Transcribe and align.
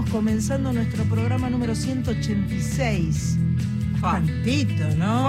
estamos 0.00 0.10
comenzando 0.10 0.72
nuestro 0.72 1.04
programa 1.04 1.50
número 1.50 1.74
186. 1.74 3.36
Bastantito, 4.00 4.96
¿no? 4.96 5.28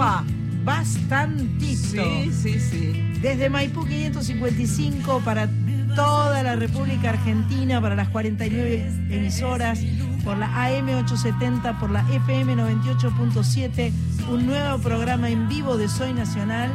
Bastantito. 0.63 2.03
Sí, 2.03 2.31
sí, 2.31 2.59
sí. 2.59 2.94
Desde 3.22 3.50
Maipú 3.50 3.86
555 3.86 5.22
para 5.25 5.50
toda 5.94 6.41
la 6.44 6.55
República 6.55 7.09
Argentina, 7.09 7.81
para 7.81 7.95
las 7.95 8.08
49 8.09 9.08
emisoras, 9.09 9.80
por 10.23 10.38
la 10.38 10.47
AM 10.47 10.88
870, 10.89 11.78
por 11.80 11.91
la 11.91 12.02
FM 12.09 12.56
98.7, 12.56 13.91
un 14.30 14.45
nuevo 14.45 14.78
programa 14.78 15.30
en 15.30 15.50
vivo 15.50 15.75
de 15.75 15.89
Soy 15.89 16.13
Nacional. 16.13 16.72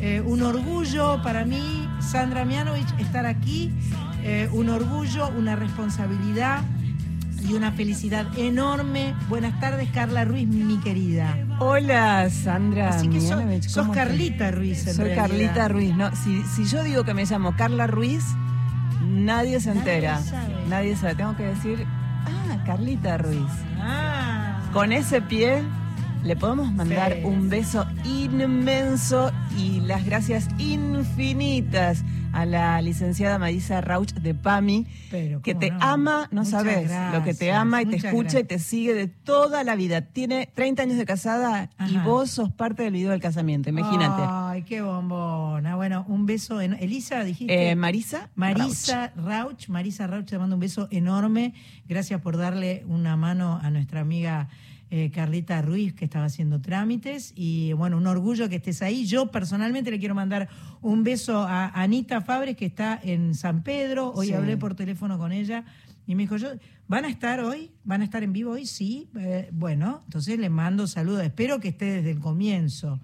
Eh, 0.00 0.20
un 0.24 0.42
orgullo 0.42 1.22
para 1.22 1.44
mí, 1.44 1.88
Sandra 2.00 2.44
Mianovich, 2.44 2.92
estar 2.98 3.26
aquí. 3.26 3.72
Eh, 4.24 4.48
un 4.52 4.68
orgullo, 4.70 5.28
una 5.28 5.54
responsabilidad 5.54 6.62
y 7.46 7.52
una 7.54 7.72
felicidad 7.72 8.26
enorme. 8.38 9.14
Buenas 9.28 9.58
tardes, 9.60 9.88
Carla 9.92 10.24
Ruiz, 10.24 10.46
mi 10.48 10.78
querida. 10.78 11.36
Hola, 11.60 12.28
Sandra. 12.30 12.90
Así 12.90 13.08
que 13.08 13.20
sos, 13.20 13.36
Mianovich, 13.36 13.64
sos 13.68 13.82
¿cómo 13.82 13.94
Carlita 13.94 14.50
Ruiz. 14.50 14.86
en? 14.86 14.94
Soy 14.94 15.04
realidad. 15.06 15.22
Carlita 15.28 15.68
Ruiz. 15.68 15.94
No, 15.96 16.14
si, 16.16 16.42
si 16.44 16.64
yo 16.64 16.82
digo 16.82 17.04
que 17.04 17.14
me 17.14 17.24
llamo 17.24 17.54
Carla 17.56 17.86
Ruiz, 17.86 18.24
nadie 19.02 19.60
se 19.60 19.68
Nadie 19.74 19.78
entera. 19.80 20.20
sabe. 20.20 20.54
Nadie 20.68 20.96
sabe. 20.96 21.14
Tengo 21.14 21.36
que 21.36 21.44
decir, 21.44 21.86
ah, 22.26 22.62
Carlita 22.66 23.18
Ruiz. 23.18 23.50
Ah. 23.80 24.60
Con 24.72 24.92
ese 24.92 25.20
pie 25.22 25.62
le 26.24 26.36
podemos 26.36 26.72
mandar 26.72 27.12
Sí. 27.14 27.20
un 27.24 27.48
beso 27.48 27.86
inmenso 28.04 29.30
y 29.56 29.80
las 29.80 30.04
gracias 30.04 30.48
infinitas 30.58 32.02
a 32.38 32.46
la 32.46 32.80
licenciada 32.82 33.36
Marisa 33.36 33.80
Rauch 33.80 34.12
de 34.12 34.32
PAMI, 34.32 34.86
Pero, 35.10 35.42
que 35.42 35.54
¿cómo 35.54 35.60
te 35.60 35.70
no? 35.72 35.78
ama, 35.80 36.28
no 36.30 36.42
Muchas 36.42 36.50
sabes, 36.50 36.90
lo 37.12 37.24
que 37.24 37.34
te 37.34 37.50
ama 37.50 37.82
y 37.82 37.86
te 37.86 37.96
escucha 37.96 38.38
y 38.38 38.44
te 38.44 38.60
sigue 38.60 38.94
de 38.94 39.08
toda 39.08 39.64
la 39.64 39.74
vida. 39.74 40.02
Tiene 40.02 40.48
30 40.54 40.84
años 40.84 40.98
de 40.98 41.04
casada 41.04 41.70
y 41.88 41.96
vos 41.98 42.30
sos 42.30 42.52
parte 42.52 42.84
del 42.84 42.92
video 42.92 43.10
del 43.10 43.20
casamiento, 43.20 43.70
imagínate. 43.70 44.22
Ay, 44.24 44.62
qué 44.62 44.82
bombona. 44.82 45.74
Bueno, 45.74 46.04
un 46.06 46.26
beso. 46.26 46.60
En... 46.60 46.74
Elisa, 46.74 47.24
dijiste. 47.24 47.70
Eh, 47.70 47.74
Marisa 47.74 48.28
Marisa 48.36 49.12
Rauch. 49.16 49.68
Marisa 49.68 50.06
Rauch 50.06 50.26
te 50.26 50.38
mando 50.38 50.54
un 50.54 50.60
beso 50.60 50.86
enorme. 50.92 51.54
Gracias 51.88 52.20
por 52.20 52.36
darle 52.36 52.84
una 52.86 53.16
mano 53.16 53.58
a 53.60 53.70
nuestra 53.70 54.00
amiga 54.00 54.48
eh, 54.90 55.10
Carlita 55.10 55.60
Ruiz, 55.62 55.92
que 55.94 56.04
estaba 56.06 56.24
haciendo 56.26 56.60
trámites. 56.60 57.32
Y 57.36 57.72
bueno, 57.74 57.96
un 57.96 58.06
orgullo 58.06 58.48
que 58.48 58.56
estés 58.56 58.80
ahí. 58.82 59.04
Yo 59.06 59.30
personalmente 59.30 59.90
le 59.90 59.98
quiero 59.98 60.14
mandar 60.14 60.48
un 60.80 61.04
beso 61.04 61.42
a 61.42 61.68
Anita 61.80 62.20
Fabres, 62.20 62.56
que 62.56 62.66
está 62.66 62.98
en 63.02 63.34
San 63.34 63.62
Pedro. 63.62 64.12
Hoy 64.12 64.28
Sí. 64.28 64.32
hablé 64.34 64.56
por 64.56 64.74
teléfono 64.74 65.18
con 65.18 65.32
ella. 65.32 65.64
Y 66.06 66.14
me 66.14 66.22
dijo, 66.22 66.36
yo, 66.38 66.48
¿van 66.86 67.04
a 67.04 67.08
estar 67.08 67.40
hoy? 67.40 67.70
¿Van 67.84 68.00
a 68.00 68.04
estar 68.04 68.22
en 68.22 68.32
vivo 68.32 68.52
hoy? 68.52 68.64
Sí. 68.64 69.10
Eh, 69.18 69.50
bueno, 69.52 70.00
entonces 70.06 70.38
le 70.38 70.48
mando 70.48 70.86
saludos. 70.86 71.22
Espero 71.22 71.60
que 71.60 71.68
esté 71.68 71.84
desde 71.86 72.12
el 72.12 72.18
comienzo. 72.18 73.00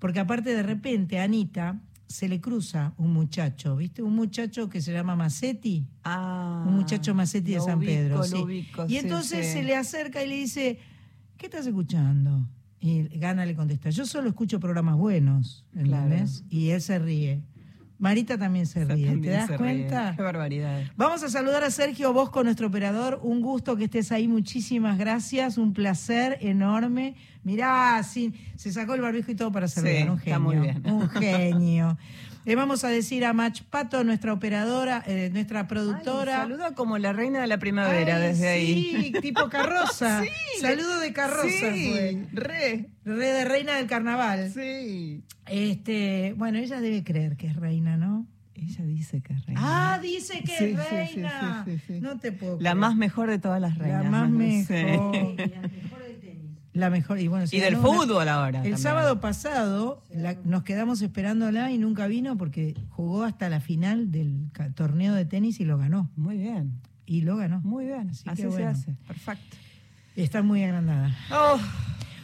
Porque 0.00 0.18
aparte 0.18 0.52
de 0.54 0.62
repente 0.64 1.20
a 1.20 1.24
Anita 1.24 1.78
se 2.08 2.28
le 2.28 2.40
cruza 2.40 2.92
un 2.96 3.12
muchacho, 3.12 3.76
¿viste? 3.76 4.02
Un 4.02 4.16
muchacho 4.16 4.68
que 4.68 4.80
se 4.80 4.92
llama 4.92 5.14
Macetti, 5.14 5.86
Ah, 6.02 6.64
un 6.66 6.74
muchacho 6.74 7.14
Macetti 7.14 7.52
de 7.52 7.60
San 7.60 7.78
ubico, 7.78 7.92
Pedro. 7.92 8.16
lo 8.16 8.24
sí. 8.24 8.34
ubico, 8.36 8.84
y 8.86 8.88
sí, 8.88 8.96
entonces 8.98 9.46
sí. 9.46 9.52
se 9.52 9.62
le 9.62 9.76
acerca 9.76 10.24
y 10.24 10.28
le 10.28 10.34
dice, 10.34 10.80
¿qué 11.40 11.46
estás 11.46 11.66
escuchando? 11.66 12.46
Y 12.80 13.04
Gana 13.18 13.46
le 13.46 13.54
contesta, 13.54 13.88
yo 13.88 14.04
solo 14.04 14.28
escucho 14.28 14.60
programas 14.60 14.96
buenos, 14.96 15.64
¿entendés? 15.74 16.44
Y 16.50 16.68
él 16.70 16.82
se 16.82 16.98
ríe. 16.98 17.42
Marita 17.98 18.36
también 18.38 18.66
se 18.66 18.84
ríe, 18.84 19.16
¿te 19.18 19.28
das 19.30 19.48
ríe. 19.48 19.58
cuenta? 19.58 20.14
Qué 20.16 20.22
barbaridad. 20.22 20.82
Vamos 20.96 21.22
a 21.22 21.28
saludar 21.30 21.64
a 21.64 21.70
Sergio 21.70 22.12
Bosco, 22.12 22.42
nuestro 22.44 22.66
operador. 22.68 23.20
Un 23.22 23.40
gusto 23.42 23.76
que 23.76 23.84
estés 23.84 24.12
ahí. 24.12 24.28
Muchísimas 24.28 24.98
gracias. 24.98 25.58
Un 25.58 25.72
placer 25.74 26.38
enorme. 26.40 27.14
Mirá, 27.42 28.02
sí, 28.02 28.32
se 28.56 28.72
sacó 28.72 28.94
el 28.94 29.00
barbijo 29.02 29.30
y 29.30 29.34
todo 29.34 29.50
para 29.52 29.68
saludar. 29.68 29.94
Sí, 29.96 30.02
un 30.08 30.18
está 30.18 30.24
genio. 30.24 30.40
muy 30.40 30.56
bien. 30.56 30.82
Un 30.86 31.08
genio. 31.10 31.98
Le 32.46 32.56
vamos 32.56 32.84
a 32.84 32.88
decir 32.88 33.24
a 33.26 33.32
Mach 33.34 33.62
Pato, 33.64 34.02
nuestra 34.02 34.32
operadora, 34.32 35.02
eh, 35.06 35.28
nuestra 35.32 35.66
productora. 35.68 36.36
Ay, 36.36 36.42
saluda 36.48 36.74
como 36.74 36.96
la 36.98 37.12
reina 37.12 37.40
de 37.40 37.46
la 37.46 37.58
primavera 37.58 38.16
Ay, 38.16 38.22
desde 38.22 38.48
ahí. 38.48 39.12
Sí, 39.12 39.12
tipo 39.20 39.48
carroza. 39.50 40.22
Sí, 40.56 40.60
Saludo 40.60 41.00
de 41.00 41.12
carroza 41.12 41.48
Sí, 41.48 41.90
fue. 41.90 42.26
re. 42.32 42.86
Re 43.04 43.26
de 43.26 43.44
reina 43.44 43.76
del 43.76 43.86
carnaval. 43.86 44.50
Sí. 44.52 45.22
Este, 45.46 46.34
bueno, 46.36 46.58
ella 46.58 46.80
debe 46.80 47.04
creer 47.04 47.36
que 47.36 47.46
es 47.46 47.56
reina, 47.56 47.96
¿no? 47.96 48.26
Ella 48.54 48.84
dice 48.84 49.22
que 49.22 49.32
es 49.32 49.46
reina. 49.46 49.60
Ah, 49.64 49.98
dice 50.02 50.40
que 50.40 50.56
Sí, 50.56 50.64
es 50.76 50.90
reina. 50.90 51.62
sí, 51.66 51.78
sí, 51.78 51.82
sí. 51.94 52.00
No 52.00 52.18
te 52.18 52.32
puedo 52.32 52.54
La 52.54 52.58
creer. 52.70 52.76
más 52.76 52.94
mejor 52.96 53.30
de 53.30 53.38
todas 53.38 53.60
las 53.60 53.76
reinas. 53.78 54.04
La 54.04 54.10
más 54.10 54.30
¿no? 54.30 54.38
mejor. 54.38 54.76
Sí. 54.76 55.42
La 56.80 56.90
mejor. 56.90 57.20
Y, 57.20 57.28
bueno, 57.28 57.44
Y 57.50 57.60
del 57.60 57.76
fútbol 57.76 58.28
ahora. 58.28 58.48
El 58.48 58.54
también. 58.72 58.78
sábado 58.78 59.20
pasado 59.20 60.02
la- 60.14 60.36
nos 60.44 60.62
quedamos 60.62 61.02
esperándola 61.02 61.70
y 61.70 61.78
nunca 61.78 62.06
vino 62.06 62.36
porque 62.36 62.74
jugó 62.88 63.24
hasta 63.24 63.48
la 63.48 63.60
final 63.60 64.10
del 64.10 64.50
torneo 64.74 65.14
de 65.14 65.24
tenis 65.26 65.60
y 65.60 65.64
lo 65.64 65.76
ganó. 65.78 66.10
Muy 66.16 66.38
bien, 66.38 66.80
Y 67.06 67.20
lo 67.20 67.36
ganó. 67.36 67.60
muy 67.60 67.84
bien. 67.86 68.10
Así 68.10 68.22
Así, 68.26 68.36
que 68.42 68.42
se 68.42 68.48
bueno. 68.48 68.70
hace. 68.70 68.92
Perfecto. 69.06 69.56
Está 70.16 70.42
muy 70.42 70.62
agrandada. 70.64 71.14
Oh, 71.30 71.58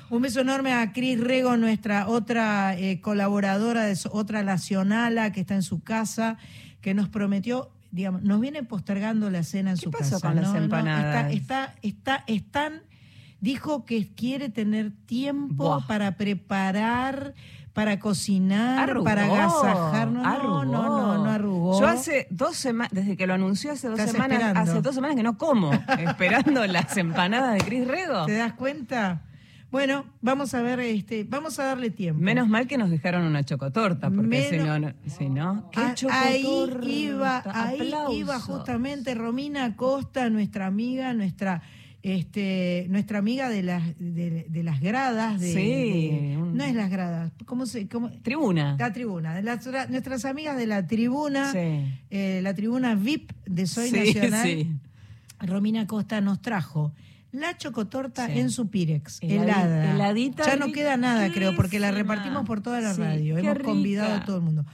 Un 0.09 0.23
beso 0.23 0.41
enorme 0.41 0.73
a 0.73 0.93
Cris 0.93 1.19
Rego, 1.21 1.57
nuestra 1.57 2.07
otra 2.09 2.77
eh, 2.79 3.01
colaboradora, 3.01 3.85
de 3.85 3.97
so- 3.97 4.11
otra 4.13 4.43
nacionala 4.45 5.33
que 5.33 5.41
está 5.41 5.55
en 5.55 5.63
su 5.63 5.83
casa, 5.83 6.37
que 6.81 6.95
nos 6.95 7.09
prometió, 7.09 7.71
digamos, 7.91 8.23
nos 8.23 8.41
viene 8.41 8.63
postergando 8.63 9.31
la 9.31 9.43
cena 9.43 9.71
en 9.73 9.77
¿Qué 9.77 9.83
su 9.83 9.91
pasó 9.91 10.21
casa. 10.21 10.29
con 10.29 10.37
las 10.37 10.45
No, 10.47 10.53
no, 10.55 10.65
empanadas? 10.65 11.33
está, 11.33 11.73
está, 11.73 11.75
está, 11.83 12.25
están, 12.29 12.83
dijo 13.41 13.85
que 13.85 14.09
quiere 14.15 14.49
tener 14.49 14.93
tiempo 15.07 15.55
Buah. 15.65 15.87
para 15.87 16.17
preparar, 16.17 17.35
para 17.73 17.99
cocinar, 17.99 18.89
arrugó, 18.89 19.05
para 19.05 19.25
agasajar. 19.27 20.09
No, 20.09 20.23
no, 20.23 20.65
no, 20.65 21.19
no, 21.19 21.31
arrugó. 21.31 21.79
Yo 21.81 21.87
hace 21.87 22.27
dos 22.31 22.57
semanas, 22.57 22.91
desde 22.93 23.17
que 23.17 23.27
lo 23.27 23.35
anunció 23.35 23.73
hace 23.73 23.89
dos 23.89 24.01
semanas, 24.01 24.39
esperando. 24.39 24.61
hace 24.61 24.81
dos 24.81 24.95
semanas 24.95 25.17
que 25.17 25.23
no 25.23 25.37
como, 25.37 25.71
esperando 25.99 26.67
las 26.67 26.97
empanadas 26.97 27.55
de 27.55 27.61
Cris 27.61 27.87
Rego. 27.87 28.25
¿Te 28.27 28.37
das 28.37 28.55
cuenta? 28.55 29.23
Bueno, 29.71 30.07
vamos 30.23 30.55
a 30.55 30.63
ver, 30.63 30.79
este, 30.81 31.25
vamos 31.25 31.59
a 31.59 31.65
darle 31.65 31.91
tiempo. 31.91 32.23
Menos 32.23 32.49
mal 32.49 32.67
que 32.67 32.79
nos 32.79 32.89
dejaron 32.89 33.25
una 33.25 33.43
chocotorta, 33.43 34.09
porque 34.11 34.49
si 34.49 34.57
no, 34.59 34.65
Menos- 34.79 34.95
no, 35.05 35.11
si 35.11 35.29
no, 35.29 35.71
¿qué 35.71 35.81
chocotorta? 35.95 36.29
Ahí 36.29 36.69
iba, 36.87 37.43
ahí 37.53 37.81
Aplausos. 37.81 38.15
iba 38.17 38.41
justamente 38.41 39.15
Romina 39.15 39.77
Costa, 39.77 40.31
nuestra 40.31 40.67
amiga, 40.67 41.13
nuestra 41.13 41.63
este 42.15 42.87
nuestra 42.89 43.19
amiga 43.19 43.49
de 43.49 43.63
las 43.65 43.83
de, 43.99 44.47
de 44.49 44.63
las 44.63 44.81
gradas 44.81 45.41
de, 45.41 45.53
Sí, 45.53 45.59
de- 46.11 46.37
un- 46.39 46.57
no 46.57 46.63
es 46.63 46.75
las 46.75 46.89
gradas 46.89 47.33
cómo 47.47 47.67
se 47.67 47.89
cómo 47.89 48.11
Tribuna. 48.23 48.77
la 48.79 48.93
tribuna 48.93 49.41
las- 49.43 49.91
nuestras 49.91 50.25
amigas 50.25 50.57
de 50.57 50.67
la 50.69 50.87
tribuna 50.87 51.51
Sí. 51.51 51.59
eh, 52.11 52.41
la 52.43 52.55
tribuna 52.55 52.95
VIP 52.95 53.33
de 53.47 53.67
Soy 53.67 53.91
Sí, 53.91 53.97
Nacional 53.97 54.43
sí. 54.47 54.71
Romina 55.41 55.87
Costa 55.89 56.21
nos 56.21 56.41
trajo 56.41 56.93
la 57.33 57.59
chocotorta 57.59 58.27
Sí. 58.29 58.39
en 58.39 58.51
su 58.51 58.69
Pirex, 58.71 59.19
helada. 59.21 59.93
heladita, 59.95 60.47
ya 60.47 60.57
no 60.57 60.71
queda 60.73 60.97
nada, 60.97 61.31
creo, 61.33 61.55
porque 61.57 61.79
la 61.81 61.91
repartimos 61.91 62.47
por 62.47 62.63
toda 62.63 62.81
la 62.81 62.95
Sí, 62.95 63.01
radio. 63.01 63.37
Hemos 63.37 63.55
rica. 63.57 63.65
convidado 63.69 64.15
a 64.15 64.25
todo 64.25 64.37
el 64.37 64.43
mundo. 64.43 64.65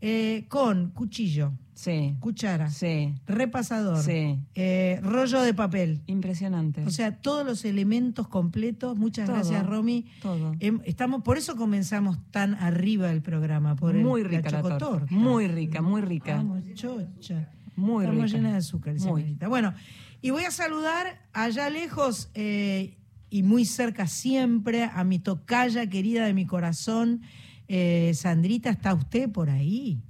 Eh, 0.00 0.44
con 0.48 0.90
cuchillo, 0.92 1.52
Sí. 1.78 2.16
cuchara, 2.18 2.70
Sí. 2.70 3.14
repasador, 3.28 4.02
Sí. 4.02 4.36
eh, 4.56 4.98
rollo 5.00 5.40
de 5.42 5.54
papel. 5.54 6.02
Impresionante. 6.06 6.82
O 6.84 6.90
sea, 6.90 7.20
todos 7.20 7.46
los 7.46 7.64
elementos 7.64 8.26
completos. 8.26 8.96
Muchas 8.98 9.26
Todo, 9.26 9.36
gracias, 9.36 9.64
Romy. 9.64 10.04
todo. 10.20 10.56
Em, 10.58 10.80
estamos, 10.84 11.22
por 11.22 11.38
eso 11.38 11.54
comenzamos 11.54 12.18
tan 12.32 12.54
arriba 12.56 13.12
el 13.12 13.22
programa, 13.22 13.76
por 13.76 13.94
el- 13.94 14.02
muy 14.02 14.24
rica 14.24 14.50
la, 14.50 14.60
torta. 14.60 14.78
chocotorta. 14.78 15.14
Muy 15.14 15.46
rica, 15.46 15.80
muy 15.80 16.00
rica. 16.02 16.34
Vamos, 16.38 16.64
chocha. 16.74 17.48
Muy 17.76 18.06
Estamos 18.06 18.24
rica. 18.24 18.36
llenas 18.36 18.52
de 18.54 18.58
azúcar. 18.58 18.94
Marita. 18.98 19.46
Bueno, 19.46 19.72
y 20.20 20.30
voy 20.30 20.42
a 20.42 20.50
saludar 20.50 21.20
allá 21.32 21.70
lejos 21.70 22.28
eh, 22.34 22.96
y 23.30 23.44
muy 23.44 23.64
cerca 23.64 24.08
siempre 24.08 24.82
a 24.82 25.04
mi 25.04 25.20
tocaya 25.20 25.88
querida 25.88 26.26
de 26.26 26.34
mi 26.34 26.44
corazón. 26.44 27.20
Eh, 27.68 28.10
Sandrita, 28.14 28.70
¿está 28.70 28.94
usted 28.94 29.30
por 29.30 29.48
ahí? 29.48 30.02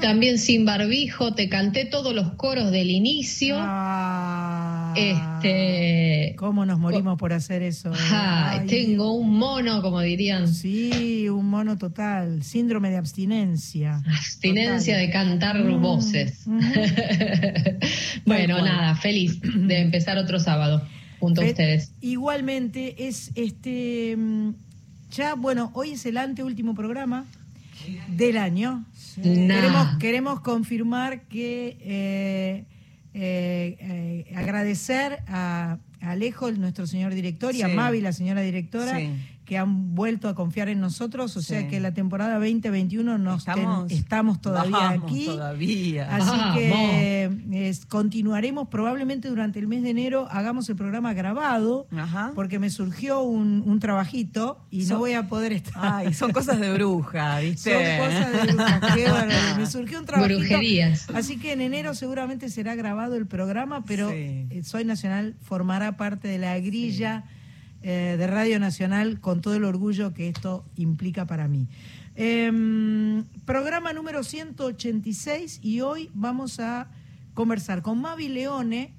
También 0.00 0.38
sin 0.38 0.64
barbijo, 0.64 1.34
te 1.34 1.48
canté 1.48 1.84
todos 1.84 2.14
los 2.14 2.32
coros 2.34 2.70
del 2.70 2.90
inicio. 2.90 3.56
Ah, 3.58 4.94
Este, 4.96 6.34
¿Cómo 6.36 6.64
nos 6.64 6.78
morimos 6.78 7.18
por 7.18 7.32
hacer 7.32 7.62
eso? 7.62 7.90
Ay, 8.12 8.58
Ay, 8.60 8.66
tengo 8.66 9.12
un 9.14 9.36
mono, 9.36 9.82
como 9.82 10.00
dirían, 10.00 10.46
Sí, 10.48 11.28
un 11.28 11.46
mono 11.46 11.76
total. 11.76 12.42
Síndrome 12.44 12.90
de 12.90 12.98
abstinencia. 12.98 14.02
abstinencia 14.06 14.94
Total. 14.94 15.06
de 15.06 15.12
cantar 15.12 15.58
Mm, 15.64 15.82
voces. 15.82 16.46
mm. 16.46 16.60
bueno, 18.26 18.62
nada, 18.62 18.94
feliz 18.96 19.40
de 19.42 19.78
empezar 19.80 20.18
otro 20.18 20.38
sábado 20.38 20.82
junto 21.18 21.42
a 21.42 21.46
ustedes. 21.46 21.92
Igualmente, 22.00 23.08
es 23.08 23.30
este. 23.34 24.14
mm, 24.16 24.50
Ya, 25.16 25.34
bueno, 25.34 25.70
hoy 25.74 25.90
es 25.92 26.06
el 26.06 26.16
anteúltimo 26.16 26.74
programa. 26.74 27.26
Del 28.08 28.36
año. 28.36 28.84
Nah. 29.16 29.54
Queremos, 29.54 29.98
queremos 29.98 30.40
confirmar 30.40 31.22
que 31.22 31.76
eh, 31.80 32.64
eh, 33.14 33.76
eh, 33.80 34.34
agradecer 34.36 35.22
a 35.28 35.78
Alejo, 36.00 36.50
nuestro 36.52 36.86
señor 36.86 37.14
director, 37.14 37.54
y 37.54 37.62
a. 37.62 37.68
Mavi, 37.68 38.00
la 38.00 38.12
señora 38.12 38.40
directora, 38.40 38.98
Sí. 38.98 39.10
Que 39.50 39.58
han 39.58 39.96
vuelto 39.96 40.28
a 40.28 40.36
confiar 40.36 40.68
en 40.68 40.78
nosotros. 40.80 41.36
O 41.36 41.42
sea 41.42 41.62
Sí. 41.62 41.66
que 41.66 41.80
la 41.80 41.92
temporada 41.92 42.34
2021 42.38 43.18
nos 43.18 43.44
ten- 43.44 43.58
Estamos- 43.58 43.90
estamos, 43.90 44.40
todavía 44.40 44.76
Vamos 44.78 45.02
aquí. 45.10 45.26
Todavía. 45.26 46.14
Así 46.14 46.30
Vamos. 46.30 46.56
que 46.56 47.30
es- 47.68 47.84
continuaremos 47.84 48.68
probablemente 48.68 49.28
durante 49.28 49.58
el 49.58 49.66
mes 49.66 49.82
de 49.82 49.90
enero, 49.90 50.28
hagamos 50.30 50.68
el 50.68 50.76
programa 50.76 51.14
grabado, 51.14 51.88
Ajá. 51.96 52.30
porque 52.36 52.60
me 52.60 52.70
surgió 52.70 53.22
un, 53.22 53.64
un 53.66 53.80
trabajito 53.80 54.60
y 54.70 54.82
Son- 54.84 54.94
no 54.94 54.98
voy 55.00 55.14
a 55.14 55.26
poder 55.26 55.52
estar. 55.52 55.72
Ay, 55.76 56.14
son 56.14 56.30
cosas 56.30 56.60
de 56.60 56.72
bruja, 56.72 57.38
¿viste? 57.40 57.72
Son 57.72 58.06
cosas 58.06 58.32
de 58.46 58.52
brujas, 58.52 58.94
qué 58.94 59.04
bárbaro. 59.10 59.56
Me 59.58 59.66
surgió 59.66 59.98
un 59.98 60.06
trabajito. 60.06 60.38
Brujerías. 60.38 61.10
Así 61.12 61.38
que 61.38 61.54
en 61.54 61.60
enero 61.60 61.94
seguramente 61.96 62.50
será 62.50 62.76
grabado 62.76 63.16
el 63.16 63.26
programa, 63.26 63.84
pero 63.84 64.10
Sí. 64.10 64.46
eh, 64.48 64.60
Soy 64.62 64.84
Nacional 64.84 65.34
formará 65.42 65.96
parte 65.96 66.28
de 66.28 66.38
la 66.38 66.56
grilla 66.60 67.24
eh, 67.82 68.16
de 68.18 68.26
Radio 68.26 68.60
Nacional 68.60 69.20
con 69.20 69.40
todo 69.40 69.54
el 69.54 69.64
orgullo 69.64 70.12
que 70.12 70.28
esto 70.28 70.64
implica 70.76 71.26
para 71.26 71.48
mí. 71.48 71.66
Em, 72.14 73.24
programa 73.46 73.92
número 73.94 74.22
186 74.22 75.60
y 75.62 75.80
hoy 75.80 76.10
vamos 76.12 76.60
a 76.60 76.88
conversar 77.32 77.80
con 77.80 77.98
Mavi 77.98 78.28
Leone, 78.28 78.92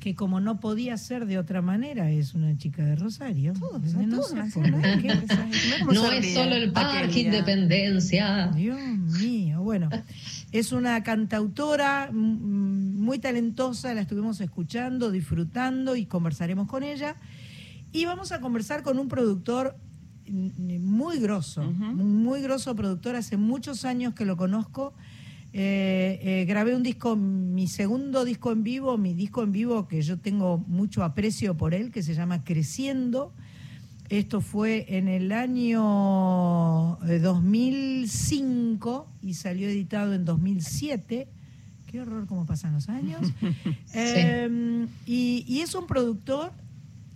que 0.00 0.14
como 0.14 0.40
no 0.40 0.60
podía 0.60 0.96
ser 0.96 1.26
de 1.26 1.38
otra 1.38 1.60
manera, 1.60 2.10
es 2.10 2.32
una 2.32 2.56
chica 2.56 2.82
de 2.82 2.96
Rosario. 2.96 3.52
Todos, 3.52 3.92
No 3.94 4.16
todos 4.16 4.30
sé 4.30 4.60
No 5.92 6.10
es 6.10 6.32
solo 6.32 6.54
el 6.54 6.72
Parque. 6.72 7.20
Independencia. 7.20 8.50
Dios 8.54 8.80
mío, 9.20 9.60
bueno, 9.62 9.90
es 10.52 10.72
una 10.72 11.02
cantautora 11.02 12.10
muy 12.12 13.18
talentosa, 13.18 13.92
la 13.92 14.00
estuvimos 14.00 14.40
escuchando, 14.40 15.10
disfrutando 15.10 15.96
y 15.96 16.06
conversaremos 16.06 16.66
con 16.66 16.82
ella. 16.82 17.16
Y 17.92 18.04
vamos 18.04 18.32
a 18.32 18.40
conversar 18.40 18.82
con 18.82 18.98
un 18.98 19.08
productor 19.08 19.76
mm, 20.28 20.78
muy 20.80 21.18
grosso, 21.18 21.62
Ujú. 21.62 21.84
muy 21.84 22.40
grosso 22.42 22.74
productor, 22.76 23.16
hace 23.16 23.36
muchos 23.36 23.84
años 23.84 24.14
que 24.14 24.24
lo 24.24 24.36
conozco. 24.36 24.94
Eh, 25.52 26.20
eh, 26.22 26.44
grabé 26.46 26.76
un 26.76 26.84
disco, 26.84 27.16
mi 27.16 27.66
segundo 27.66 28.24
disco 28.24 28.52
en 28.52 28.62
vivo, 28.62 28.96
mi 28.96 29.14
disco 29.14 29.42
en 29.42 29.50
vivo 29.50 29.88
que 29.88 30.00
yo 30.02 30.18
tengo 30.18 30.58
mucho 30.68 31.02
aprecio 31.02 31.56
por 31.56 31.74
él, 31.74 31.90
que 31.90 32.02
se 32.04 32.14
llama 32.14 32.44
Creciendo. 32.44 33.32
Esto 34.10 34.40
fue 34.40 34.86
en 34.96 35.08
el 35.08 35.32
año 35.32 36.98
eh, 37.08 37.18
2005 37.20 39.08
y 39.22 39.34
salió 39.34 39.68
editado 39.68 40.14
en 40.14 40.24
2007. 40.24 41.28
Qué 41.86 42.00
horror 42.00 42.26
cómo 42.26 42.46
pasan 42.46 42.72
los 42.74 42.88
años. 42.88 43.20
Eh, 43.92 44.86
y, 45.04 45.44
y 45.48 45.60
es 45.62 45.74
un 45.74 45.86
productor 45.88 46.52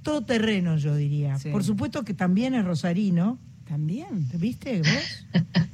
todoterreno, 0.04 0.76
yo 0.76 0.94
diría. 0.94 1.36
Sí. 1.40 1.50
Por 1.50 1.64
supuesto 1.64 2.04
que 2.04 2.14
también 2.14 2.54
es 2.54 2.64
rosarino. 2.64 3.38
También. 3.66 4.28
¿Viste 4.34 4.78
vos? 4.82 5.26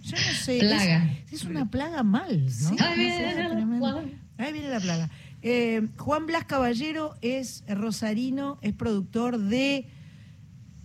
Yo 0.05 0.17
no 0.17 0.35
sé. 0.43 0.57
es- 0.59 0.65
Plaga. 0.65 1.11
Es, 1.31 1.45
una 1.45 1.71
plaga 1.71 2.03
mal, 2.03 2.47
¿no? 2.63 2.77
Ahí 2.85 2.99
viene 2.99 3.35
la 3.49 3.79
plaga. 3.79 4.05
Ahí 4.39 4.53
viene 4.53 4.69
la 4.71 4.81
plaga. 4.81 5.11
Eh, 5.43 5.89
Juan 5.99 6.27
Blas 6.27 6.45
Caballero 6.45 7.15
es 7.21 7.65
rosarino, 7.69 8.59
es 8.63 8.73
productor 8.75 9.39
de 9.39 9.87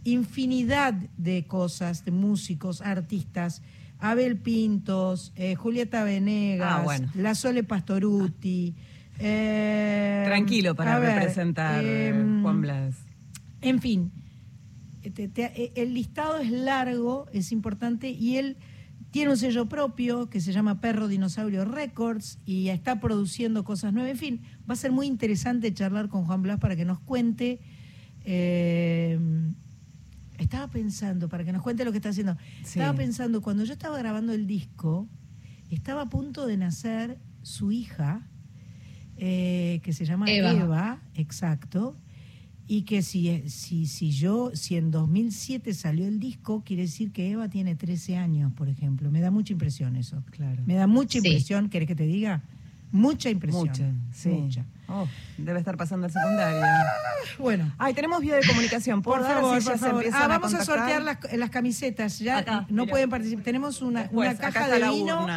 infinidad 0.04 0.94
de 1.18 1.46
cosas, 1.46 2.06
de 2.06 2.12
músicos, 2.12 2.82
artistas. 2.82 3.62
Abel 4.00 4.38
Pintos, 4.38 5.32
eh, 5.36 5.56
Julieta 5.56 6.04
Venegas, 6.04 6.70
Ah, 6.80 6.84
bueno. 6.84 7.10
La 7.16 7.34
Sole 7.34 7.64
Pastoruti. 7.64 8.76
eh, 9.20 10.24
Tranquilo 10.26 10.76
para 10.76 11.00
ver, 11.00 11.16
representar, 11.16 11.84
em, 11.84 12.42
Juan 12.42 12.62
Blas. 12.62 12.96
En 13.70 13.80
fin, 13.82 14.12
te- 15.14 15.28
te- 15.28 15.72
el 15.82 15.94
listado 15.94 16.40
es 16.40 16.52
largo, 16.52 17.28
es 17.34 17.52
importante, 17.52 18.10
y 18.10 18.38
él 18.38 18.58
tiene 19.12 19.32
un 19.32 19.38
sello 19.38 19.68
propio 19.70 20.30
que 20.30 20.42
se 20.42 20.52
llama 20.52 20.82
Perro 20.82 21.08
Dinosaurio 21.08 21.64
Records 21.64 22.38
y 22.46 22.68
está 22.70 23.00
produciendo 23.00 23.64
cosas 23.64 23.94
nuevas. 23.94 24.12
En 24.12 24.18
fin, 24.18 24.42
va 24.70 24.74
a 24.74 24.78
ser 24.78 24.92
muy 24.92 25.08
interesante 25.08 25.74
charlar 25.74 26.10
con 26.10 26.26
Juan 26.26 26.42
Blas 26.42 26.60
para 26.60 26.76
que 26.76 26.84
nos 26.86 27.00
cuente. 27.00 27.60
eh, 28.26 29.20
estaba 30.38 30.68
pensando, 30.70 31.30
para 31.30 31.46
que 31.46 31.54
nos 31.54 31.62
cuente 31.62 31.86
lo 31.86 31.92
que 31.92 31.98
está 32.00 32.10
haciendo. 32.10 32.36
Sí. 32.64 32.80
Estaba 32.80 32.94
pensando, 32.98 33.42
cuando 33.42 33.64
yo 33.64 33.72
estaba 33.74 33.98
grabando 33.98 34.34
el 34.34 34.48
disco, 34.48 35.08
estaba 35.70 36.02
a 36.02 36.10
punto 36.10 36.46
de 36.46 36.58
nacer 36.58 37.20
su 37.42 37.72
hija, 37.72 38.28
eh, 39.18 39.80
que 39.84 39.94
se 39.94 40.06
llama 40.06 40.26
Eva. 40.30 40.52
Eva, 40.52 41.00
exacto, 41.14 41.96
y 42.68 42.82
que 42.82 43.02
si, 43.04 43.48
si, 43.50 43.86
si 43.86 44.12
yo, 44.12 44.52
si 44.56 44.76
en 44.76 44.90
2007 44.92 45.74
salió 45.74 46.08
el 46.08 46.20
disco, 46.20 46.64
quiere 46.66 46.84
decir 46.84 47.12
que 47.12 47.30
Eva 47.32 47.48
tiene 47.50 47.76
13 47.76 48.18
años, 48.18 48.52
por 48.54 48.70
ejemplo. 48.70 49.12
Me 49.12 49.22
da 49.22 49.30
mucha 49.32 49.54
impresión 49.54 49.96
eso. 49.96 50.24
Claro. 50.32 50.64
Me 50.66 50.74
da 50.76 50.88
mucha 50.88 51.20
Sí. 51.20 51.28
impresión, 51.28 51.70
¿querés 51.70 51.88
que 51.88 51.96
te 51.96 52.06
diga? 52.06 52.42
Mucha 52.92 53.30
impresión. 53.30 53.68
Mucha, 53.68 53.92
sí. 54.14 54.30
Mucha. 54.30 54.66
Oh, 54.88 55.08
debe 55.38 55.58
estar 55.60 55.76
pasando 55.78 56.06
el 56.08 56.14
secundario. 56.14 56.62
Bueno. 57.40 57.74
Ay, 57.78 57.94
tenemos 57.94 58.22
vía 58.22 58.36
de 58.36 58.46
comunicación. 58.48 59.02
Por 59.02 59.18
¿Puedo 59.18 59.28
dar 59.28 59.42
favor, 59.42 59.60
si 59.60 59.66
ya 59.66 59.72
por 59.72 59.80
se 59.80 59.86
favor. 59.88 60.06
Ah, 60.14 60.28
vamos 60.28 60.54
a, 60.54 60.64
sortear 60.64 61.02
las, 61.02 61.18
las 61.36 61.50
camisetas. 61.50 62.20
Ya 62.20 62.38
Acá, 62.38 62.66
no 62.70 62.84
mira. 62.84 62.92
pueden 62.92 63.10
participar. 63.10 63.44
Tenemos 63.44 63.82
una, 63.82 64.04
Después, 64.04 64.30
una 64.30 64.38
caja 64.38 64.68
de 64.70 64.90
vino, 64.90 65.28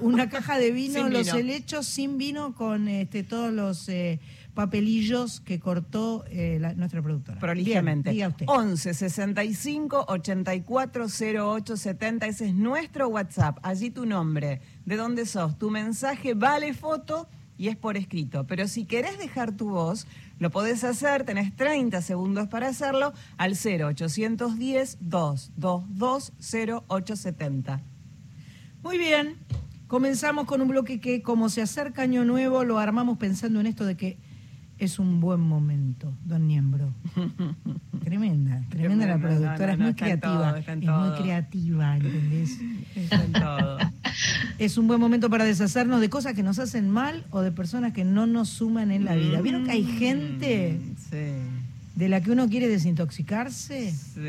una 0.00 0.28
caja 0.30 0.58
de 0.58 0.70
vino, 0.70 0.94
Sin 1.04 1.12
los 1.12 1.26
vino. 1.26 1.38
helechos 1.38 1.86
sin 1.86 2.16
vino 2.18 2.54
con 2.54 2.88
este, 2.88 3.22
todos 3.22 3.52
los 3.52 3.88
eh, 3.90 4.18
papelillos 4.54 5.40
que 5.40 5.58
cortó 5.60 6.24
eh, 6.28 6.58
la- 6.60 6.74
nuestra 6.74 7.02
productora. 7.02 7.38
prolijamente. 7.40 8.10
Bien, 8.12 8.30
diga 8.34 8.46
usted. 8.46 8.46
11 8.48 8.94
65 8.94 10.04
84 10.08 11.06
08 11.06 11.76
70. 11.76 12.26
Ese 12.26 12.46
es 12.48 12.54
nuestro 12.54 13.08
WhatsApp. 13.08 13.58
Allí 13.62 13.90
tu 13.90 14.06
nombre, 14.06 14.60
de 14.86 14.96
dónde 14.96 15.26
sos. 15.26 15.58
Tu 15.58 15.70
mensaje 15.70 16.34
vale 16.34 16.72
foto 16.74 17.28
y 17.58 17.68
es 17.68 17.76
por 17.76 17.96
escrito. 17.96 18.46
Pero 18.46 18.66
si 18.68 18.84
querés 18.84 19.18
dejar 19.18 19.52
tu 19.56 19.70
voz, 19.70 20.06
lo 20.38 20.50
podés 20.50 20.82
hacer. 20.84 21.24
Tenés 21.24 21.54
30 21.54 22.00
segundos 22.02 22.48
para 22.48 22.68
hacerlo 22.68 23.12
al 23.36 23.52
0810 23.56 24.98
222 25.00 26.32
0870. 26.40 27.80
Muy 28.82 28.98
bien. 28.98 29.36
Comenzamos 29.86 30.46
con 30.46 30.60
un 30.60 30.68
bloque 30.68 30.98
que, 30.98 31.22
como 31.22 31.48
se 31.48 31.62
acerca 31.62 32.02
Año 32.02 32.24
Nuevo, 32.24 32.64
lo 32.64 32.78
armamos 32.78 33.18
pensando 33.18 33.60
en 33.60 33.66
esto 33.66 33.84
de 33.84 33.96
que 33.96 34.18
es 34.84 34.98
un 34.98 35.20
buen 35.20 35.40
momento, 35.40 36.12
don 36.24 36.46
Niembro. 36.46 36.92
Tremenda, 38.04 38.62
tremenda 38.68 39.06
la 39.06 39.16
no, 39.16 39.22
productora, 39.22 39.66
no, 39.68 39.72
es 39.72 39.78
muy 39.78 39.94
creativa. 39.94 40.54
todo, 40.54 40.56
es 40.56 40.76
muy 40.82 41.22
creativa, 41.22 41.96
¿entendés? 41.96 42.58
Está 42.96 43.24
en 43.24 43.32
todo. 43.32 43.78
Es 44.58 44.78
un 44.78 44.86
buen 44.86 45.00
momento 45.00 45.30
para 45.30 45.44
deshacernos 45.44 46.00
de 46.00 46.10
cosas 46.10 46.34
que 46.34 46.42
nos 46.42 46.58
hacen 46.58 46.88
mal 46.90 47.24
o 47.30 47.40
de 47.40 47.50
personas 47.50 47.92
que 47.92 48.04
no 48.04 48.26
nos 48.26 48.50
suman 48.50 48.90
en 48.90 49.04
la 49.04 49.14
vida. 49.14 49.40
¿Vieron 49.40 49.64
que 49.64 49.72
hay 49.72 49.84
gente 49.84 50.78
Mm, 50.80 50.94
Sí. 51.10 51.16
de 51.96 52.08
la 52.08 52.20
que 52.20 52.30
uno 52.30 52.48
quiere 52.48 52.68
desintoxicarse? 52.68 53.90
Sí. 53.92 54.20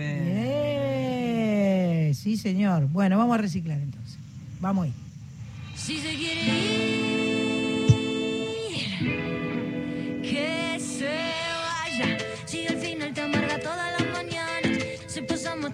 Sí, 2.14 2.38
señor. 2.38 2.88
Bueno, 2.90 3.18
vamos 3.18 3.38
a 3.38 3.42
reciclar 3.42 3.80
entonces. 3.80 4.18
Vamos 4.62 4.86
ahí. 4.86 4.94
Si 5.76 5.98
se 5.98 6.14
quiere 6.16 6.42
ir, 6.42 7.35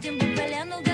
pasamos 0.01 0.81
tiempo 0.81 0.90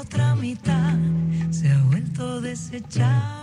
otra 0.00 0.34
mitad 0.34 0.96
se 1.50 1.68
ha 1.68 1.82
vuelto 1.84 2.40
desechada. 2.40 3.39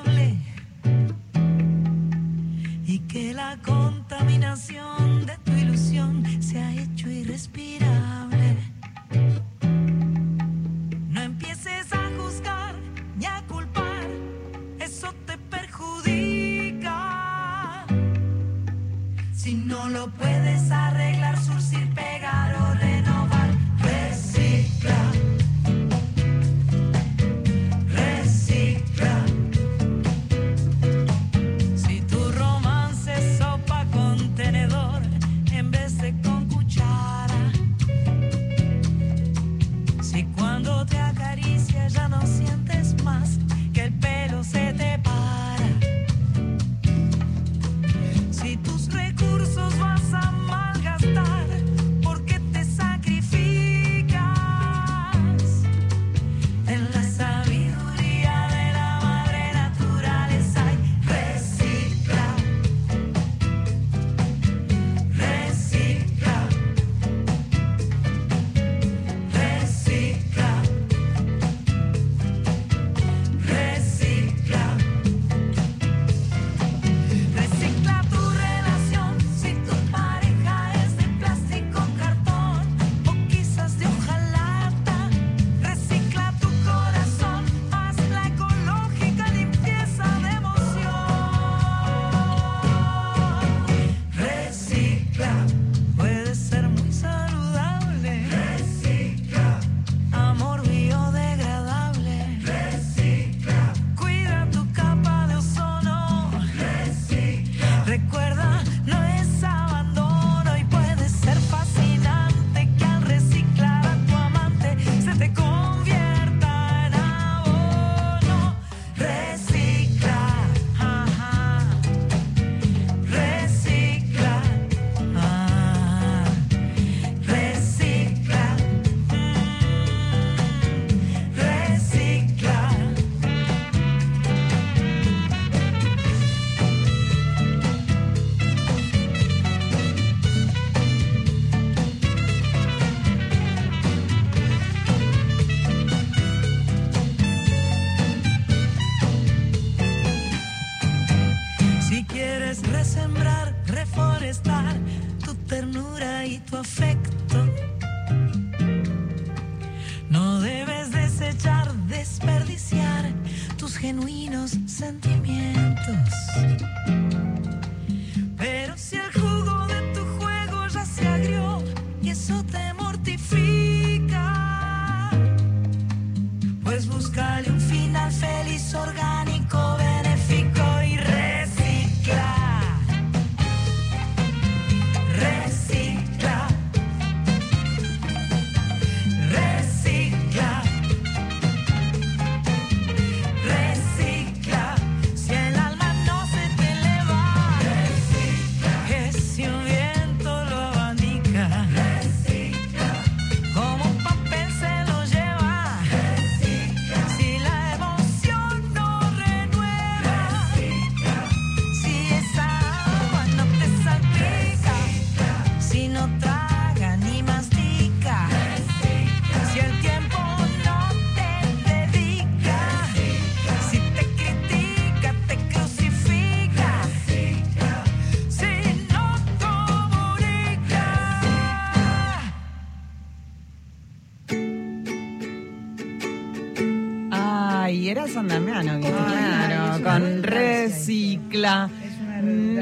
buscar-lhe 176.85 177.56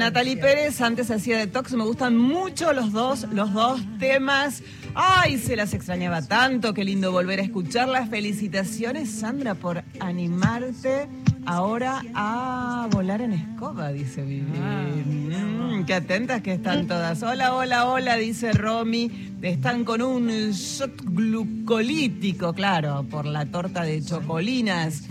Natalie 0.06 0.36
Pérez, 0.36 0.80
antes 0.82 1.10
hacía 1.10 1.36
detox, 1.36 1.72
me 1.72 1.82
gustan 1.82 2.16
mucho 2.16 2.72
los 2.72 2.92
dos, 2.92 3.26
los 3.32 3.52
dos 3.52 3.80
temas. 3.98 4.62
Ay, 4.94 5.36
se 5.36 5.56
las 5.56 5.74
extrañaba 5.74 6.22
tanto, 6.22 6.72
qué 6.74 6.84
lindo 6.84 7.10
volver 7.10 7.40
a 7.40 7.42
escucharlas. 7.42 8.08
Felicitaciones, 8.08 9.10
Sandra, 9.10 9.56
por 9.56 9.82
animarte 9.98 11.08
ahora 11.44 12.04
a 12.14 12.86
volar 12.92 13.20
en 13.20 13.32
escoba, 13.32 13.90
dice 13.90 14.22
Vivi. 14.22 14.56
Mm, 14.56 15.84
qué 15.86 15.94
atentas 15.94 16.40
que 16.40 16.52
están 16.52 16.86
todas. 16.86 17.24
Hola, 17.24 17.56
hola, 17.56 17.86
hola, 17.86 18.14
dice 18.14 18.52
Romy. 18.52 19.34
Están 19.42 19.84
con 19.84 20.02
un 20.02 20.28
shot 20.52 21.02
glucolítico, 21.02 22.52
claro, 22.52 23.04
por 23.10 23.26
la 23.26 23.44
torta 23.46 23.82
de 23.82 24.00
chocolinas. 24.04 25.02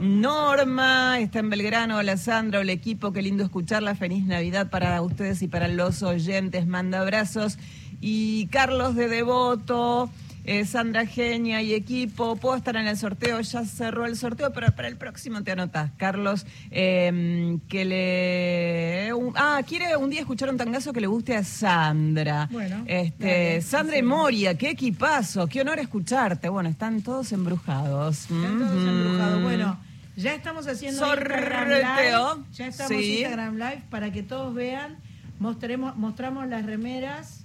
Norma, 0.00 1.18
está 1.20 1.40
en 1.40 1.50
Belgrano, 1.50 1.98
hola 1.98 2.16
Sandra, 2.16 2.60
hola 2.60 2.72
equipo, 2.72 3.12
qué 3.12 3.20
lindo 3.20 3.44
escucharla, 3.44 3.94
feliz 3.94 4.24
Navidad 4.24 4.70
para 4.70 5.02
ustedes 5.02 5.42
y 5.42 5.48
para 5.48 5.68
los 5.68 6.02
oyentes, 6.02 6.66
manda 6.66 7.00
abrazos. 7.00 7.58
Y 8.00 8.46
Carlos 8.46 8.94
de 8.94 9.08
Devoto, 9.08 10.08
eh, 10.44 10.64
Sandra 10.64 11.04
Genia 11.04 11.60
y 11.60 11.74
equipo, 11.74 12.36
puedo 12.36 12.56
estar 12.56 12.76
en 12.76 12.86
el 12.86 12.96
sorteo, 12.96 13.42
ya 13.42 13.66
cerró 13.66 14.06
el 14.06 14.16
sorteo, 14.16 14.54
pero 14.54 14.74
para 14.74 14.88
el 14.88 14.96
próximo 14.96 15.42
te 15.42 15.52
anotás, 15.52 15.90
Carlos, 15.98 16.46
em, 16.70 17.60
que 17.68 17.84
le... 17.84 19.12
Un, 19.12 19.34
ah, 19.36 19.60
quiere 19.68 19.98
un 19.98 20.08
día 20.08 20.20
escuchar 20.20 20.48
un 20.48 20.56
tangazo 20.56 20.94
que 20.94 21.02
le 21.02 21.08
guste 21.08 21.36
a 21.36 21.44
Sandra. 21.44 22.48
Bueno. 22.50 22.84
Este, 22.86 23.60
Sandra. 23.60 24.02
Moria, 24.02 24.56
qué 24.56 24.70
equipazo, 24.70 25.46
qué 25.46 25.60
honor 25.60 25.78
escucharte. 25.78 26.48
Bueno, 26.48 26.70
están 26.70 27.02
todos 27.02 27.32
embrujados. 27.32 28.22
Están 28.22 28.58
todos 28.58 28.88
embrujados, 28.88 29.42
bueno 29.42 29.89
ya 30.20 30.34
estamos 30.34 30.66
haciendo 30.66 31.04
Instagram. 31.06 31.68
Live. 31.68 32.44
Ya 32.52 32.66
estamos 32.66 32.92
Sí. 32.92 33.12
Instagram 33.18 33.54
Live 33.56 33.82
para 33.90 34.12
que 34.12 34.22
todos 34.22 34.54
vean. 34.54 34.96
Mostremos, 35.38 35.96
mostramos 35.96 36.46
las 36.48 36.64
remeras. 36.66 37.44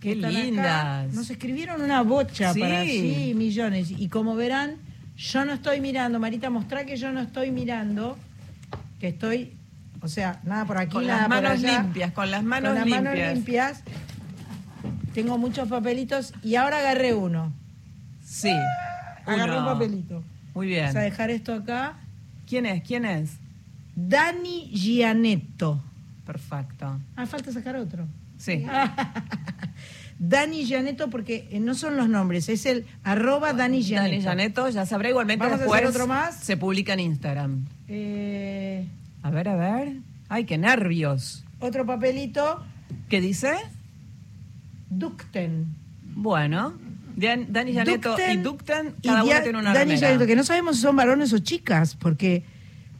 que 0.00 0.10
Qué 0.10 0.12
están 0.16 0.30
acá. 0.36 0.42
lindas. 0.44 1.14
Nos 1.14 1.30
escribieron 1.30 1.80
una 1.80 2.02
bocha 2.02 2.52
Sí. 2.52 2.60
para 2.60 2.82
sí, 2.84 3.32
millones. 3.34 3.90
Y 3.90 4.08
como 4.08 4.36
verán, 4.36 4.76
yo 5.16 5.44
no 5.46 5.54
estoy 5.54 5.80
mirando. 5.80 6.20
Marita, 6.20 6.50
mostrá 6.50 6.84
que 6.84 6.96
yo 6.98 7.10
no 7.12 7.20
estoy 7.20 7.50
mirando. 7.50 8.16
Que 9.00 9.08
estoy, 9.08 9.54
o 10.02 10.08
sea, 10.08 10.38
nada 10.44 10.64
por 10.66 10.76
aquí, 10.78 10.92
Con 10.92 11.06
nada 11.06 11.20
las 11.20 11.28
por 11.28 11.36
manos 11.42 11.52
allá. 11.64 11.82
limpias, 11.82 12.12
con 12.12 12.30
las 12.30 12.42
manos 12.44 12.70
Con 12.72 12.78
las 12.80 12.88
manos 12.88 13.14
limpias. 13.14 13.34
limpias. 13.34 13.82
Tengo 15.14 15.38
muchos 15.38 15.66
papelitos 15.68 16.34
y 16.42 16.56
ahora 16.56 16.78
agarré 16.78 17.14
uno. 17.14 17.52
Sí. 18.22 18.52
Agarré 19.24 19.58
un 19.58 19.64
papelito. 19.64 20.22
Muy 20.56 20.74
Vamos 20.74 20.96
a 20.96 21.00
bien. 21.00 21.10
dejar 21.10 21.30
esto 21.30 21.54
acá. 21.54 21.94
¿Quién 22.48 22.66
es? 22.66 22.82
¿Quién 22.82 23.04
es? 23.04 23.30
Dani 23.94 24.68
Gianetto. 24.72 25.80
Perfecto. 26.26 26.98
Ah, 27.14 27.26
falta 27.26 27.52
sacar 27.52 27.76
otro. 27.76 28.06
Sí. 28.38 28.64
Dani 30.18 30.64
Gianetto, 30.64 31.10
porque 31.10 31.46
eh, 31.50 31.60
no 31.60 31.74
son 31.74 31.96
los 31.98 32.08
nombres, 32.08 32.48
es 32.48 32.64
el 32.66 32.86
arroba 33.04 33.52
Dani 33.52 33.82
Gianetto. 33.82 34.10
Dani 34.10 34.22
Janeto, 34.22 34.68
ya 34.70 34.86
sabrá 34.86 35.10
igualmente 35.10 35.44
Vamos 35.44 35.60
a 35.60 35.62
después. 35.64 35.78
hacer 35.82 35.90
otro 35.94 36.06
más. 36.06 36.36
Se 36.36 36.56
publica 36.56 36.94
en 36.94 37.00
Instagram. 37.00 37.66
Eh, 37.88 38.86
A 39.22 39.30
ver, 39.30 39.48
a 39.50 39.56
ver. 39.56 39.92
Ay, 40.28 40.44
qué 40.44 40.56
nervios. 40.58 41.44
otro 41.60 41.84
papelito, 41.86 42.64
¿Qué 43.10 43.20
dice? 43.20 43.54
Ducten. 44.90 45.66
Bueno, 46.14 46.74
Dani 47.16 47.72
Janeto 47.74 48.16
y 48.30 48.36
Ducten, 48.36 48.94
y 49.00 49.08
cada 49.08 49.24
uno 49.24 49.42
tiene 49.42 49.58
una 49.58 49.72
Dani 49.72 49.90
remera. 49.90 49.96
Gianetto, 49.96 50.26
que 50.26 50.36
no 50.36 50.44
sabemos 50.44 50.76
si 50.76 50.82
son 50.82 50.96
varones 50.96 51.32
o 51.32 51.38
chicas, 51.38 51.96
porque 51.96 52.44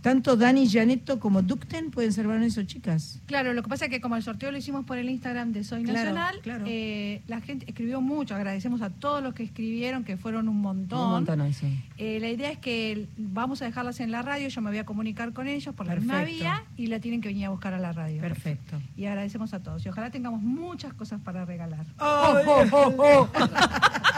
tanto 0.07 0.37
Dani 0.37 0.69
Gianetto 0.69 1.19
como 1.19 1.43
Ducten 1.43 1.91
pueden 1.91 2.13
ser 2.13 2.29
varones 2.29 2.57
o 2.59 2.63
chicas. 2.63 3.19
Claro, 3.27 3.55
lo 3.55 3.65
que 3.65 3.69
pasa 3.69 3.87
es 3.87 3.91
que 3.91 4.01
como 4.01 4.15
el 4.15 4.23
sorteo 4.23 4.53
lo 4.53 4.57
hicimos 4.57 4.85
por 4.85 4.99
el 4.99 5.11
Instagram 5.11 5.51
de 5.51 5.65
Soy 5.65 5.83
Claro, 5.83 5.99
Nacional, 5.99 6.41
claro. 6.45 6.65
eh, 6.69 7.23
la 7.27 7.41
gente 7.41 7.67
escribió 7.67 8.01
mucho, 8.01 8.37
agradecemos 8.37 8.83
a 8.83 8.91
todos 8.91 9.21
los 9.21 9.35
que 9.35 9.43
escribieron, 9.43 10.05
que 10.05 10.17
fueron 10.17 10.49
un 10.49 10.61
montón. 10.61 11.07
Un 11.07 11.11
montonazo. 11.11 11.67
Eh, 11.99 12.21
la 12.21 12.29
idea 12.29 12.53
es 12.53 12.59
que 12.59 13.09
vamos 13.17 13.63
a 13.63 13.65
dejarlas 13.65 13.99
en 13.99 14.13
la 14.13 14.23
radio, 14.23 14.47
yo 14.47 14.61
me 14.61 14.71
voy 14.71 14.79
a 14.79 14.87
comunicar 14.87 15.33
con 15.33 15.49
ellos 15.49 15.75
por 15.75 15.89
la 15.89 15.97
misma 15.97 16.23
vía 16.23 16.63
y 16.77 16.87
la 16.87 17.01
tienen 17.01 17.21
que 17.21 17.27
venir 17.27 17.47
a 17.47 17.51
buscar 17.51 17.75
a 17.75 17.79
la 17.81 17.91
radio. 17.91 18.21
Perfecto. 18.21 18.81
Y 18.97 19.07
agradecemos 19.07 19.55
a 19.55 19.61
todos 19.61 19.85
y 19.87 19.89
ojalá 19.89 20.13
tengamos 20.13 20.41
muchas 20.41 20.95
cosas 20.95 21.21
para 21.21 21.45
regalar. 21.45 21.85
Oh, 21.99 22.39
oh, 22.47 22.65
oh, 22.71 22.95
oh. 22.97 23.29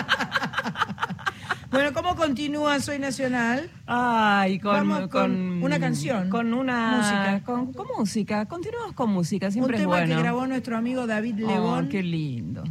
bueno, 1.71 1.93
¿cómo 1.93 2.17
continúa 2.17 2.81
Soy 2.81 2.99
Nacional? 2.99 3.71
Ay, 3.87 4.59
con, 4.59 4.73
Vamos 4.73 5.09
con 5.09 5.63
una 5.63 5.79
canción. 5.79 6.31
Con 6.31 6.55
una 6.55 6.97
Música. 6.97 7.43
Con, 7.45 7.73
con 7.73 7.87
música. 7.99 8.47
Continuamos 8.47 8.93
con 8.95 9.11
música, 9.11 9.51
siempre 9.51 9.75
Un 9.77 9.81
es 9.81 9.81
tema 9.87 9.97
bueno. 9.99 10.17
que 10.17 10.23
grabó 10.23 10.47
nuestro 10.47 10.77
amigo 10.77 11.07
David 11.07 11.45
Oh, 11.45 11.49
Lebón. 11.49 11.89
qué 11.89 12.03
lindo. 12.03 12.65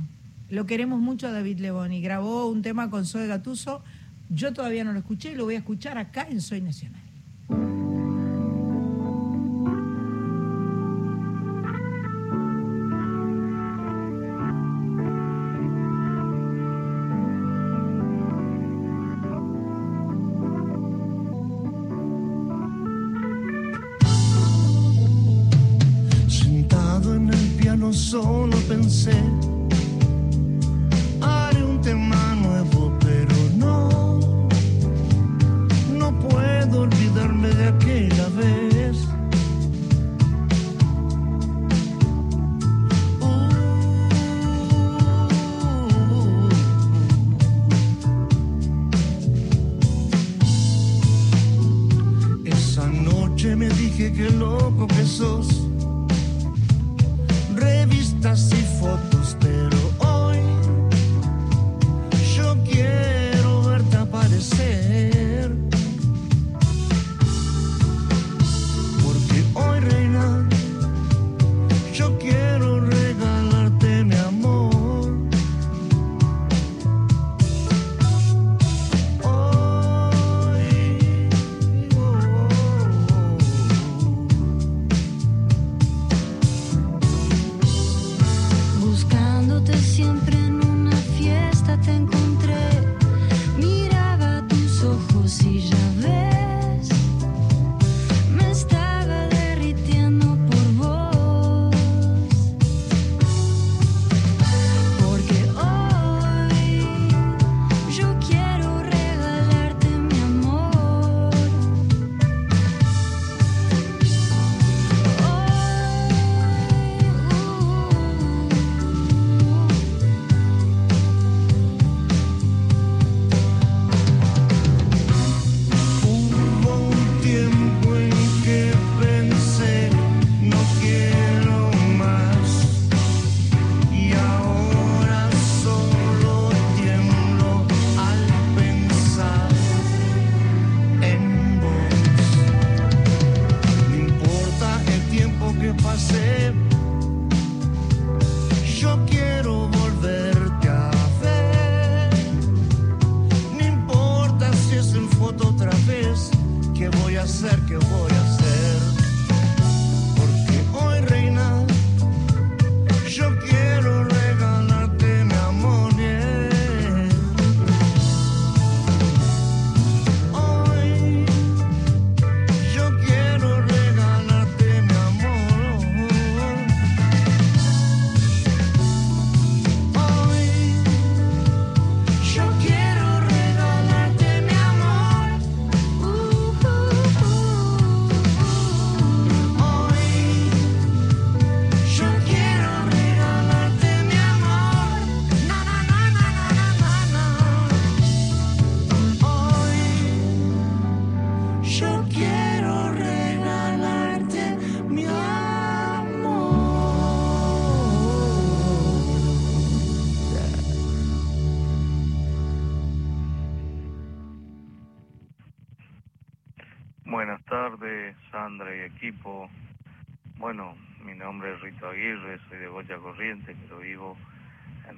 Lo 0.50 0.66
queremos 0.66 1.00
mucho 1.00 1.28
a 1.28 1.32
David 1.32 1.60
Lebón 1.60 1.92
y 1.94 2.02
grabó 2.02 2.48
un 2.48 2.62
tema 2.62 2.90
con 2.90 3.06
Zoe 3.06 3.28
Gatuso. 3.28 3.84
Yo 4.30 4.54
todavía 4.54 4.84
no 4.84 4.94
lo 4.94 5.00
escuché 5.00 5.32
y 5.32 5.36
lo 5.36 5.46
voy 5.46 5.56
a 5.56 5.60
escuchar 5.60 5.98
acá 5.98 6.26
en 6.30 6.42
Soy 6.42 6.62
Nacional. 6.62 7.02
Solo 28.68 28.82
pensé, 28.82 29.57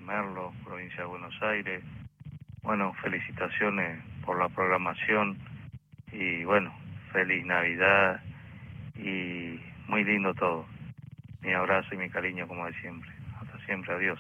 Merlo, 0.10 0.52
provincia 0.66 1.02
de 1.02 1.06
Buenos 1.06 1.36
Aires. 1.40 1.84
Bueno, 2.64 2.94
felicitaciones 3.00 4.04
por 4.26 4.40
la 4.40 4.50
programación 4.50 5.38
y 6.12 6.44
bueno, 6.46 6.74
feliz 7.14 7.46
Navidad 7.46 8.20
y 8.96 9.60
muy 9.88 10.04
lindo 10.04 10.34
todo. 10.34 10.66
Mi 11.44 11.54
abrazo 11.54 11.94
y 11.94 11.98
mi 11.98 12.10
cariño 12.10 12.48
como 12.48 12.66
de 12.66 12.74
siempre. 12.82 13.12
Hasta 13.40 13.64
siempre, 13.68 13.94
adiós. 13.94 14.20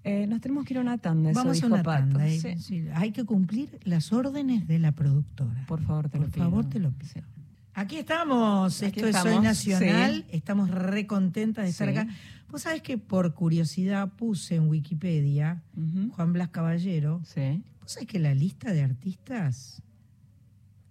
Eh, 0.05 0.27
nos 0.29 0.41
tenemos 0.41 0.65
que 0.67 0.75
ir 0.75 0.79
a 0.79 0.83
una 0.83 0.99
tanda, 0.99 1.31
eso 1.33 1.41
Vamos 1.41 1.61
a 1.63 1.67
una 1.67 1.83
Pato. 1.83 2.17
tanda. 2.19 2.29
Sí. 2.29 2.55
sí, 2.61 2.85
hay 2.95 3.11
que 3.11 3.25
cumplir 3.25 3.71
las 3.85 4.13
órdenes 4.13 4.69
de 4.69 4.79
la 4.79 4.93
productora. 4.93 5.65
Por 5.67 5.83
favor, 5.83 6.09
te 6.11 6.19
Por 6.19 6.27
lo 6.29 6.33
pido. 6.33 6.45
favor, 6.45 6.65
te 6.69 6.79
lo 6.79 6.91
pido. 6.93 7.25
Aquí 7.79 7.99
estamos, 7.99 8.83
Aquí 8.83 9.01
esto 9.01 9.07
es 9.09 9.17
Soy 9.19 9.39
Nacional, 9.39 10.25
estamos 10.31 10.71
re 10.71 11.07
contentas 11.07 11.65
de 11.65 11.71
estar 11.71 11.91
Sí. 11.93 11.99
acá. 11.99 12.09
Vos 12.49 12.63
sabés 12.63 12.81
que 12.81 12.97
por 12.97 13.35
curiosidad 13.35 14.15
puse 14.17 14.55
en 14.55 14.67
Wikipedia. 14.69 15.63
Juan 16.13 16.33
Blas 16.33 16.49
Caballero. 16.49 17.21
Sí. 17.27 17.63
¿Vos 17.83 17.93
sabés 17.93 18.09
que 18.09 18.19
la 18.19 18.33
lista 18.33 18.73
de 18.73 18.83
artistas? 18.83 19.83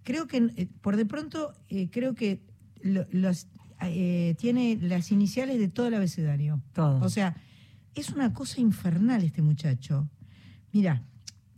Creo 0.04 0.28
que, 0.28 0.48
eh, 0.56 0.68
por 0.80 0.96
de 0.96 1.06
pronto, 1.06 1.54
eh, 1.68 1.88
creo 1.90 2.14
que 2.14 2.40
lo- 2.82 3.06
los, 3.10 3.48
eh, 3.82 4.36
tiene 4.38 4.78
las 4.80 5.10
iniciales 5.10 5.58
de 5.58 5.66
todo 5.66 5.88
el 5.88 5.94
abecedario. 5.94 6.62
Todo. 6.72 7.00
O 7.04 7.08
sea, 7.08 7.34
es 7.96 8.10
una 8.10 8.32
cosa 8.32 8.60
infernal 8.60 9.24
este 9.24 9.42
muchacho. 9.42 10.08
Mira, 10.72 11.02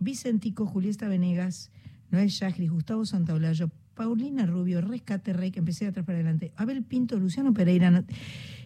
Vicentico, 0.01 0.65
Julieta 0.65 1.07
Venegas, 1.07 1.71
Noel 2.11 2.31
Yagris, 2.31 2.71
Gustavo 2.71 3.05
Santaolayo, 3.05 3.71
Paulina 3.99 4.47
Rubio, 4.47 4.81
Rescate 4.81 5.33
Rey, 5.33 5.51
que 5.51 5.59
empecé 5.59 5.85
de 5.85 5.91
atrás 5.91 6.07
para 6.07 6.19
adelante, 6.19 6.53
Abel 6.55 6.85
Pinto, 6.85 7.19
Luciano 7.19 7.53
Pereira, 7.53 8.05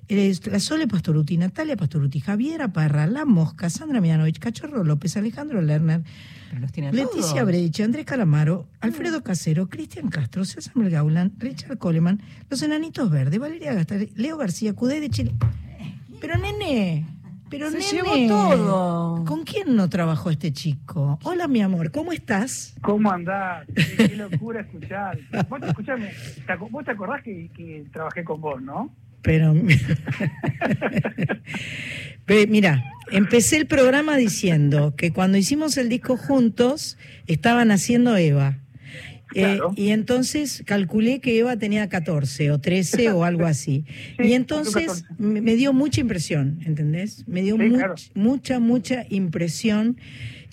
eh, 0.08 0.34
la 0.44 0.60
Sole 0.60 0.86
Pastoruti, 0.86 1.38
Natalia 1.38 1.74
Pastoruti, 1.74 2.20
Javiera 2.20 2.70
Parra, 2.70 3.06
La 3.06 3.24
Mosca, 3.24 3.70
Sandra 3.70 4.02
Mianovich, 4.02 4.38
Cachorro 4.38 4.84
López, 4.84 5.16
Alejandro 5.16 5.62
Lerner, 5.62 6.02
Leticia. 6.92 7.44
Brecht, 7.44 7.80
Andrés 7.80 8.04
Calamaro, 8.04 8.68
Alfredo 8.80 9.22
Casero, 9.22 9.70
Cristian 9.70 10.10
Castro, 10.10 10.44
César 10.44 10.74
Gaulan, 10.90 11.32
Richard 11.38 11.78
Coleman, 11.78 12.20
Los 12.50 12.60
Enanitos 12.60 13.10
Verdes, 13.10 13.40
Valeria 13.40 13.72
Gastar, 13.72 14.06
Leo 14.14 14.36
García, 14.36 14.74
Cudé 14.74 15.00
de 15.00 15.08
Chile. 15.08 15.32
Pero 16.20 16.36
nene, 16.36 17.06
pero 17.52 17.70
Se 17.70 17.78
nene. 17.78 17.92
llevó 17.92 18.28
todo. 18.28 19.24
¿Con 19.26 19.44
quién 19.44 19.76
no 19.76 19.90
trabajó 19.90 20.30
este 20.30 20.52
chico? 20.52 21.18
Hola, 21.22 21.48
mi 21.48 21.60
amor, 21.60 21.90
¿cómo 21.90 22.12
estás? 22.12 22.74
¿Cómo 22.80 23.12
andás? 23.12 23.66
Qué, 23.76 24.08
qué 24.08 24.16
locura 24.16 24.62
escuchar. 24.62 25.18
Vos, 25.50 25.60
escuchame, 25.62 26.12
¿te 26.46 26.56
vos 26.56 26.82
te 26.82 26.92
acordás 26.92 27.22
que, 27.22 27.50
que 27.54 27.84
trabajé 27.92 28.24
con 28.24 28.40
vos, 28.40 28.62
¿no? 28.62 28.90
Pero. 29.20 29.52
Mira, 32.48 32.82
empecé 33.10 33.58
el 33.58 33.66
programa 33.66 34.16
diciendo 34.16 34.94
que 34.96 35.12
cuando 35.12 35.36
hicimos 35.36 35.76
el 35.76 35.90
disco 35.90 36.16
juntos, 36.16 36.96
estaban 37.26 37.70
haciendo 37.70 38.16
Eva. 38.16 38.61
Eh, 39.34 39.58
y 39.76 39.88
entonces 39.90 40.62
calculé 40.66 41.20
que 41.20 41.38
Eva 41.38 41.56
tenía 41.56 41.88
14 41.88 42.50
o 42.50 42.58
13 42.60 43.10
o 43.12 43.24
algo 43.24 43.46
así. 43.46 43.84
Sí, 44.18 44.28
y 44.28 44.32
entonces 44.34 45.04
14. 45.04 45.14
me 45.18 45.54
dio 45.56 45.72
mucha 45.72 46.00
impresión, 46.00 46.60
¿entendés? 46.64 47.26
Me 47.26 47.42
dio 47.42 47.56
Sí, 47.56 47.62
much- 47.62 47.76
claro. 47.76 47.94
mucha, 48.14 48.58
mucha 48.60 49.04
impresión. 49.08 49.96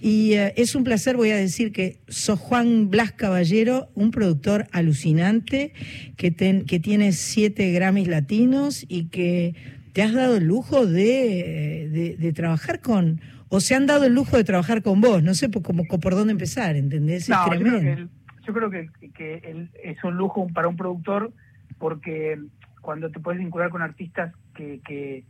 Y 0.02 0.34
eh, 0.34 0.54
es 0.56 0.76
un 0.76 0.86
placer, 0.86 1.18
voy 1.18 1.32
a 1.32 1.36
decir 1.36 1.74
que 1.74 2.00
sos 2.08 2.40
Juan 2.40 2.90
Blas 2.90 3.12
Caballero, 3.12 3.90
un 3.96 4.12
productor 4.12 4.68
alucinante, 4.72 5.74
que, 6.16 6.32
ten- 6.32 6.64
que 6.66 6.80
tiene 6.80 7.12
siete 7.12 7.72
Grammys 7.74 8.08
latinos 8.08 8.86
y 8.88 9.06
que 9.06 9.56
te 9.94 10.02
has 10.02 10.14
dado 10.14 10.38
el 10.38 10.46
lujo 10.46 10.86
de, 10.86 11.90
de- 11.92 12.16
de 12.18 12.34
trabajar 12.34 12.80
con, 12.80 13.20
o 13.50 13.60
se 13.60 13.76
han 13.76 13.88
dado 13.88 14.06
el 14.06 14.14
lujo 14.14 14.38
de 14.38 14.44
trabajar 14.46 14.82
con 14.84 15.02
vos, 15.02 15.22
no 15.24 15.34
sé 15.34 15.50
por, 15.50 15.64
cómo- 15.64 15.84
por 15.86 16.16
dónde 16.16 16.32
empezar, 16.32 16.76
¿entendés? 16.78 17.24
Es 17.24 17.30
No, 17.30 17.44
tremendo. 17.50 18.10
Yo 18.46 18.54
creo 18.54 18.70
que, 18.70 18.90
que 19.14 19.36
el- 19.44 19.70
es 19.84 20.04
un 20.04 20.16
lujo 20.18 20.48
para 20.54 20.68
un 20.68 20.78
productor 20.78 21.32
porque 21.78 22.40
cuando 22.82 23.10
te 23.12 23.20
puedes 23.20 23.40
vincular 23.40 23.70
con 23.70 23.82
artistas 23.82 24.34
que, 24.56 24.80
que, 24.86 25.24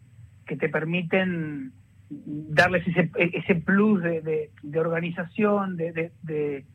te 0.58 0.70
permiten 0.70 1.74
darles 2.10 2.88
ese, 2.88 3.12
ese 3.18 3.56
plus 3.56 4.02
de, 4.02 4.22
de- 4.22 4.50
organización, 4.80 5.78
de, 5.78 5.92
de, 6.24 6.66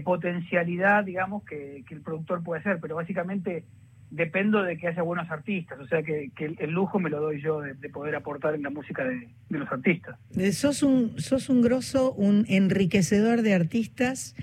potencialidad, 0.00 1.04
digamos, 1.04 1.44
que, 1.44 1.84
que 1.88 1.94
el 1.94 2.00
productor 2.02 2.42
puede 2.42 2.60
hacer, 2.60 2.78
pero 2.80 2.94
básicamente 2.96 3.64
dependo 4.10 4.62
de 4.62 4.76
que 4.78 4.86
haya 4.86 5.02
buenos 5.02 5.28
artistas, 5.30 5.78
o 5.80 5.86
sea 5.88 6.02
que, 6.02 6.30
el, 6.38 6.56
el 6.60 6.70
lujo 6.70 7.00
me 7.00 7.10
lo 7.10 7.20
doy 7.20 7.40
yo 7.42 7.60
de, 7.60 7.74
de 7.74 7.88
poder 7.88 8.14
aportar 8.14 8.54
en 8.54 8.62
la 8.62 8.70
música 8.70 9.04
de, 9.04 9.28
de 9.48 9.58
los 9.58 9.70
artistas. 9.70 10.16
Eh, 10.36 10.52
Sos 10.52 10.84
un, 10.84 11.18
sos 11.18 11.48
un 11.48 11.60
grosso, 11.62 12.12
un 12.14 12.44
enriquecedor 12.48 13.42
de 13.42 13.54
artistas 13.54 14.36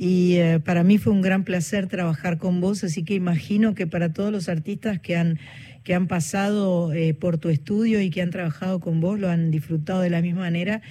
y 0.00 0.36
eh, 0.36 0.60
para 0.60 0.84
mí 0.84 0.96
fue 0.96 1.12
un 1.12 1.22
gran 1.22 1.42
placer 1.42 1.88
trabajar 1.88 2.38
con 2.38 2.60
vos, 2.60 2.84
así 2.84 3.04
que 3.04 3.14
imagino 3.14 3.74
que 3.74 3.88
para 3.88 4.12
todos 4.12 4.30
los 4.30 4.48
artistas 4.48 5.00
que 5.00 5.16
han, 5.16 5.40
que 5.82 5.92
han 5.92 6.06
pasado 6.06 6.92
eh, 6.92 7.14
por 7.14 7.38
tu 7.38 7.48
estudio 7.48 8.00
y 8.00 8.10
que 8.10 8.22
han 8.22 8.30
trabajado 8.30 8.78
con 8.78 9.00
vos 9.00 9.18
lo 9.18 9.28
han 9.28 9.50
disfrutado 9.50 10.00
de 10.00 10.10
la 10.10 10.22
misma 10.22 10.42
manera. 10.42 10.82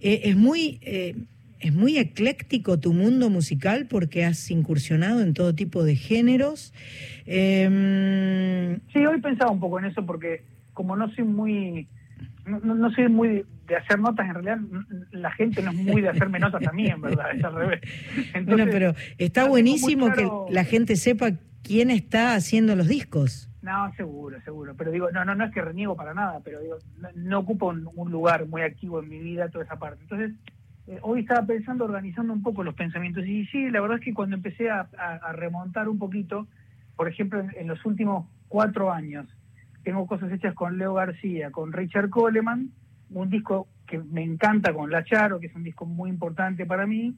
Eh, 0.00 0.20
es 0.24 0.36
muy... 0.36 0.80
es 0.82 1.72
muy 1.72 1.96
ecléctico 1.96 2.80
tu 2.80 2.92
mundo 2.92 3.30
musical 3.30 3.86
porque 3.88 4.24
has 4.24 4.50
incursionado 4.50 5.22
en 5.22 5.32
todo 5.32 5.54
tipo 5.54 5.84
de 5.84 5.94
géneros. 5.94 6.74
Eh, 7.24 8.78
Sí, 8.92 9.06
hoy 9.06 9.20
pensaba 9.20 9.50
un 9.50 9.60
poco 9.60 9.78
en 9.78 9.86
eso 9.86 10.04
porque 10.04 10.42
como 10.74 10.96
no 10.96 11.10
soy 11.14 11.24
muy 11.24 11.86
no 12.44 12.90
soy 12.92 13.08
muy 13.08 13.44
de, 13.72 13.76
hacer 13.78 13.98
notas, 13.98 14.26
en 14.28 14.34
realidad 14.34 14.58
la 15.10 15.30
gente 15.32 15.62
no 15.62 15.70
es 15.70 15.76
muy 15.76 16.00
de 16.02 16.08
hacerme 16.10 16.38
notas 16.38 16.66
a 16.66 16.72
mí, 16.72 16.86
en 16.86 17.00
verdad, 17.00 17.26
es 17.34 17.42
al 17.44 17.54
revés. 17.54 17.80
Entonces, 18.34 18.46
bueno, 18.46 18.70
pero 18.70 18.94
está 19.18 19.44
buenísimo 19.48 20.10
claro- 20.10 20.46
que 20.48 20.54
la 20.54 20.64
gente 20.64 20.96
sepa 20.96 21.30
quién 21.62 21.90
está 21.90 22.34
haciendo 22.34 22.76
los 22.76 22.88
discos. 22.88 23.48
No, 23.62 23.92
seguro, 23.96 24.40
seguro. 24.42 24.74
Pero 24.76 24.90
digo, 24.90 25.10
no, 25.12 25.24
no, 25.24 25.34
no 25.36 25.44
es 25.44 25.52
que 25.52 25.62
reniego 25.62 25.94
para 25.96 26.14
nada, 26.14 26.40
pero 26.44 26.60
digo, 26.60 26.76
no, 26.98 27.08
no 27.14 27.38
ocupo 27.40 27.68
un, 27.68 27.88
un 27.94 28.10
lugar 28.10 28.46
muy 28.46 28.62
activo 28.62 29.00
en 29.00 29.08
mi 29.08 29.20
vida 29.20 29.48
toda 29.50 29.64
esa 29.64 29.78
parte. 29.78 30.02
Entonces, 30.02 30.32
eh, 30.88 30.98
hoy 31.02 31.20
estaba 31.20 31.46
pensando, 31.46 31.84
organizando 31.84 32.32
un 32.32 32.42
poco 32.42 32.64
los 32.64 32.74
pensamientos. 32.74 33.24
Y 33.24 33.46
sí, 33.46 33.70
la 33.70 33.80
verdad 33.80 33.98
es 33.98 34.04
que 34.04 34.12
cuando 34.14 34.34
empecé 34.34 34.68
a, 34.68 34.88
a- 34.98 35.14
a 35.14 35.32
remontar 35.32 35.88
un 35.88 35.98
poquito, 36.00 36.48
por 36.96 37.06
ejemplo, 37.08 37.38
en, 37.40 37.52
en 37.56 37.68
los 37.68 37.84
últimos 37.86 38.26
cuatro 38.48 38.92
años, 38.92 39.28
tengo 39.84 40.06
cosas 40.08 40.32
hechas 40.32 40.54
con 40.54 40.76
Leo 40.78 40.94
García, 40.94 41.52
con 41.52 41.72
Richard 41.72 42.10
Coleman, 42.10 42.70
un 43.14 43.30
disco 43.30 43.68
que 43.86 43.98
me 43.98 44.22
encanta 44.22 44.72
con 44.72 44.90
La 44.90 45.04
Charo, 45.04 45.38
que 45.40 45.46
es 45.48 45.54
un 45.54 45.62
disco 45.64 45.84
muy 45.86 46.10
importante 46.10 46.64
para 46.66 46.86
mí. 46.86 47.14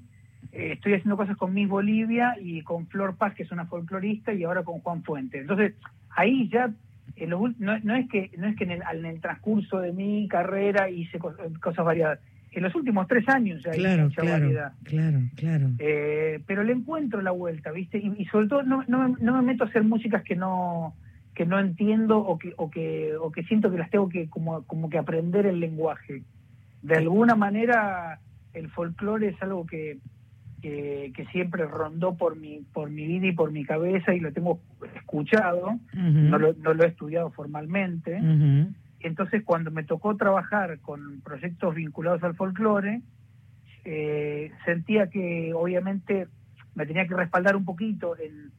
Eh, 0.53 0.73
estoy 0.75 0.95
haciendo 0.95 1.17
cosas 1.17 1.37
con 1.37 1.55
Miss 1.55 1.69
Bolivia 1.69 2.37
y 2.41 2.63
con 2.63 2.87
Flor 2.89 3.17
Paz, 3.17 3.35
que 3.35 3.45
es 3.45 3.53
una 3.53 3.67
folclorista, 3.67 4.33
y 4.33 4.45
ahora 4.45 4.63
con 4.63 4.81
Juan 4.81 5.03
Fuente. 5.03 5.39
Entonces, 5.39 5.75
ahí 6.11 6.49
ya 6.49 6.71
en 7.17 7.31
lo 7.31 7.49
no, 7.59 7.79
no 7.81 7.95
es 7.95 8.09
que 8.09 8.31
no 8.39 8.47
es 8.49 8.57
que 8.57 8.65
en 8.65 8.73
el, 8.73 8.83
en 8.93 9.05
el 9.07 9.21
transcurso 9.21 9.79
de 9.79 9.93
mi 9.93 10.27
carrera 10.29 10.91
hice 10.91 11.19
cos- 11.19 11.37
cosas 11.61 11.85
variadas. 11.85 12.19
En 12.51 12.63
los 12.63 12.75
últimos 12.77 13.09
tres 13.09 13.29
años 13.29 13.63
ya 13.65 13.71
hice 13.71 13.81
Claro, 13.81 14.05
mucha 14.05 14.23
claro, 14.23 14.41
variedad. 14.43 14.73
claro, 14.85 15.19
claro. 15.37 15.71
Eh, 15.79 16.41
pero 16.47 16.63
le 16.63 16.73
encuentro 16.73 17.21
la 17.21 17.33
vuelta, 17.33 17.73
¿viste? 17.73 17.99
Y, 17.99 18.13
y 18.19 18.25
sobre 18.27 18.47
todo 18.49 18.63
no, 18.63 18.85
no, 18.87 19.09
me, 19.09 19.17
no 19.21 19.35
me 19.37 19.43
meto 19.43 19.65
a 19.65 19.67
hacer 19.67 19.83
músicas 19.83 20.23
que 20.23 20.37
no 20.37 20.95
que 21.35 21.47
no 21.47 21.59
entiendo 21.59 22.19
o 22.19 22.39
que 22.39 22.55
o 22.57 22.71
que 22.71 23.17
o 23.17 23.31
que 23.33 23.43
siento 23.45 23.71
que 23.71 23.79
las 23.79 23.91
tengo 23.91 24.09
que 24.09 24.29
como 24.29 24.63
como 24.65 24.89
que 24.89 24.99
aprender 24.99 25.47
el 25.47 25.61
lenguaje. 25.61 26.23
De 26.83 26.97
alguna 26.97 27.35
manera 27.35 28.21
el 28.53 28.71
folclore 28.71 29.29
es 29.29 29.43
algo 29.43 29.67
que 29.67 29.99
que, 30.63 31.13
que 31.15 31.27
siempre 31.27 31.67
rondó 31.67 32.15
por 32.17 32.37
mi 32.37 32.61
por 32.73 32.89
mi 32.89 33.07
vida 33.07 33.27
y 33.27 33.33
por 33.33 33.51
mi 33.53 33.65
cabeza 33.65 34.15
y 34.15 34.21
lo 34.21 34.33
tengo 34.33 34.61
escuchado, 34.95 35.79
no, 35.93 36.39
lo, 36.39 36.55
no 36.55 36.73
lo 36.73 36.85
he 36.85 36.89
estudiado 36.89 37.31
formalmente. 37.31 38.19
Entonces, 39.01 39.43
cuando 39.45 39.71
me 39.71 39.85
tocó 39.85 40.17
trabajar 40.17 40.79
con 40.81 41.21
proyectos 41.21 41.75
vinculados 41.75 42.23
al 42.23 42.35
folclore, 42.35 43.03
eh, 43.85 44.51
sentía 44.65 45.11
que 45.11 45.53
obviamente 45.53 46.27
me 46.75 46.87
tenía 46.87 47.07
que 47.07 47.15
respaldar 47.15 47.55
un 47.55 47.67
poquito 47.67 48.17
en, 48.19 48.51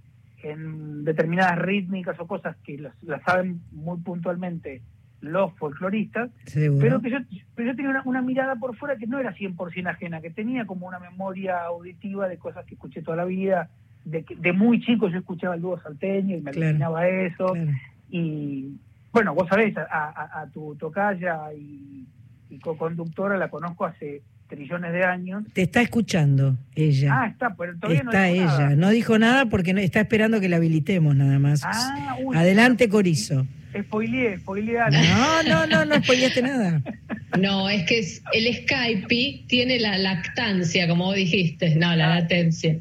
en 0.52 1.04
determinadas 1.04 1.58
rítmicas 1.60 2.20
o 2.20 2.28
cosas 2.28 2.56
que 2.64 2.78
las, 2.78 2.94
las 3.04 3.22
saben 3.24 3.62
muy 3.72 3.98
puntualmente 4.00 4.82
los 5.22 5.54
folcloristas, 5.58 6.30
Seguro. 6.46 6.82
pero 6.82 7.02
que 7.02 7.10
yo, 7.10 7.18
pero 7.56 7.72
yo 7.72 7.76
tenía 7.76 7.90
una, 7.92 8.02
una 8.06 8.22
mirada 8.22 8.56
por 8.58 8.76
fuera 8.76 8.96
que 8.98 9.08
no 9.08 9.18
era 9.20 9.34
100% 9.36 9.88
ajena, 9.90 10.22
que 10.22 10.30
tenía 10.30 10.66
como 10.66 10.88
una 10.88 11.00
memoria 11.00 11.64
auditiva 11.64 12.28
de 12.28 12.38
cosas 12.38 12.64
que 12.66 12.76
escuché 12.76 13.02
toda 13.02 13.18
la 13.18 13.26
vida, 13.26 13.70
de, 14.04 14.24
que- 14.24 14.36
de 14.36 14.54
muy 14.54 14.82
chico 14.82 15.08
yo 15.10 15.18
escuchaba 15.18 15.56
el 15.56 15.62
dúo 15.62 15.80
salteño 15.80 16.38
y 16.38 16.42
me 16.42 16.52
Claro, 16.52 17.00
eso, 17.00 17.48
claro. 17.54 17.72
y 18.10 18.78
bueno, 19.12 19.34
vos 19.34 19.48
sabés, 19.48 19.76
a, 19.78 19.84
a- 19.84 20.42
a 20.42 20.48
tu 20.52 20.76
tocaya 20.76 21.52
y, 21.54 22.06
y 22.50 22.60
co-conductora 22.60 23.38
la 23.38 23.50
conozco 23.50 23.86
hace 23.86 24.22
trillones 24.48 24.94
de 24.94 25.04
años. 25.04 25.44
Te 25.54 25.64
está 25.64 25.82
escuchando 25.82 26.56
ella. 26.76 27.22
Ah, 27.22 27.28
está, 27.28 27.56
pero 27.56 27.76
todavía 27.78 28.04
no 28.04 28.12
está 28.12 28.24
dijo 28.26 28.44
ella. 28.46 28.58
nada. 28.60 28.76
No 28.76 28.90
dijo 28.90 29.20
nada 29.20 29.46
porque 29.48 29.74
no, 29.74 29.80
está 29.80 30.02
esperando 30.02 30.40
que 30.40 30.50
la 30.50 30.58
habilitemos 30.58 31.16
nada 31.16 31.40
más. 31.40 31.62
Ah, 31.64 32.16
uy. 32.22 32.36
Adelante, 32.38 32.88
Corizo. 32.90 33.46
Spoileé, 33.78 34.38
spoileé 34.38 34.80
algo. 34.80 34.98
No, 34.98 35.44
no, 35.44 35.68
no, 35.68 35.86
no 35.86 35.96
spoileaste 36.04 36.42
nada. 36.42 36.82
No, 37.38 37.70
es 37.70 37.84
que 37.84 38.00
es- 38.00 38.24
el 38.32 38.46
Skype 38.56 39.44
tiene 39.48 39.78
la 39.78 39.98
lactancia, 39.98 40.88
como 40.88 41.04
vos 41.06 41.16
dijiste, 41.18 41.76
no, 41.76 41.94
la 41.94 42.08
latencia. 42.08 42.78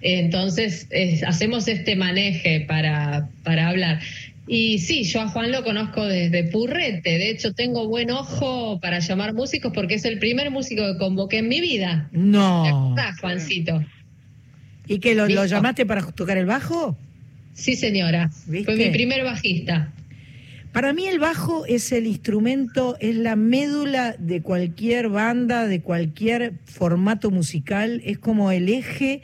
Entonces, 0.00 0.88
es- 0.90 1.22
hacemos 1.22 1.68
este 1.68 1.94
maneje 1.94 2.64
para, 2.66 3.28
para 3.44 3.68
hablar. 3.68 4.00
Y 4.46 4.80
sí, 4.80 5.04
yo 5.04 5.20
a 5.20 5.28
Juan 5.28 5.52
lo 5.52 5.62
conozco 5.62 6.04
desde 6.04 6.44
Purrete. 6.44 7.10
De 7.10 7.30
hecho, 7.30 7.52
tengo 7.54 7.88
buen 7.88 8.10
ojo 8.10 8.80
para 8.80 8.98
llamar 8.98 9.34
músicos 9.34 9.72
porque 9.72 9.94
es 9.94 10.04
el 10.04 10.18
primer 10.18 10.50
músico 10.50 10.82
que 10.82 10.98
convoqué 10.98 11.38
en 11.38 11.48
mi 11.48 11.60
vida. 11.60 12.08
¿Te 12.10 12.18
No. 12.18 12.64
acordás, 12.66 13.20
Juancito? 13.20 13.84
¿Y 14.88 14.98
que 14.98 15.14
lo, 15.14 15.26
llamaste 15.26 15.86
para 15.86 16.02
tocar 16.10 16.38
el 16.38 16.46
bajo? 16.46 16.98
Sí, 17.54 17.76
señora. 17.76 18.30
¿Viste? 18.46 18.74
Fue 18.74 18.84
mi 18.84 18.90
primer 18.90 19.22
bajista. 19.22 19.92
Para 20.72 20.94
mí 20.94 21.06
el 21.06 21.18
bajo 21.18 21.66
es 21.66 21.92
el 21.92 22.06
instrumento, 22.06 22.96
es 22.98 23.14
la 23.14 23.36
médula 23.36 24.16
de 24.18 24.40
cualquier 24.40 25.10
banda, 25.10 25.66
de 25.68 25.82
cualquier 25.82 26.54
formato 26.64 27.30
musical, 27.30 28.00
es 28.04 28.18
como 28.18 28.50
el 28.52 28.70
eje 28.70 29.20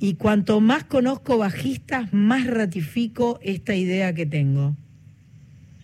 y 0.00 0.14
cuanto 0.14 0.60
más 0.60 0.84
conozco 0.84 1.38
bajistas, 1.38 2.12
más 2.12 2.46
ratifico 2.46 3.38
esta 3.42 3.74
idea 3.74 4.14
que 4.14 4.26
tengo. 4.26 4.74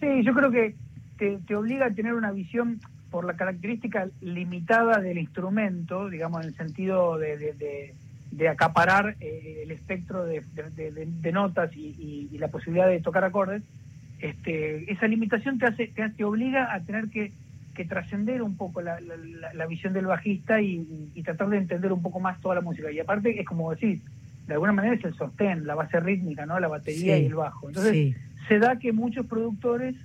Sí, 0.01 0.23
yo 0.23 0.35
creo 0.35 0.51
que 0.51 0.75
te, 1.19 1.57
obliga 1.57 1.87
a 1.87 1.91
tener 1.91 2.15
una 2.15 2.31
visión 2.31 2.81
por 3.11 3.25
la 3.25 3.35
característica 3.35 4.09
limitada 4.21 5.01
del 5.01 5.19
instrumento, 5.19 6.09
digamos, 6.09 6.43
en 6.43 6.49
el 6.49 6.55
sentido 6.57 7.19
de, 7.19 7.37
de- 7.37 7.95
acaparar 8.49 9.17
eh, 9.21 9.61
el 9.63 9.71
espectro 9.71 10.25
de, 10.25 10.43
notas 11.33 11.71
y, 11.75 12.37
la 12.39 12.49
posibilidad 12.49 12.89
de 12.89 13.01
tocar 13.01 13.25
acordes. 13.25 13.63
Este, 14.19 14.91
esa 14.93 15.07
limitación 15.07 15.59
te 15.59 15.67
hace, 15.67 15.87
te, 15.87 16.09
te 16.11 16.25
obliga 16.25 16.75
a 16.75 16.81
tener 16.81 17.09
que, 17.09 17.33
que 17.75 17.85
trascender 17.85 18.43
un 18.43 18.57
poco 18.57 18.81
la, 18.81 18.99
la- 19.01 19.67
visión 19.67 19.93
del 19.93 20.07
bajista 20.07 20.61
y, 20.61 21.11
y 21.15 21.23
tratar 21.23 21.49
de 21.49 21.59
entender 21.59 21.93
un 21.93 22.03
poco 22.03 22.21
más 22.21 22.41
toda 22.41 22.55
la 22.55 22.61
música. 22.61 22.91
Y 22.91 23.01
aparte 23.01 23.39
es 23.41 23.47
como 23.47 23.71
decir, 23.73 24.01
de 24.47 24.55
alguna 24.55 24.73
manera 24.73 24.95
es 24.95 25.05
el 25.05 25.15
sostén, 25.15 25.67
la 25.67 25.75
base 25.75 25.99
rítmica, 26.01 26.47
¿no? 26.47 26.61
La 26.61 26.69
batería 26.69 27.17
Sí, 27.17 27.23
y 27.23 27.27
el 27.27 27.35
bajo. 27.35 27.69
Entonces, 27.69 27.93
sí. 27.93 28.15
se 28.49 28.59
da 28.59 28.79
que 28.79 28.93
muchos 28.93 29.27
productores 29.27 29.97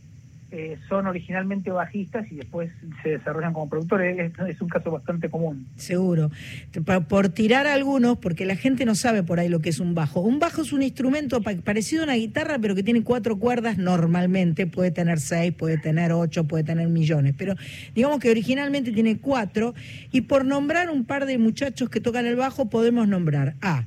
eh, 0.51 0.77
son 0.89 1.05
originalmente 1.07 1.69
bajistas 1.71 2.31
y 2.31 2.35
después 2.35 2.71
se 3.03 3.09
desarrollan 3.09 3.53
como 3.53 3.69
productores. 3.69 4.17
Es, 4.19 4.47
es 4.47 4.61
un 4.61 4.67
caso 4.69 4.89
bastante 4.91 5.29
común. 5.29 5.67
Seguro. 5.75 6.31
Por 7.07 7.29
tirar 7.29 7.67
algunos, 7.67 8.17
porque 8.17 8.45
la 8.45 8.55
gente 8.55 8.85
no 8.85 8.95
sabe 8.95 9.21
por 9.23 9.39
ahí 9.39 9.47
lo 9.49 9.59
que 9.59 9.69
es 9.69 9.79
un 9.79 9.93
bajo. 9.95 10.21
Un 10.21 10.39
bajo 10.39 10.61
es 10.63 10.73
un 10.73 10.81
instrumento 10.81 11.41
pa- 11.41 11.53
parecido 11.63 12.01
a 12.01 12.05
una 12.05 12.15
guitarra, 12.15 12.57
pero 12.59 12.73
que 12.75 12.83
tiene 12.83 13.03
cuatro 13.03 13.37
cuerdas 13.37 13.77
normalmente. 13.77 14.65
Puede 14.67 14.91
tener 14.91 15.19
seis, 15.19 15.53
puede 15.53 15.77
tener 15.77 16.11
ocho, 16.11 16.45
puede 16.45 16.63
tener 16.63 16.87
millones. 16.89 17.35
Pero 17.37 17.55
digamos 17.93 18.19
que 18.19 18.29
originalmente 18.31 18.91
tiene 18.91 19.17
cuatro. 19.17 19.73
Y 20.11 20.21
por 20.21 20.45
nombrar 20.45 20.89
un 20.89 21.05
par 21.05 21.25
de 21.25 21.37
muchachos 21.37 21.89
que 21.89 22.01
tocan 22.01 22.25
el 22.25 22.35
bajo, 22.35 22.69
podemos 22.69 23.07
nombrar 23.07 23.53
a 23.61 23.83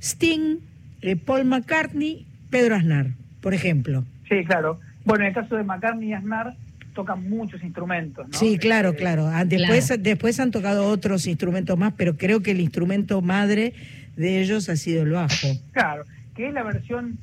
Sting, 0.00 0.58
eh, 1.02 1.16
Paul 1.16 1.44
McCartney, 1.44 2.24
Pedro 2.50 2.76
Aznar, 2.76 3.08
por 3.40 3.52
ejemplo. 3.54 4.04
Sí, 4.28 4.44
claro. 4.44 4.80
Bueno, 5.08 5.24
en 5.24 5.28
el 5.28 5.34
caso 5.34 5.56
de 5.56 5.64
McCartney 5.64 6.10
y 6.10 6.12
Aznar 6.12 6.54
tocan 6.94 7.28
muchos 7.30 7.62
instrumentos, 7.62 8.28
¿no? 8.28 8.38
Sí, 8.38 8.58
claro, 8.58 8.90
Eh, 8.90 8.96
claro. 8.96 9.26
Ah, 9.26 9.44
Después, 9.44 9.86
Claro. 9.86 10.02
después 10.02 10.38
han 10.38 10.50
tocado 10.50 10.86
otros 10.86 11.26
instrumentos 11.26 11.78
más, 11.78 11.94
pero 11.96 12.16
creo 12.16 12.42
que 12.42 12.50
el 12.50 12.60
instrumento 12.60 13.22
madre 13.22 13.72
de 14.16 14.40
ellos 14.42 14.68
ha 14.68 14.76
sido 14.76 15.04
el 15.04 15.10
bajo. 15.12 15.48
Claro, 15.72 16.04
que 16.36 16.48
es 16.48 16.52
la 16.54 16.62
versión 16.62 17.18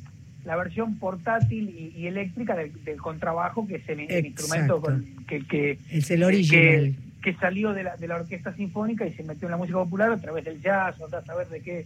la 0.46 0.56
versión 0.56 1.00
portátil 1.00 1.70
y, 1.96 2.00
y 2.00 2.06
eléctrica 2.06 2.56
del, 2.56 2.72
del 2.86 2.98
contrabajo, 2.98 3.66
que 3.68 3.78
es 3.78 3.90
el, 3.90 4.02
instrumento 4.28 4.80
con- 4.80 5.04
que, 5.28 5.44
que, 5.44 5.80
Es 5.92 6.12
el 6.12 6.22
original. 6.24 6.94
que 7.24 7.34
salió 7.34 7.74
de 7.74 7.82
la, 7.84 7.98
de 7.98 8.08
la 8.08 8.18
orquesta 8.18 8.54
sinfónica 8.56 9.08
y 9.08 9.14
se 9.14 9.24
metió 9.24 9.48
en 9.48 9.52
la 9.54 9.58
música 9.58 9.80
popular 9.80 10.12
a 10.12 10.18
través 10.18 10.46
del 10.46 10.62
jazz, 10.62 11.02
o 11.02 11.10
sea, 11.10 11.22
saber 11.24 11.48
de 11.50 11.62
qué, 11.62 11.86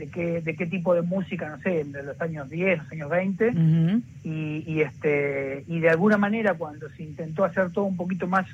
de 0.00 0.08
qué, 0.08 0.40
de 0.40 0.56
qué 0.56 0.66
tipo 0.66 0.94
de 0.94 1.02
música, 1.02 1.48
no 1.48 1.58
sé, 1.60 1.84
de 1.84 2.02
los 2.02 2.20
años 2.20 2.48
10, 2.48 2.78
los 2.78 2.90
años 2.92 3.10
20, 3.10 3.48
Ujú. 3.50 4.02
y, 4.24 4.64
y 4.66 4.80
este 4.80 5.62
y 5.66 5.78
de 5.80 5.90
alguna 5.90 6.16
manera 6.16 6.54
cuando 6.54 6.88
se 6.96 7.02
intentó 7.02 7.44
hacer 7.44 7.70
todo 7.70 7.84
un 7.84 7.96
poquito 7.96 8.26
más 8.26 8.46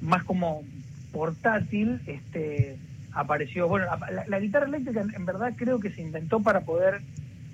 más 0.00 0.24
como 0.24 0.64
portátil 1.12 2.00
este 2.06 2.78
apareció 3.12 3.66
bueno 3.68 3.86
la, 3.86 4.24
la 4.26 4.40
guitarra 4.40 4.66
eléctrica 4.66 5.00
en, 5.00 5.12
en 5.14 5.26
verdad 5.26 5.52
creo 5.56 5.80
que 5.80 5.90
se 5.90 6.02
inventó 6.02 6.40
para 6.42 6.60
poder 6.60 7.00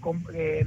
com- 0.00 0.24
eh, 0.34 0.64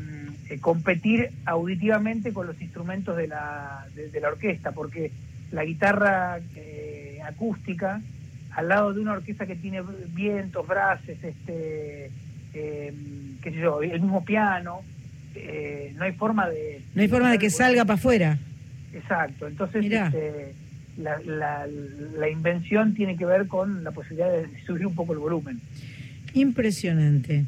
eh, 0.50 0.60
competir 0.60 1.32
auditivamente 1.46 2.34
con 2.34 2.48
los 2.48 2.60
instrumentos 2.62 3.16
de 3.18 3.28
la 3.28 3.86
de, 3.96 4.10
de 4.10 4.20
la 4.22 4.30
orquesta 4.30 4.72
porque 4.72 5.12
la 5.52 5.64
guitarra 5.66 6.40
eh, 6.56 7.20
acústica 7.26 8.02
al 8.52 8.68
lado 8.68 8.94
de 8.94 9.02
una 9.02 9.14
orquesta 9.14 9.46
que 9.46 9.56
tiene 9.56 9.82
vientos 10.14 10.66
brases 10.68 11.24
este 11.24 12.10
eh, 12.54 12.94
qué 13.42 13.52
sé 13.52 13.58
yo 13.58 13.82
el 13.82 14.02
mismo 14.02 14.24
piano 14.26 14.82
eh, 15.36 15.94
no 15.98 16.04
hay 16.06 16.14
forma 16.14 16.50
de 16.50 16.82
No 16.96 17.02
hay 17.02 17.08
forma 17.08 17.32
de 17.32 17.40
que 17.40 17.50
salga 17.50 17.86
para 17.86 17.96
afuera. 17.96 18.38
Exacto, 18.94 19.48
entonces 19.48 19.86
este, 19.86 20.54
la, 20.98 21.20
la, 21.20 21.68
la 22.18 22.30
invención 22.30 22.94
tiene 22.94 23.16
que 23.16 23.26
ver 23.26 23.48
con 23.48 23.84
la 23.84 23.92
posibilidad 23.92 24.32
de 24.32 24.48
subir 24.66 24.86
un 24.86 24.96
poco 24.96 25.14
el 25.14 25.20
volumen. 25.20 25.60
Impresionante. 26.34 27.46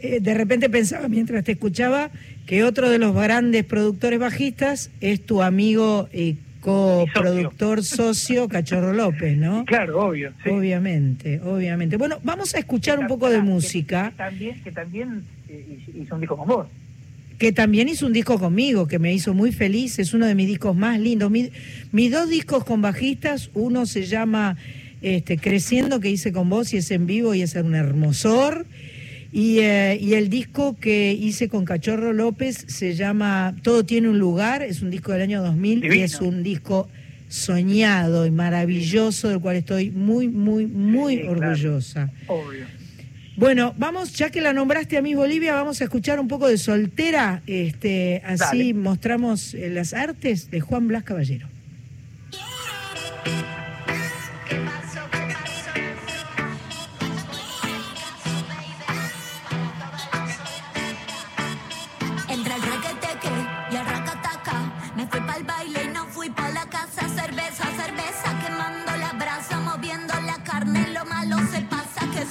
Eh, 0.00 0.20
de 0.20 0.34
repente 0.34 0.70
pensaba 0.70 1.08
mientras 1.08 1.44
te 1.44 1.52
escuchaba 1.52 2.10
que 2.46 2.64
otro 2.64 2.90
de 2.90 2.98
los 2.98 3.14
grandes 3.14 3.64
productores 3.64 4.18
bajistas 4.18 4.90
es 5.00 5.20
tu 5.24 5.42
amigo 5.42 6.08
y 6.12 6.38
coproductor 6.60 7.82
socio 7.84 8.48
Cachorro 8.48 8.92
López, 8.92 9.36
¿no? 9.36 9.64
Claro, 9.64 10.06
obvio. 10.08 10.32
sí. 10.44 10.50
Obviamente, 10.50 11.40
obviamente. 11.44 11.96
Bueno, 11.96 12.18
vamos 12.22 12.54
a 12.54 12.58
escuchar 12.58 12.98
un 12.98 13.06
poco 13.06 13.28
de 13.28 13.36
Que- 13.36 13.42
música. 13.42 14.10
Que, 14.10 14.16
también, 14.16 14.62
que 14.62 14.72
también 14.72 15.22
hizo 15.94 16.14
un 16.14 16.20
disco 16.20 16.36
con 16.36 16.48
vos. 16.48 16.66
que 17.38 17.52
también 17.52 17.88
hizo 17.88 18.04
un 18.06 18.12
disco 18.12 18.38
conmigo, 18.38 18.86
que 18.86 18.98
me 18.98 19.14
hizo 19.14 19.32
muy 19.32 19.50
feliz, 19.50 19.98
es 19.98 20.12
uno 20.12 20.26
de 20.26 20.34
mis 20.34 20.46
discos 20.46 20.76
más 20.76 21.00
lindos. 21.00 21.30
Mi- 21.30 21.50
mis 21.90 22.12
dos 22.12 22.28
discos 22.28 22.64
con 22.64 22.82
bajistas, 22.82 23.50
uno 23.54 23.86
se 23.86 24.04
llama 24.04 24.56
este, 25.00 25.38
Creciendo, 25.38 26.00
que 26.00 26.10
hice 26.10 26.32
con 26.32 26.50
vos 26.50 26.74
y 26.74 26.76
es 26.76 26.90
en 26.90 27.06
vivo 27.06 27.34
y 27.34 27.40
es 27.40 27.54
un 27.54 27.74
hermosor. 27.74 28.66
Y, 29.32 29.58
eh, 29.60 29.96
y 30.00 30.14
el 30.14 30.28
disco 30.28 30.76
que 30.76 31.12
hice 31.12 31.48
con 31.48 31.64
Cachorro 31.64 32.12
López 32.12 32.64
se 32.68 32.94
llama 32.96 33.54
Todo 33.62 33.84
tiene 33.84 34.08
un 34.08 34.18
lugar, 34.18 34.62
es 34.62 34.82
un 34.82 34.90
disco 34.90 35.12
del 35.12 35.22
año 35.22 35.42
2000 35.42 35.78
y 35.78 35.80
Divino. 35.82 36.04
es 36.04 36.20
un 36.20 36.42
disco 36.42 36.88
soñado 37.28 38.26
y 38.26 38.32
maravilloso 38.32 39.28
del 39.28 39.38
cual 39.40 39.54
estoy 39.56 39.90
muy, 39.92 40.26
muy, 40.28 40.66
muy 40.66 41.14
Sí, 41.16 41.20
claro. 41.22 41.38
orgullosa. 41.40 42.10
Obvio. 42.26 42.66
Bueno, 43.36 43.72
vamos, 43.78 44.12
ya 44.14 44.30
que 44.30 44.40
la 44.40 44.52
nombraste 44.52 44.98
a 44.98 45.02
Miss 45.02 45.14
Bolivia, 45.16 45.54
vamos 45.54 45.80
a 45.80 45.84
escuchar 45.84 46.18
un 46.18 46.26
poco 46.28 46.48
de 46.48 46.58
Soltera, 46.58 47.40
este, 47.46 48.20
así 48.26 48.44
Dale. 48.58 48.74
mostramos 48.74 49.54
eh, 49.54 49.70
las 49.70 49.94
artes 49.94 50.50
de 50.50 50.60
Juan 50.60 50.88
Blas 50.88 51.04
Caballero. 51.04 51.46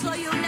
Pasa 0.01 0.15
Que 0.15 0.38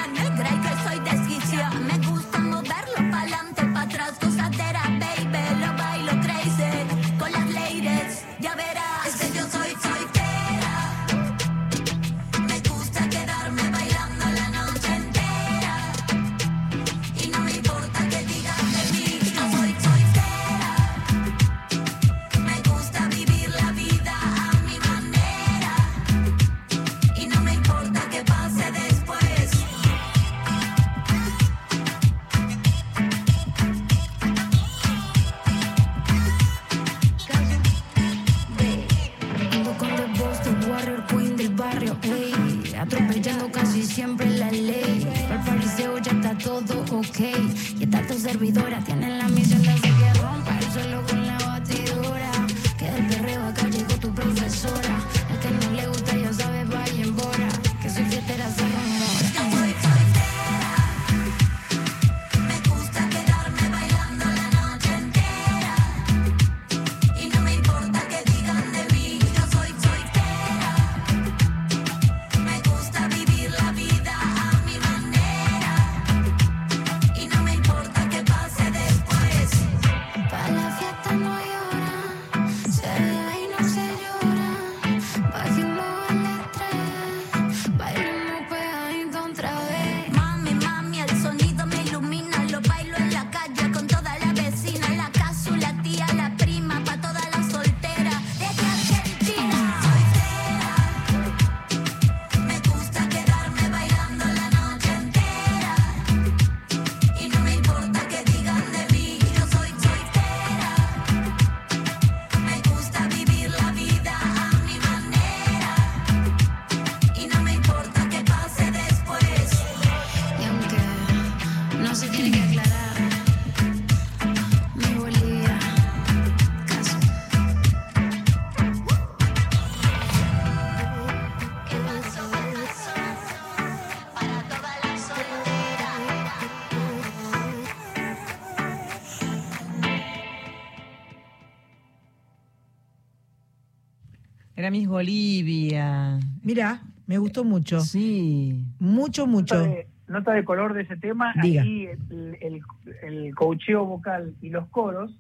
Miss 144.72 144.88
Bolivia. 144.88 146.20
Mira, 146.44 146.82
me 147.08 147.18
gustó 147.18 147.44
mucho. 147.44 147.82
Sí. 147.82 148.66
Mucho, 148.80 149.28
Nota 149.28 149.32
mucho. 149.32 149.60
de, 149.64 149.88
nota 150.08 150.32
de 150.34 150.44
color 150.44 150.74
de 150.74 150.84
ese 150.84 150.98
tema, 150.98 151.34
Diga. 151.42 151.62
ahí 151.64 151.88
el, 152.10 152.38
el, 152.42 152.62
el 153.04 153.36
coacheo 153.36 153.86
vocal 153.86 154.34
y 154.42 154.50
los 154.50 154.68
coros 154.70 155.12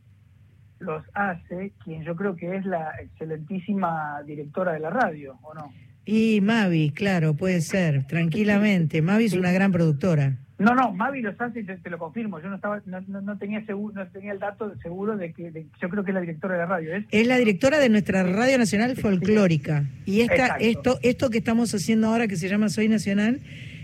los 0.79 1.03
hace 1.13 1.73
quien 1.83 2.03
yo 2.03 2.15
creo 2.15 2.35
que 2.35 2.55
es 2.55 2.65
la 2.65 2.89
excelentísima 3.01 4.21
directora 4.25 4.73
de 4.73 4.79
la 4.79 4.89
radio, 4.89 5.37
¿o 5.43 5.53
no? 5.53 5.71
Y 6.05 6.41
Mavi, 6.41 6.89
claro, 6.89 7.35
puede 7.35 7.61
ser, 7.61 8.07
tranquilamente. 8.07 9.01
Mavi 9.03 9.25
es 9.25 9.31
Sí. 9.33 9.37
una 9.37 9.51
gran 9.51 9.71
productora. 9.71 10.37
No, 10.61 10.75
no, 10.75 10.91
Mavi 10.93 11.21
los 11.21 11.39
hace 11.39 11.59
y 11.61 11.63
te, 11.63 11.77
te 11.77 11.89
lo 11.89 11.97
confirmo. 11.97 12.39
Yo 12.41 12.49
no 12.49 12.55
estaba, 12.55 12.81
no, 12.85 13.01
no, 13.07 13.21
no 13.21 13.37
tenía 13.37 13.65
seguro, 13.65 13.93
no 13.95 14.07
tenía 14.07 14.31
el 14.33 14.39
dato 14.39 14.73
seguro 14.81 15.17
de 15.17 15.31
que 15.33 15.51
de- 15.51 15.65
yo 15.81 15.89
creo 15.89 16.03
que 16.03 16.11
es 16.11 16.15
la 16.15 16.21
directora 16.21 16.53
de 16.55 16.59
la 16.59 16.65
radio. 16.67 16.95
¿es? 16.95 17.05
Es 17.11 17.27
la 17.27 17.37
directora 17.37 17.79
de 17.79 17.89
nuestra 17.89 18.23
Radio 18.23 18.57
Nacional 18.57 18.95
Folclórica. 18.95 19.85
Y 20.05 20.21
esta, 20.21 20.33
Exacto. 20.35 20.63
esto, 20.65 20.99
esto 21.03 21.29
que 21.29 21.37
estamos 21.39 21.73
haciendo 21.73 22.07
ahora, 22.07 22.27
que 22.27 22.35
se 22.37 22.47
llama 22.49 22.69
Soy 22.69 22.87
Nacional, 22.87 23.39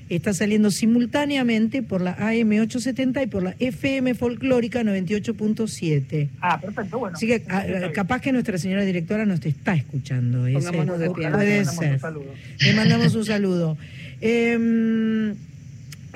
está 0.09 0.34
saliendo 0.34 0.71
simultáneamente 0.71 1.84
por 1.84 2.01
la 2.01 2.15
AM870 2.17 3.23
y 3.23 3.28
por 3.28 3.43
la 3.43 3.55
FM 3.59 4.13
Folclórica 4.15 4.82
98.7. 4.84 6.30
Ah, 6.39 6.59
perfecto, 6.61 6.99
bueno. 6.99 7.15
Así 7.17 7.28
que 7.28 7.43
ah, 7.49 7.65
capaz 7.93 8.21
que 8.21 8.32
nuestra 8.32 8.57
señora 8.57 8.84
directora 8.84 9.25
nos 9.25 9.39
te 9.41 9.49
está 9.49 9.73
escuchando. 9.75 10.47
ese- 10.47 10.59
Pongámonos 10.59 10.99
de 10.99 11.09
pie. 11.11 11.30
Puede 11.30 11.57
mandamos 11.57 11.73
un 11.73 11.80
ser. 11.80 11.99
saludo. 11.99 12.34
Le 12.59 12.73
mandamos 12.73 13.15
un 13.15 13.25
saludo. 13.25 13.78
Eh, 14.21 15.34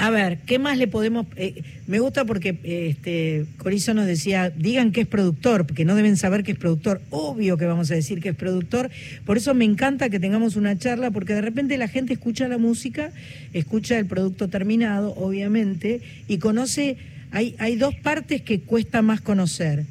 a 0.01 0.09
ver, 0.09 0.39
¿qué 0.45 0.59
más 0.59 0.77
le 0.77 0.87
podemos...? 0.87 1.27
eh, 1.35 1.63
me 1.87 1.99
gusta 1.99 2.25
porque 2.25 2.57
este 2.63 3.45
Corizo 3.57 3.93
nos 3.93 4.05
decía, 4.05 4.49
digan 4.49 4.91
que 4.91 5.01
es 5.01 5.07
productor, 5.07 5.67
porque 5.67 5.85
no 5.85 5.93
deben 5.93 6.17
saber 6.17 6.43
que 6.43 6.53
es 6.53 6.57
productor. 6.57 7.01
Obvio 7.09 7.57
que 7.57 7.65
vamos 7.65 7.91
a 7.91 7.95
decir 7.95 8.21
que 8.21 8.29
es 8.29 8.35
productor. 8.35 8.89
Por 9.25 9.37
eso 9.37 9.53
me 9.53 9.65
encanta 9.65 10.09
que 10.09 10.19
tengamos 10.19 10.55
una 10.55 10.77
charla, 10.77 11.11
porque 11.11 11.33
de 11.33 11.41
repente 11.41 11.77
la 11.77 11.87
gente 11.87 12.13
escucha 12.13 12.47
la 12.47 12.57
música, 12.57 13.11
escucha 13.53 13.99
el 13.99 14.05
producto 14.05 14.47
terminado, 14.47 15.13
obviamente, 15.15 16.01
y 16.27 16.37
conoce... 16.37 16.97
Hay, 17.33 17.55
hay 17.59 17.77
dos 17.77 17.95
partes 17.95 18.41
que 18.41 18.59
cuesta 18.59 19.01
más 19.01 19.21
conocer, 19.21 19.85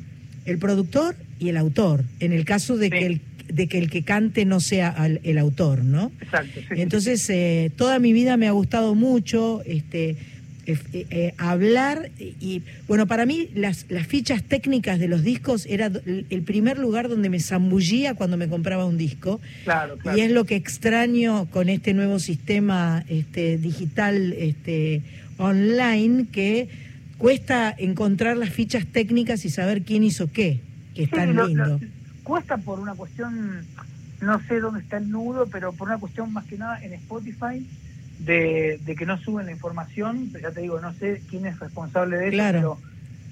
el 0.44 0.58
productor 0.58 1.16
y 1.38 1.48
el 1.48 1.56
autor, 1.56 2.04
en 2.20 2.34
el 2.34 2.44
caso 2.44 2.76
de, 2.76 2.86
Sí. 2.86 2.90
que, 2.90 3.06
el, 3.06 3.20
de 3.52 3.66
que 3.66 3.78
el 3.78 3.90
que 3.90 4.02
cante 4.02 4.44
no 4.44 4.60
sea 4.60 4.88
al- 4.88 5.20
el 5.24 5.38
autor, 5.38 5.84
¿no? 5.84 6.10
Exacto, 6.20 6.60
sí. 6.60 6.80
Entonces, 6.80 7.28
eh, 7.30 7.70
toda 7.76 7.98
mi 7.98 8.12
vida 8.12 8.36
me 8.36 8.46
ha 8.48 8.52
gustado 8.52 8.94
mucho 8.94 9.62
este, 9.66 10.16
eh, 10.66 10.76
eh, 10.92 11.34
hablar 11.38 12.10
y, 12.18 12.62
bueno, 12.86 13.06
para 13.06 13.26
mí 13.26 13.48
las, 13.54 13.86
las 13.88 14.06
fichas 14.06 14.42
técnicas 14.44 14.98
de 15.00 15.08
los 15.08 15.24
discos 15.24 15.66
era 15.66 15.90
el 16.06 16.42
primer 16.42 16.78
lugar 16.78 17.08
donde 17.08 17.28
me 17.28 17.40
zambullía 17.40 18.14
cuando 18.14 18.36
me 18.36 18.46
compraba 18.48 18.84
un 18.84 18.96
disco. 18.98 19.40
Claro, 19.64 19.96
claro. 19.98 20.16
Y 20.16 20.20
es 20.20 20.30
lo 20.30 20.44
que 20.44 20.54
extraño 20.56 21.46
con 21.50 21.68
este 21.68 21.92
nuevo 21.94 22.18
sistema 22.18 23.04
este, 23.08 23.58
digital 23.58 24.32
este, 24.34 25.02
online 25.38 26.26
que 26.30 26.68
cuesta 27.18 27.74
encontrar 27.76 28.36
las 28.36 28.50
fichas 28.50 28.86
técnicas 28.86 29.44
y 29.44 29.50
saber 29.50 29.82
quién 29.82 30.04
hizo 30.04 30.30
qué, 30.30 30.60
que 30.94 31.02
es 31.04 31.10
tan 31.10 31.34
lindo. 31.46 31.80
Cuesta 32.22 32.56
por 32.56 32.80
una 32.80 32.94
cuestión, 32.94 33.64
no 34.20 34.40
sé 34.46 34.60
dónde 34.60 34.80
está 34.80 34.96
el 34.98 35.10
nudo, 35.10 35.46
pero 35.50 35.72
por 35.72 35.88
una 35.88 35.98
cuestión 35.98 36.32
más 36.32 36.44
que 36.46 36.58
nada 36.58 36.78
en 36.82 36.92
Spotify 36.94 37.66
de, 38.18 38.80
de 38.84 38.94
que 38.96 39.06
no 39.06 39.18
suben 39.18 39.46
la 39.46 39.52
información. 39.52 40.30
Ya 40.40 40.50
te 40.50 40.60
digo, 40.60 40.80
no 40.80 40.92
sé 40.94 41.22
quién 41.28 41.46
es 41.46 41.58
responsable 41.58 42.16
de 42.18 42.28
eso, 42.28 42.34
Claro. 42.36 42.58
pero 42.58 42.78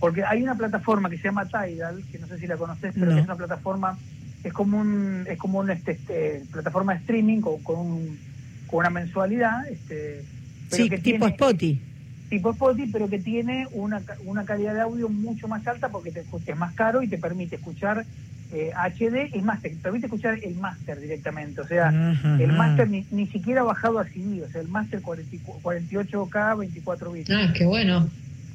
porque 0.01 0.24
hay 0.24 0.43
una 0.43 0.55
plataforma 0.55 1.11
que 1.11 1.16
se 1.18 1.24
llama 1.24 1.47
Tidal, 1.47 2.03
que 2.11 2.18
no 2.18 2.26
sé 2.28 2.39
si 2.39 2.47
la 2.47 2.57
conoces, 2.57 2.93
pero 2.95 3.07
No. 3.07 3.14
que 3.14 3.20
es 3.20 3.26
una 3.26 3.36
plataforma, 3.36 3.99
es 4.45 4.53
como 4.53 4.78
un, 4.80 5.24
es 5.28 5.36
como 5.39 5.59
un 5.59 5.70
este, 5.70 5.93
este, 5.93 6.43
plataforma 6.53 6.95
de 6.95 7.01
streaming 7.01 7.41
con, 7.41 7.61
con, 7.62 7.78
un- 7.80 8.18
con 8.68 8.80
una 8.80 8.91
mensualidad, 8.91 9.66
este, 9.68 10.24
pero 10.70 10.82
Sí, 10.84 10.89
que 10.91 10.99
tipo 10.99 11.26
tiene- 11.26 11.26
Spotify. 11.34 11.82
Tipo 12.29 12.51
Spotify, 12.51 12.91
pero 12.93 13.09
que 13.09 13.18
tiene 13.18 13.66
una, 13.72 14.03
una 14.24 14.45
calidad 14.45 14.74
de 14.74 14.81
audio 14.81 15.09
mucho 15.09 15.49
más 15.49 15.66
alta 15.66 15.89
porque 15.89 16.12
te, 16.12 16.20
es 16.20 16.57
más 16.57 16.74
caro 16.74 17.03
y 17.03 17.09
te 17.09 17.18
permite 17.18 17.57
escuchar 17.57 18.05
eh, 18.53 18.70
HD, 18.74 19.37
es 19.37 19.43
más, 19.43 19.61
te 19.61 19.70
permite 19.70 20.07
escuchar 20.07 20.39
el 20.43 20.55
máster 20.57 20.99
directamente, 21.01 21.61
o 21.61 21.66
sea, 21.66 21.89
el 22.39 22.53
máster 22.53 22.89
ni, 22.89 23.07
ni 23.11 23.26
siquiera 23.26 23.62
bajado 23.62 23.99
a 23.99 24.05
CD, 24.05 24.43
o 24.43 24.49
sea, 24.49 24.62
el 24.62 24.68
máster 24.68 25.03
44 25.03 25.61
48K, 25.62 26.59
24 26.59 27.12
bits. 27.12 27.31
Ah, 27.31 27.53
qué 27.55 27.66
bueno. 27.66 28.09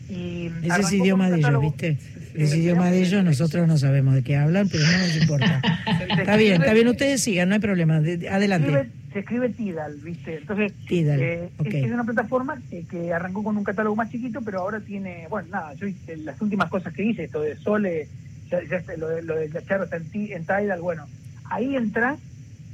Y 0.09 0.51
Ese 0.63 0.81
es 0.81 0.93
idioma 0.93 1.29
de 1.29 1.37
ellos, 1.37 1.61
¿viste? 1.61 1.97
Ese 2.35 2.57
idioma 2.57 2.89
de 2.91 3.01
ellos, 3.01 3.23
nosotros 3.23 3.67
no 3.67 3.77
sabemos 3.77 4.15
de 4.15 4.23
qué 4.23 4.35
hablan, 4.35 4.69
pero 4.69 4.83
no 4.85 4.97
nos 4.97 5.15
importa. 5.15 5.61
Está 6.17 6.35
bien, 6.37 6.61
está 6.61 6.73
bien, 6.73 6.87
ustedes 6.87 7.21
sigan, 7.21 7.49
no 7.49 7.55
hay 7.55 7.61
problema. 7.61 7.97
Adelante. 7.97 8.89
se 9.11 9.19
escribe 9.19 9.49
Tidal, 9.49 9.95
¿viste? 10.03 10.37
Entonces, 10.37 10.73
Tidal, 10.87 11.21
eh, 11.21 11.49
ok. 11.57 11.67
es, 11.67 11.91
una 11.91 12.03
plataforma 12.03 12.61
que, 12.69 12.83
que 12.85 13.13
arrancó 13.13 13.43
con 13.43 13.57
un 13.57 13.63
catálogo 13.63 13.95
más 13.95 14.11
chiquito, 14.11 14.41
pero 14.41 14.59
ahora 14.59 14.79
tiene, 14.79 15.27
bueno, 15.29 15.49
nada, 15.51 15.73
yo 15.73 15.87
hice 15.87 16.17
las 16.17 16.39
últimas 16.41 16.69
cosas 16.69 16.93
que 16.93 17.03
hice, 17.03 17.25
esto 17.25 17.41
de 17.41 17.55
Sole, 17.57 18.07
ya, 18.49 18.59
ya 18.63 18.83
lo, 18.97 19.09
de, 19.09 19.23
lo 19.23 19.35
de 19.35 19.49
Cacharo 19.49 19.85
está 19.85 19.97
en, 19.97 20.07
en 20.13 20.45
Tidal, 20.45 20.81
bueno, 20.81 21.05
ahí 21.45 21.75
entras 21.75 22.19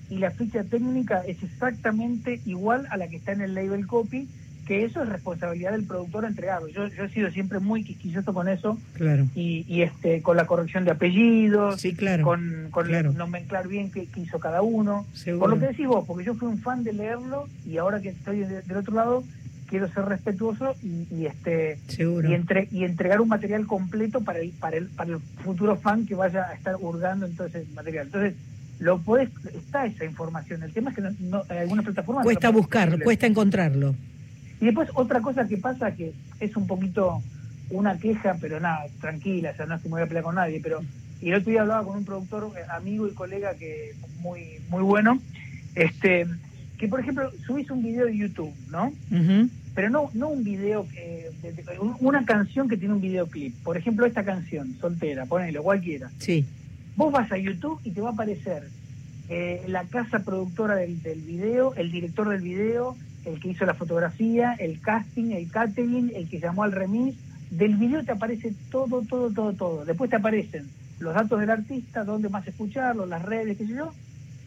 y 0.10 0.18
la 0.18 0.32
ficha 0.32 0.64
técnica 0.64 1.22
es 1.28 1.42
exactamente 1.44 2.42
igual 2.46 2.88
a 2.90 2.98
la 2.98 3.08
que 3.08 3.18
está 3.18 3.32
en 3.32 3.42
el 3.42 3.54
label 3.54 3.86
copy, 3.88 4.28
que 4.70 4.86
eso 4.86 5.02
es 5.02 5.10
responsabilidad 5.10 5.72
del 5.72 5.84
productor 5.86 6.26
entregarlo. 6.26 6.68
Yo, 6.68 6.86
yo 6.90 7.06
he 7.06 7.10
sido 7.10 7.32
siempre 7.32 7.58
muy 7.60 7.84
quisquilloso 7.84 8.36
con 8.36 8.48
eso 8.48 8.78
Claro. 8.94 9.26
y, 9.34 9.66
y 9.68 9.82
este 9.82 10.22
con 10.22 10.38
la 10.38 10.46
corrección 10.46 10.86
de 10.86 10.92
apellidos, 10.92 11.82
Sí, 11.82 11.96
claro. 11.96 12.24
con, 12.24 12.68
con 12.70 12.86
claro. 12.86 13.12
nomenclar 13.14 13.68
bien 13.68 13.90
qué, 13.92 14.06
qué 14.06 14.20
hizo 14.22 14.40
cada 14.40 14.62
uno. 14.62 15.08
Seguro. 15.14 15.40
Por 15.40 15.50
lo 15.50 15.60
que 15.60 15.72
decís 15.72 15.88
vos, 15.88 16.06
porque 16.06 16.24
yo 16.24 16.36
fui 16.36 16.48
un 16.48 16.60
fan 16.60 16.84
de 16.84 16.94
leerlo 16.94 17.48
y 17.66 17.78
ahora 17.78 18.00
que 18.00 18.10
estoy 18.10 18.42
de- 18.42 18.62
del 18.62 18.78
otro 18.78 18.94
lado 18.94 19.24
quiero 19.68 19.88
ser 19.92 20.06
respetuoso 20.06 20.76
y, 20.84 21.08
y, 21.16 21.26
este 21.26 21.80
Seguro. 21.88 22.30
y, 22.30 22.36
entre- 22.36 22.68
y 22.72 22.84
entregar 22.84 23.22
un 23.22 23.28
material 23.30 23.66
completo 23.66 24.22
para 24.22 24.38
el, 24.38 24.52
para 24.52 24.78
el 24.78 24.86
para 24.90 25.10
el 25.14 25.18
futuro 25.44 25.78
fan 25.78 26.06
que 26.06 26.14
vaya 26.14 26.44
a 26.48 26.54
estar 26.54 26.76
hurgando 26.80 27.26
en 27.26 27.36
todo 27.36 27.48
ese 27.48 27.66
material. 27.74 28.06
Entonces, 28.06 28.36
lo 28.80 29.00
puedes, 29.00 29.30
está 29.52 29.88
esa 29.88 30.06
información. 30.06 30.62
El 30.62 30.72
tema 30.74 30.92
es 30.92 30.96
que 30.96 31.02
no, 31.02 31.10
no- 31.22 31.44
en 31.50 31.58
algunas 31.58 31.86
plataformas 31.86 32.24
Cuesta 32.24 32.48
no 32.52 32.54
buscarlo, 32.60 32.92
posible. 32.92 33.04
cuesta 33.06 33.26
encontrarlo. 33.26 33.96
Y 34.62 34.66
después 34.66 34.90
otra 34.94 35.22
cosa 35.22 35.48
que 35.48 35.58
pasa 35.58 35.92
que 35.96 36.14
es 36.40 36.56
un 36.58 36.68
poquito 36.68 37.22
una 37.70 37.98
queja, 38.00 38.36
pero 38.42 38.60
nada, 38.60 38.86
tranquila, 39.00 39.52
o 39.52 39.56
sea, 39.56 39.66
no 39.66 39.76
es 39.76 39.82
que 39.82 39.88
me 39.90 39.94
voy 39.94 40.02
a 40.02 40.08
pelear 40.08 40.24
con 40.24 40.36
nadie, 40.36 40.60
pero 40.62 40.82
y 41.22 41.30
el 41.30 41.36
otro 41.36 41.52
día 41.52 41.62
hablaba 41.62 41.84
con 41.86 41.98
un 41.98 42.06
productor, 42.06 42.52
eh, 42.58 42.62
amigo 42.72 43.08
y 43.08 43.12
colega 43.14 43.54
que 43.56 43.92
muy 44.22 44.56
muy 44.70 44.82
bueno, 44.84 45.20
este 45.76 46.26
que 46.78 46.88
por 46.88 47.00
ejemplo 47.02 47.30
subís 47.46 47.70
un 47.72 47.84
video 47.84 48.06
de 48.06 48.18
YouTube, 48.18 48.54
¿no? 48.72 48.92
Pero 49.76 49.90
no 49.90 50.10
no 50.14 50.30
un 50.30 50.44
video 50.44 50.88
que 50.90 51.30
de- 51.42 51.52
de- 51.54 51.80
un- 51.80 51.96
una 52.00 52.26
canción 52.26 52.68
que 52.68 52.78
tiene 52.78 52.94
un 52.96 53.02
videoclip. 53.02 53.54
Por 53.64 53.78
ejemplo, 53.78 54.06
esta 54.06 54.24
canción, 54.24 54.76
Soltera, 54.82 55.26
ponelo, 55.26 55.62
cualquiera. 55.64 56.10
Sí, 56.20 56.46
Vos 56.96 57.14
vas 57.14 57.32
a 57.32 57.38
YouTube 57.38 57.80
y 57.86 57.92
te 57.92 58.02
va 58.02 58.10
a 58.10 58.14
aparecer 58.14 58.64
eh, 59.30 59.62
la 59.68 59.84
casa 59.86 60.20
productora 60.20 60.76
del, 60.76 61.02
del 61.04 61.22
video, 61.22 61.74
el 61.76 61.92
director 61.92 62.28
del 62.30 62.42
video, 62.42 62.98
el 63.26 63.40
que 63.40 63.50
hizo 63.50 63.66
la 63.66 63.74
fotografía, 63.74 64.54
el 64.54 64.80
casting, 64.80 65.32
el 65.32 65.50
catering, 65.52 66.12
el 66.16 66.30
que 66.30 66.40
llamó 66.40 66.64
al 66.64 66.72
remix. 66.72 67.16
Del 67.52 67.76
video 67.78 68.04
te 68.04 68.12
aparece 68.12 68.54
todo, 68.72 69.02
todo, 69.02 69.32
todo, 69.32 69.54
todo. 69.54 69.86
Después 69.86 70.10
te 70.10 70.16
aparecen 70.18 70.68
los 71.00 71.14
datos 71.14 71.40
del 71.40 71.50
artista, 71.50 72.04
dónde 72.04 72.30
más 72.30 72.48
escucharlo, 72.48 73.06
las 73.06 73.22
redes, 73.24 73.58
qué 73.58 73.66
sé 73.66 73.74
yo. 73.74 73.92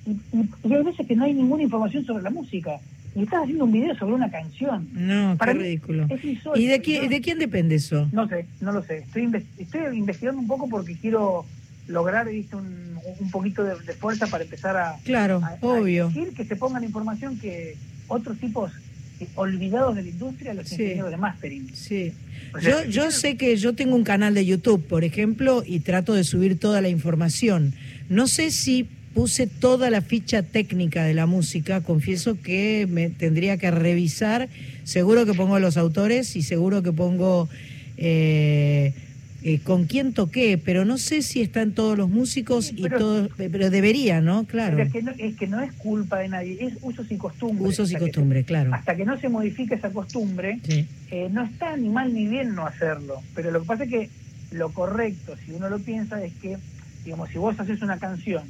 Y, 0.07 0.11
y- 0.37 0.51
y 0.65 0.73
hay 0.75 0.83
veces 0.83 1.07
que 1.07 1.17
no 1.17 1.25
hay 1.25 1.35
ninguna 1.35 1.63
información 1.63 2.05
sobre 2.05 2.23
la 2.23 2.31
música. 2.31 2.79
Y 3.15 3.25
estás 3.25 3.43
haciendo 3.43 3.65
un 3.65 3.73
video 3.73 3.95
sobre 3.97 4.15
una 4.15 4.31
canción. 4.31 4.89
no, 4.93 5.37
Para 5.37 5.53
qué 5.53 5.59
ridículo. 5.59 6.07
es 6.09 6.25
insólito. 6.25 6.59
¿Y 6.61 6.67
de, 6.67 6.83
qui- 6.83 7.03
Yo- 7.03 7.09
de 7.09 7.21
quién 7.21 7.39
depende 7.39 7.75
eso? 7.75 8.09
no 8.13 8.27
sé, 8.29 8.47
no 8.61 8.73
lo 8.73 8.83
sé. 8.85 8.99
Estoy, 8.99 9.25
inves- 9.27 9.45
estoy 9.59 9.97
investigando 9.99 10.41
un 10.41 10.47
poco 10.47 10.69
porque 10.69 10.97
quiero 10.97 11.45
lograr 11.89 12.29
¿viste? 12.29 12.55
Un, 12.57 12.97
un 13.21 13.31
poquito 13.31 13.65
de, 13.65 13.75
de 13.81 13.93
fuerza 13.95 14.27
para 14.29 14.45
empezar 14.45 14.77
a, 14.77 14.97
Claro, 15.05 15.41
a- 15.43 15.49
a 15.49 15.59
obvio. 15.67 16.07
exigir 16.07 16.33
que 16.35 16.45
se 16.45 16.57
pongan 16.57 16.85
información 16.85 17.39
que 17.39 17.77
otros 18.13 18.39
tipos 18.39 18.71
eh, 19.21 19.27
olvidados 19.35 19.95
de 19.97 20.03
la 20.03 20.09
industria, 20.09 20.55
los 20.55 20.69
Sí. 20.69 20.75
ingenieros 20.83 21.11
de 21.11 21.17
mastering. 21.17 21.71
Sí. 21.75 22.13
O 22.55 22.61
sea, 22.61 22.85
Yo, 22.85 22.91
yo 22.91 23.11
sé 23.11 23.37
que 23.37 23.57
yo 23.57 23.75
tengo 23.75 23.95
un 23.97 24.05
canal 24.05 24.35
de 24.35 24.45
YouTube, 24.45 24.85
por 24.87 25.05
ejemplo, 25.05 25.63
y 25.67 25.81
trato 25.81 26.13
de 26.15 26.25
subir 26.25 26.59
toda 26.59 26.81
la 26.81 26.89
información. 26.89 27.73
No 28.09 28.27
sé 28.29 28.51
si 28.51 28.87
puse 29.15 29.47
toda 29.47 29.91
la 29.91 30.01
ficha 30.01 30.43
técnica 30.43 31.05
de 31.05 31.15
la 31.15 31.27
música, 31.27 31.83
confieso 31.83 32.41
que 32.41 32.87
me 32.91 33.11
tendría 33.11 33.57
que 33.59 33.71
revisar. 33.71 34.49
Seguro 34.85 35.27
que 35.27 35.35
pongo 35.35 35.59
los 35.59 35.77
autores 35.77 36.35
y 36.37 36.43
seguro 36.43 36.83
que 36.83 36.93
pongo 36.93 37.49
eh, 37.99 38.95
eh, 39.45 39.59
con 39.61 39.85
quién 39.87 40.13
toqué, 40.13 40.57
pero 40.57 40.85
no 40.85 40.99
sé 40.99 41.23
si 41.23 41.41
están 41.43 41.73
todos 41.73 41.97
los 41.99 42.09
músicos 42.09 42.67
Sí, 42.67 42.77
y 42.79 42.83
pero- 42.83 42.99
todos, 42.99 43.29
pero 43.37 43.71
debería, 43.71 44.21
¿no? 44.21 44.45
Claro. 44.45 44.77
Pero 44.77 44.87
Es, 44.87 44.93
que 44.93 45.03
no, 45.03 45.13
es 45.19 45.37
que 45.37 45.47
no 45.47 45.61
es 45.61 45.73
culpa 45.73 46.19
de 46.19 46.29
nadie, 46.29 46.59
es 46.61 46.75
usos 46.83 47.11
y 47.11 47.17
costumbres. 47.17 47.69
Usos 47.69 47.91
y 47.93 47.97
costumbres, 47.97 48.45
claro. 48.47 48.73
Hasta 48.75 48.95
que 48.97 49.05
no 49.05 49.19
se 49.21 49.29
modifique 49.29 49.75
esa 49.75 49.91
costumbre, 49.91 50.61
Sí. 50.63 50.87
eh, 51.11 51.29
no 51.31 51.43
está 51.45 51.77
ni 51.77 51.89
mal 51.89 52.15
ni 52.15 52.27
bien 52.29 52.55
no 52.55 52.67
hacerlo. 52.67 53.21
Pero 53.35 53.51
lo 53.51 53.61
que 53.63 53.67
pasa 53.67 53.85
es 53.85 53.91
que 53.91 54.11
lo 54.53 54.71
correcto, 54.71 55.35
si 55.45 55.53
uno 55.53 55.69
lo 55.69 55.79
piensa, 55.79 56.23
es 56.23 56.33
que, 56.35 56.59
digamos, 57.05 57.31
si 57.31 57.39
vos 57.39 57.59
haces 57.59 57.83
una 57.83 57.99
canción 57.99 58.43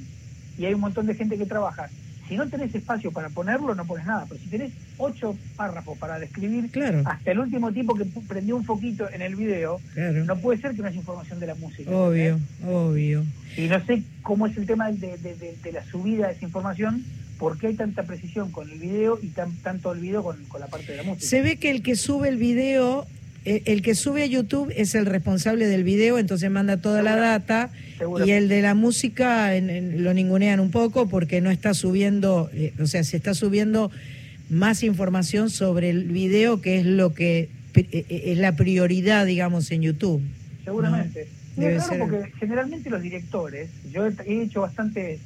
y 0.59 0.65
hay 0.67 0.75
un 0.75 0.81
montón 0.81 1.07
de 1.07 1.15
gente 1.15 1.39
que 1.39 1.47
trabaja, 1.47 1.89
si 2.29 2.37
no 2.37 2.49
tenés 2.49 2.75
espacio 2.75 3.11
para 3.13 3.29
ponerlo, 3.29 3.75
no 3.75 3.85
pones 3.85 4.07
nada. 4.07 4.25
Pero 4.29 4.41
si 4.41 4.49
tenés 4.49 4.73
ocho 4.99 5.37
párrafos 5.57 5.99
para 5.99 6.19
describir 6.19 6.71
Claro, 6.71 7.03
hasta 7.05 7.31
el 7.33 7.39
último 7.41 7.73
tipo 7.73 7.95
que 7.95 8.05
prendió 8.27 8.57
un 8.57 8.65
foquito 8.65 9.09
en 9.11 9.23
el 9.23 9.37
video, 9.37 9.81
claro. 9.95 10.25
no 10.25 10.37
puede 10.39 10.61
ser 10.61 10.75
que 10.75 10.83
no 10.83 10.89
haya 10.89 10.97
información 10.99 11.41
de 11.41 11.47
la 11.47 11.55
música. 11.55 11.91
Obvio, 11.91 12.39
obvio. 12.67 13.25
Y 13.57 13.63
no 13.69 13.85
sé 13.85 14.03
cómo 14.23 14.47
es 14.47 14.57
el 14.57 14.67
tema 14.67 14.91
de, 14.91 15.17
de- 15.19 15.35
de- 15.37 15.57
de 15.63 15.73
la 15.73 15.85
subida 15.85 16.29
de 16.29 16.35
esa 16.35 16.45
información, 16.45 17.05
por 17.39 17.59
qué 17.59 17.67
hay 17.69 17.75
tanta 17.75 18.05
precisión 18.05 18.51
con 18.53 18.71
el 18.71 18.79
video 18.79 19.19
y 19.21 19.29
tan, 19.29 19.55
tanto 19.57 19.89
olvido 19.91 20.23
con, 20.23 20.43
con 20.45 20.61
la 20.61 20.69
parte 20.69 20.93
de 20.93 20.99
la 20.99 21.03
música. 21.03 21.27
Se 21.27 21.43
ve 21.43 21.57
que 21.57 21.71
el 21.71 21.83
que 21.83 21.97
sube 21.97 22.29
el 22.29 22.37
video, 22.37 23.07
el 23.45 23.83
que 23.83 23.95
sube 23.95 24.23
a 24.23 24.27
YouTube 24.27 24.73
es 24.77 24.95
el 24.95 25.07
responsable 25.07 25.67
del 25.67 25.83
video, 25.85 26.19
entonces 26.19 26.51
manda 26.51 26.77
toda 26.77 27.03
la 27.03 27.17
data 27.17 27.71
y 28.25 28.31
el 28.31 28.49
de 28.49 28.63
la 28.63 28.75
música 28.75 29.57
en- 29.57 29.69
en- 29.71 30.05
lo 30.05 30.15
ningunean 30.15 30.61
un 30.61 30.71
poco 30.71 31.09
porque 31.09 31.41
no 31.41 31.51
está 31.51 31.75
subiendo, 31.75 32.51
eh, 32.55 32.73
o 32.81 32.87
sea, 32.87 33.03
se 33.05 33.17
está 33.17 33.35
subiendo 33.35 33.91
más 34.51 34.83
información 34.83 35.51
sobre 35.51 35.91
el 35.91 36.05
video 36.05 36.61
que 36.61 36.79
es 36.79 36.87
lo 36.87 37.15
que 37.15 37.49
eh, 37.75 37.87
eh, 37.93 38.23
es 38.27 38.39
la 38.39 38.55
prioridad, 38.55 39.25
digamos, 39.27 39.71
en 39.71 39.83
YouTube. 39.83 40.21
Seguramente. 40.65 41.27
Y 41.57 41.61
Debe 41.63 41.81
ser. 41.81 41.99
porque 41.99 42.31
generalmente 42.39 42.91
los 42.91 43.03
directores, 43.03 43.71
yo 43.93 44.07
he, 44.07 44.13
he 44.27 44.43
hecho 44.43 44.61
bastante 44.61 45.19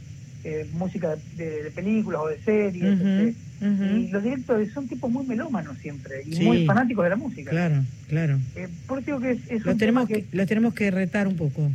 eh, 0.45 0.67
música 0.75 1.17
de, 1.37 1.64
de 1.64 1.71
películas 1.73 2.21
o 2.25 2.29
de 2.29 2.41
series, 2.43 2.85
este, 3.01 3.35
y 3.61 4.09
los 4.11 4.23
directores 4.23 4.71
son 4.73 4.87
tipos 4.87 5.11
muy 5.11 5.27
melómanos 5.27 5.77
siempre 5.79 6.23
y 6.27 6.35
Sí. 6.37 6.45
muy 6.45 6.67
fanáticos 6.67 7.05
de 7.05 7.11
la 7.11 7.17
música. 7.17 7.51
Claro, 7.51 7.85
claro. 8.09 8.39
Eh, 8.55 8.69
por 8.87 8.99
eso 8.99 9.07
digo 9.07 9.21
que 9.21 9.31
es, 9.33 9.39
es 9.49 9.65
Lo 9.65 9.73
un 9.73 9.79
tenemos 9.79 10.09
que, 10.09 10.25
lo 10.33 10.47
tenemos 10.47 10.75
que 10.75 10.91
retar 10.91 11.27
un 11.27 11.37
poco. 11.37 11.71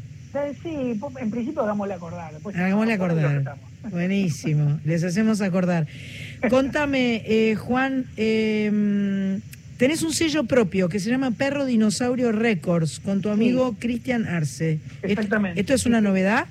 Sí, 0.63 0.69
en 1.19 1.29
principio 1.31 1.61
hagámosle 1.63 1.93
acordar. 1.95 2.31
Hagámosle 2.55 2.93
acordar. 2.93 3.55
Buenísimo, 3.89 4.79
les 4.85 5.03
hacemos 5.03 5.41
acordar. 5.41 5.87
Contame, 6.49 7.21
eh, 7.25 7.55
Juan, 7.55 8.05
eh, 8.15 9.39
tenés 9.77 10.03
un 10.03 10.13
sello 10.13 10.45
propio 10.45 10.87
que 10.87 10.99
se 10.99 11.09
llama 11.09 11.31
Perro 11.31 11.65
Dinosaurio 11.65 12.31
Records 12.31 12.99
con 12.99 13.21
tu 13.21 13.29
amigo 13.29 13.75
Cristian 13.79 14.25
Arce. 14.27 14.73
¿Esto- 14.73 15.07
Exactamente. 15.07 15.59
¿Esto 15.59 15.73
es 15.73 15.85
una 15.85 15.99
novedad? 15.99 16.45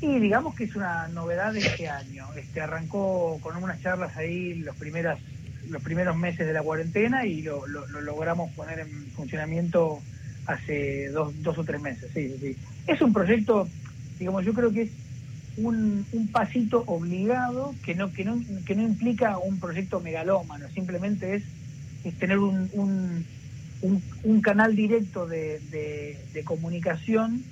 Y 0.00 0.20
digamos 0.20 0.54
que 0.54 0.64
es 0.64 0.76
una 0.76 1.08
novedad 1.08 1.52
de 1.52 1.60
este 1.60 1.88
año. 1.88 2.28
Este 2.34 2.60
arrancó 2.60 3.40
con 3.40 3.56
unas 3.56 3.80
charlas 3.80 4.14
ahí 4.16 4.54
los 4.56 4.76
primeras 4.76 5.20
los 5.68 5.82
primeros 5.82 6.16
meses 6.16 6.46
de 6.46 6.52
la 6.52 6.62
cuarentena 6.62 7.26
y 7.26 7.42
lo, 7.42 7.66
lo- 7.66 7.88
lo 7.88 8.00
logramos 8.00 8.54
poner 8.54 8.78
en 8.80 9.10
funcionamiento 9.12 10.04
hace 10.44 11.08
dos, 11.08 11.34
dos 11.42 11.58
o 11.58 11.64
tres 11.64 11.80
meses. 11.80 12.08
Sí, 12.14 12.38
sí. 12.38 12.56
Es 12.86 13.02
un 13.02 13.12
proyecto, 13.12 13.72
digamos, 14.18 14.44
yo 14.44 14.54
creo 14.54 14.72
que 14.72 14.82
es 14.82 14.92
un, 15.56 16.06
un 16.12 16.30
pasito 16.30 16.84
obligado 16.86 17.78
que 17.82 17.94
no, 17.96 18.12
que 18.12 18.24
no 18.24 18.44
que 18.64 18.76
no 18.76 18.82
implica 18.82 19.38
un 19.38 19.58
proyecto 19.58 20.00
megalómano, 20.00 20.68
simplemente 20.70 21.34
es, 21.36 21.44
es 22.04 22.16
tener 22.18 22.38
un, 22.38 22.68
un, 22.72 23.26
un- 23.80 24.04
canal 24.40 24.76
directo 24.76 25.26
de- 25.26 26.26
de 26.32 26.44
comunicación 26.44 27.46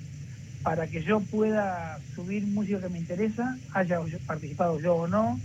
para 0.65 0.87
que 0.89 1.03
yo 1.03 1.21
pueda 1.21 1.99
subir 2.15 2.47
música 2.47 2.81
que 2.81 2.89
me 2.89 2.97
interesa, 2.97 3.59
haya 3.71 3.99
participado 4.25 4.81
yo 4.81 4.95
o 4.95 5.07
no, 5.07 5.39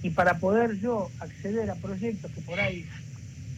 y 0.00 0.10
para 0.10 0.38
poder 0.38 0.76
yo 0.78 1.10
acceder 1.18 1.68
a 1.70 1.74
proyectos 1.74 2.30
que 2.32 2.40
por 2.40 2.60
ahí 2.60 2.86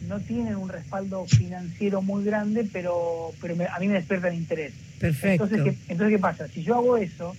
no 0.01 0.23
tienen 0.23 0.55
un 0.55 0.69
respaldo 0.69 1.27
financiero 1.27 2.01
muy 2.01 2.25
grande, 2.25 2.67
pero, 2.73 3.35
pero 3.39 3.55
me- 3.55 3.67
a 3.67 3.77
mí 3.79 3.87
me 3.87 3.93
despiertan 3.93 4.33
interés. 4.33 4.73
Perfecto. 4.97 5.43
Entonces 5.45 5.61
¿qué, 5.63 5.79
entonces, 5.87 6.15
¿qué 6.15 6.19
pasa? 6.19 6.47
Si 6.47 6.63
yo 6.63 6.73
hago 6.73 6.97
eso 6.97 7.37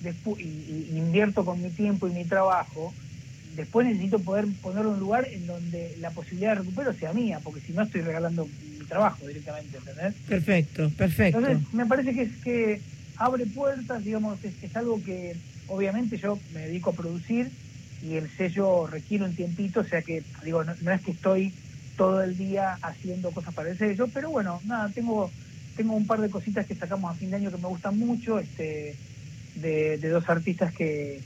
despu- 0.00 0.36
y, 0.38 0.92
y 0.92 0.96
invierto 0.96 1.44
con 1.44 1.60
mi 1.60 1.72
tiempo 1.72 2.06
y 2.06 2.12
mi 2.12 2.24
trabajo, 2.24 2.94
después 3.42 3.84
necesito 3.84 4.22
poder 4.22 4.46
ponerlo 4.62 4.90
en 4.90 4.94
un 4.94 5.00
lugar 5.00 5.26
en 5.32 5.44
donde 5.44 5.96
la 5.98 6.12
posibilidad 6.12 6.52
de 6.52 6.60
recupero 6.60 6.94
sea 6.94 7.12
mía, 7.12 7.40
porque 7.42 7.62
si 7.62 7.72
no 7.72 7.82
estoy 7.82 8.02
regalando 8.02 8.46
mi 8.62 8.86
trabajo 8.86 9.26
directamente, 9.26 9.76
¿entendés? 9.76 10.14
Perfecto, 10.24 10.92
perfecto. 10.96 11.38
Entonces, 11.40 11.66
me 11.72 11.84
parece 11.86 12.14
que 12.14 12.22
es 12.22 12.38
que 12.42 12.82
abre 13.18 13.46
puertas, 13.46 14.04
digamos, 14.04 14.42
es, 14.44 14.54
es 14.62 14.76
algo 14.76 15.02
que 15.02 15.34
obviamente 15.66 16.16
yo 16.16 16.38
me 16.52 16.60
dedico 16.66 16.90
a 16.90 16.94
producir 16.94 17.50
y 18.00 18.14
el 18.14 18.30
sello 18.36 18.86
requiere 18.86 19.24
un 19.24 19.34
tiempito, 19.34 19.80
o 19.80 19.84
sea 19.84 20.02
que, 20.02 20.22
digo, 20.44 20.62
no, 20.64 20.74
no 20.80 20.92
es 20.92 21.02
que 21.02 21.10
estoy 21.12 21.52
todo 21.96 22.22
el 22.22 22.36
día 22.36 22.78
haciendo 22.80 23.32
cosas 23.32 23.52
para 23.54 23.70
el 23.70 23.78
sello, 23.78 24.06
pero 24.14 24.30
bueno, 24.30 24.60
nada, 24.64 24.90
tengo 24.94 25.30
tengo 25.76 25.94
un 25.94 26.06
par 26.06 26.20
de 26.20 26.28
cositas 26.28 26.66
que 26.66 26.74
sacamos 26.74 27.14
a 27.14 27.14
fin 27.18 27.30
de 27.30 27.36
año 27.36 27.52
que 27.52 27.58
me 27.58 27.68
gustan 27.68 27.96
mucho, 27.96 28.40
este 28.40 28.96
de, 29.54 29.98
de 29.98 30.08
dos 30.08 30.28
artistas 30.28 30.72
que, 30.74 31.22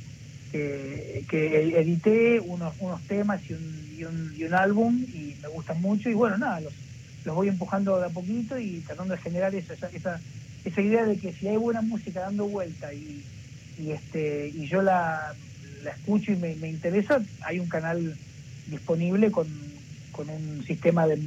que, 0.51 1.25
que 1.29 1.79
edité, 1.79 2.39
unos, 2.39 2.75
unos 2.79 3.03
temas 3.07 3.41
y 3.49 3.55
un, 3.55 3.89
y, 3.91 4.05
un, 4.05 4.33
y 4.37 4.45
un 4.45 4.55
álbum 4.55 5.03
y 5.09 5.37
me 5.41 5.49
gustan 5.49 5.81
mucho 5.81 6.11
y 6.11 6.15
bueno, 6.15 6.37
nada, 6.37 6.61
los, 6.61 6.75
los 7.25 7.35
voy 7.35 7.49
empujando 7.49 7.99
de 7.99 8.07
a 8.07 8.11
poquito 8.11 8.59
y 8.59 8.83
tratando 8.83 9.15
de 9.15 9.21
generar 9.21 9.55
esa, 9.55 9.73
esa, 9.73 9.89
esa, 9.89 10.21
esa 10.65 10.81
idea 10.81 11.05
de 11.05 11.17
que 11.17 11.33
si 11.33 11.49
hay 11.49 11.57
buena 11.57 11.83
música 11.83 12.21
dando 12.21 12.47
vuelta 12.47 12.93
y, 12.95 13.23
y 13.79 13.91
este 13.91 14.53
y 14.55 14.67
yo 14.67 14.83
la, 14.83 15.35
la 15.85 15.91
escucho 15.91 16.33
y 16.33 16.37
me, 16.37 16.55
me 16.57 16.69
interesa, 16.69 17.21
hay 17.43 17.59
un 17.59 17.69
canal 17.69 18.17
disponible 18.69 19.31
con, 19.31 19.47
con 20.13 20.29
un 20.31 20.65
sistema 20.67 21.07
de 21.07 21.19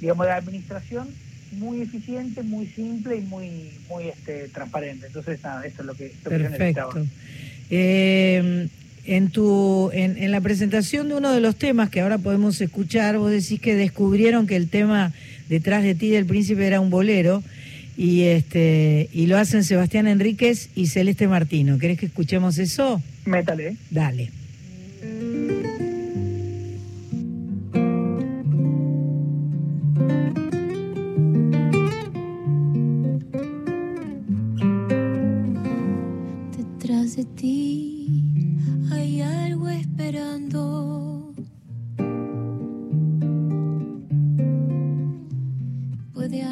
digamos 0.00 0.26
de 0.26 0.32
administración 0.32 1.08
muy 1.52 1.82
eficiente, 1.82 2.42
muy 2.42 2.66
simple 2.66 3.16
y 3.16 3.20
muy 3.22 3.72
muy 3.88 4.04
este 4.08 4.48
transparente. 4.48 5.06
Entonces 5.08 5.42
nada, 5.42 5.64
eso 5.66 5.82
es 5.82 5.86
lo 5.86 5.94
que, 5.94 6.12
lo 6.24 6.30
que. 6.30 6.38
Perfecto. 6.38 7.06
Eh, 7.70 8.68
en 9.04 9.30
tu 9.30 9.90
en, 9.92 10.16
en 10.18 10.30
la 10.30 10.40
presentación 10.40 11.08
de 11.08 11.14
uno 11.14 11.32
de 11.32 11.40
los 11.40 11.56
temas 11.56 11.90
que 11.90 12.00
ahora 12.00 12.18
podemos 12.18 12.60
escuchar, 12.60 13.18
vos 13.18 13.30
decís 13.30 13.60
que 13.60 13.74
descubrieron 13.74 14.46
que 14.46 14.56
el 14.56 14.68
tema 14.68 15.12
detrás 15.48 15.82
de 15.82 15.94
ti 15.94 16.10
del 16.10 16.26
príncipe 16.26 16.66
era 16.66 16.80
un 16.80 16.90
bolero 16.90 17.42
y 18.00 18.22
este 18.22 19.10
y 19.12 19.26
lo 19.26 19.36
hacen 19.36 19.62
Sebastián 19.62 20.06
Enríquez 20.06 20.70
y 20.74 20.86
Celeste 20.86 21.28
Martino. 21.28 21.78
¿Querés 21.78 21.98
que 21.98 22.06
escuchemos 22.06 22.56
eso? 22.56 23.02
Métale. 23.26 23.76
Dale. 23.90 24.30
Detrás 36.56 37.16
de 37.16 37.24
ti 37.36 38.06
hay 38.92 39.20
algo 39.20 39.68
esperando 39.68 41.09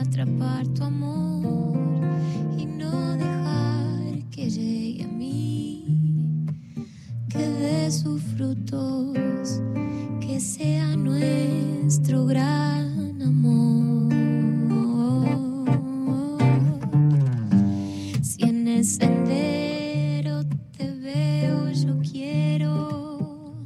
atrapar 0.00 0.66
tu 0.68 0.84
amor 0.84 1.76
y 2.56 2.66
no 2.66 3.16
dejar 3.16 4.28
que 4.30 4.48
llegue 4.50 5.04
a 5.04 5.08
mí. 5.08 6.46
Que 7.28 7.38
dé 7.38 7.90
sus 7.90 8.22
frutos, 8.22 9.60
que 10.20 10.40
sea 10.40 10.96
nuestro 10.96 12.26
gran 12.26 13.20
amor. 13.22 14.12
Si 18.22 18.44
en 18.44 18.68
el 18.68 18.84
sendero 18.84 20.44
te 20.76 20.90
veo, 20.94 21.70
yo 21.70 21.98
quiero 22.00 23.56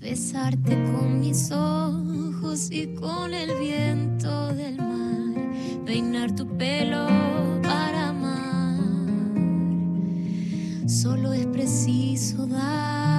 besarte 0.00 0.74
con 0.84 1.20
mis 1.20 1.50
ojos 1.50 1.83
y 2.70 2.94
con 2.94 3.34
el 3.34 3.58
viento 3.58 4.54
del 4.54 4.76
mar, 4.76 5.34
peinar 5.84 6.34
tu 6.34 6.46
pelo 6.56 7.06
para 7.62 8.08
amar. 8.08 8.78
Solo 10.86 11.32
es 11.32 11.46
preciso 11.46 12.46
dar. 12.46 13.13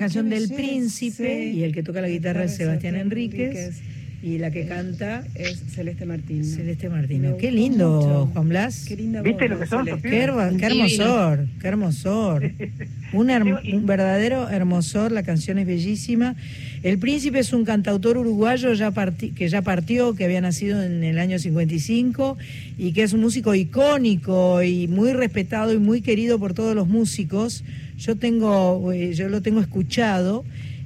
Canción 0.00 0.28
del 0.30 0.48
príncipe 0.50 1.50
Sí. 1.52 1.58
y 1.58 1.62
el 1.64 1.72
que 1.72 1.82
toca 1.82 2.00
la 2.00 2.08
guitarra 2.08 2.44
es 2.44 2.56
Sebastián 2.56 2.96
Enríquez 2.96 3.80
y 4.22 4.36
la 4.38 4.50
que 4.50 4.66
canta 4.66 5.24
es 5.34 5.62
Celeste 5.74 6.04
Martín. 6.04 6.44
Celeste 6.44 6.88
Martino. 6.90 7.30
Me 7.30 7.36
Qué 7.38 7.50
lindo, 7.50 7.96
mucho. 8.00 8.26
Juan 8.34 8.48
Blas. 8.50 8.84
Qué 8.86 8.96
linda 8.96 9.22
¿Viste 9.22 9.48
voz, 9.48 9.50
lo 9.50 9.60
que 9.60 9.66
son 9.66 9.84
Qué, 10.02 10.18
hermo- 10.22 10.56
qué 10.58 10.66
hermosor, 10.66 11.46
qué 11.60 11.68
hermosor. 11.68 12.50
Un, 13.12 13.28
herm- 13.30 13.60
un 13.74 13.86
verdadero 13.86 14.48
hermosor, 14.50 15.10
la 15.10 15.22
canción 15.22 15.58
es 15.58 15.66
bellísima. 15.66 16.36
El 16.82 16.98
Príncipe 16.98 17.38
es 17.40 17.52
un 17.52 17.64
cantautor 17.66 18.16
uruguayo 18.16 18.72
ya 18.72 18.90
parti- 18.90 19.32
que 19.34 19.48
ya 19.50 19.60
partió, 19.60 20.14
que 20.14 20.24
había 20.24 20.40
nacido 20.40 20.82
en 20.82 21.04
el 21.04 21.18
año 21.18 21.38
55 21.38 22.38
y 22.78 22.92
que 22.92 23.02
es 23.02 23.12
un 23.12 23.20
músico 23.20 23.54
icónico 23.54 24.62
y 24.62 24.88
muy 24.88 25.12
respetado 25.12 25.74
y 25.74 25.78
muy 25.78 26.00
querido 26.00 26.38
por 26.38 26.54
todos 26.54 26.74
los 26.74 26.88
músicos. 26.88 27.64
Yo 27.98 28.16
tengo, 28.16 28.92
eh, 28.92 29.12
yo 29.12 29.28
lo 29.28 29.42
tengo 29.42 29.60
escuchado 29.60 30.42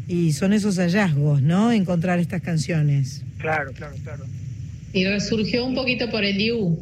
y 0.09 0.33
son 0.33 0.53
esos 0.53 0.79
hallazgos, 0.79 1.43
¿no? 1.43 1.71
Encontrar 1.71 2.19
estas 2.19 2.43
canciones. 2.43 3.23
Claro, 3.39 3.71
claro, 3.73 3.95
claro. 4.03 4.25
Y 4.93 5.05
resurgió 5.05 5.65
un 5.65 5.77
poquito 5.77 6.11
por 6.11 6.25
el 6.25 6.41
IU, 6.41 6.77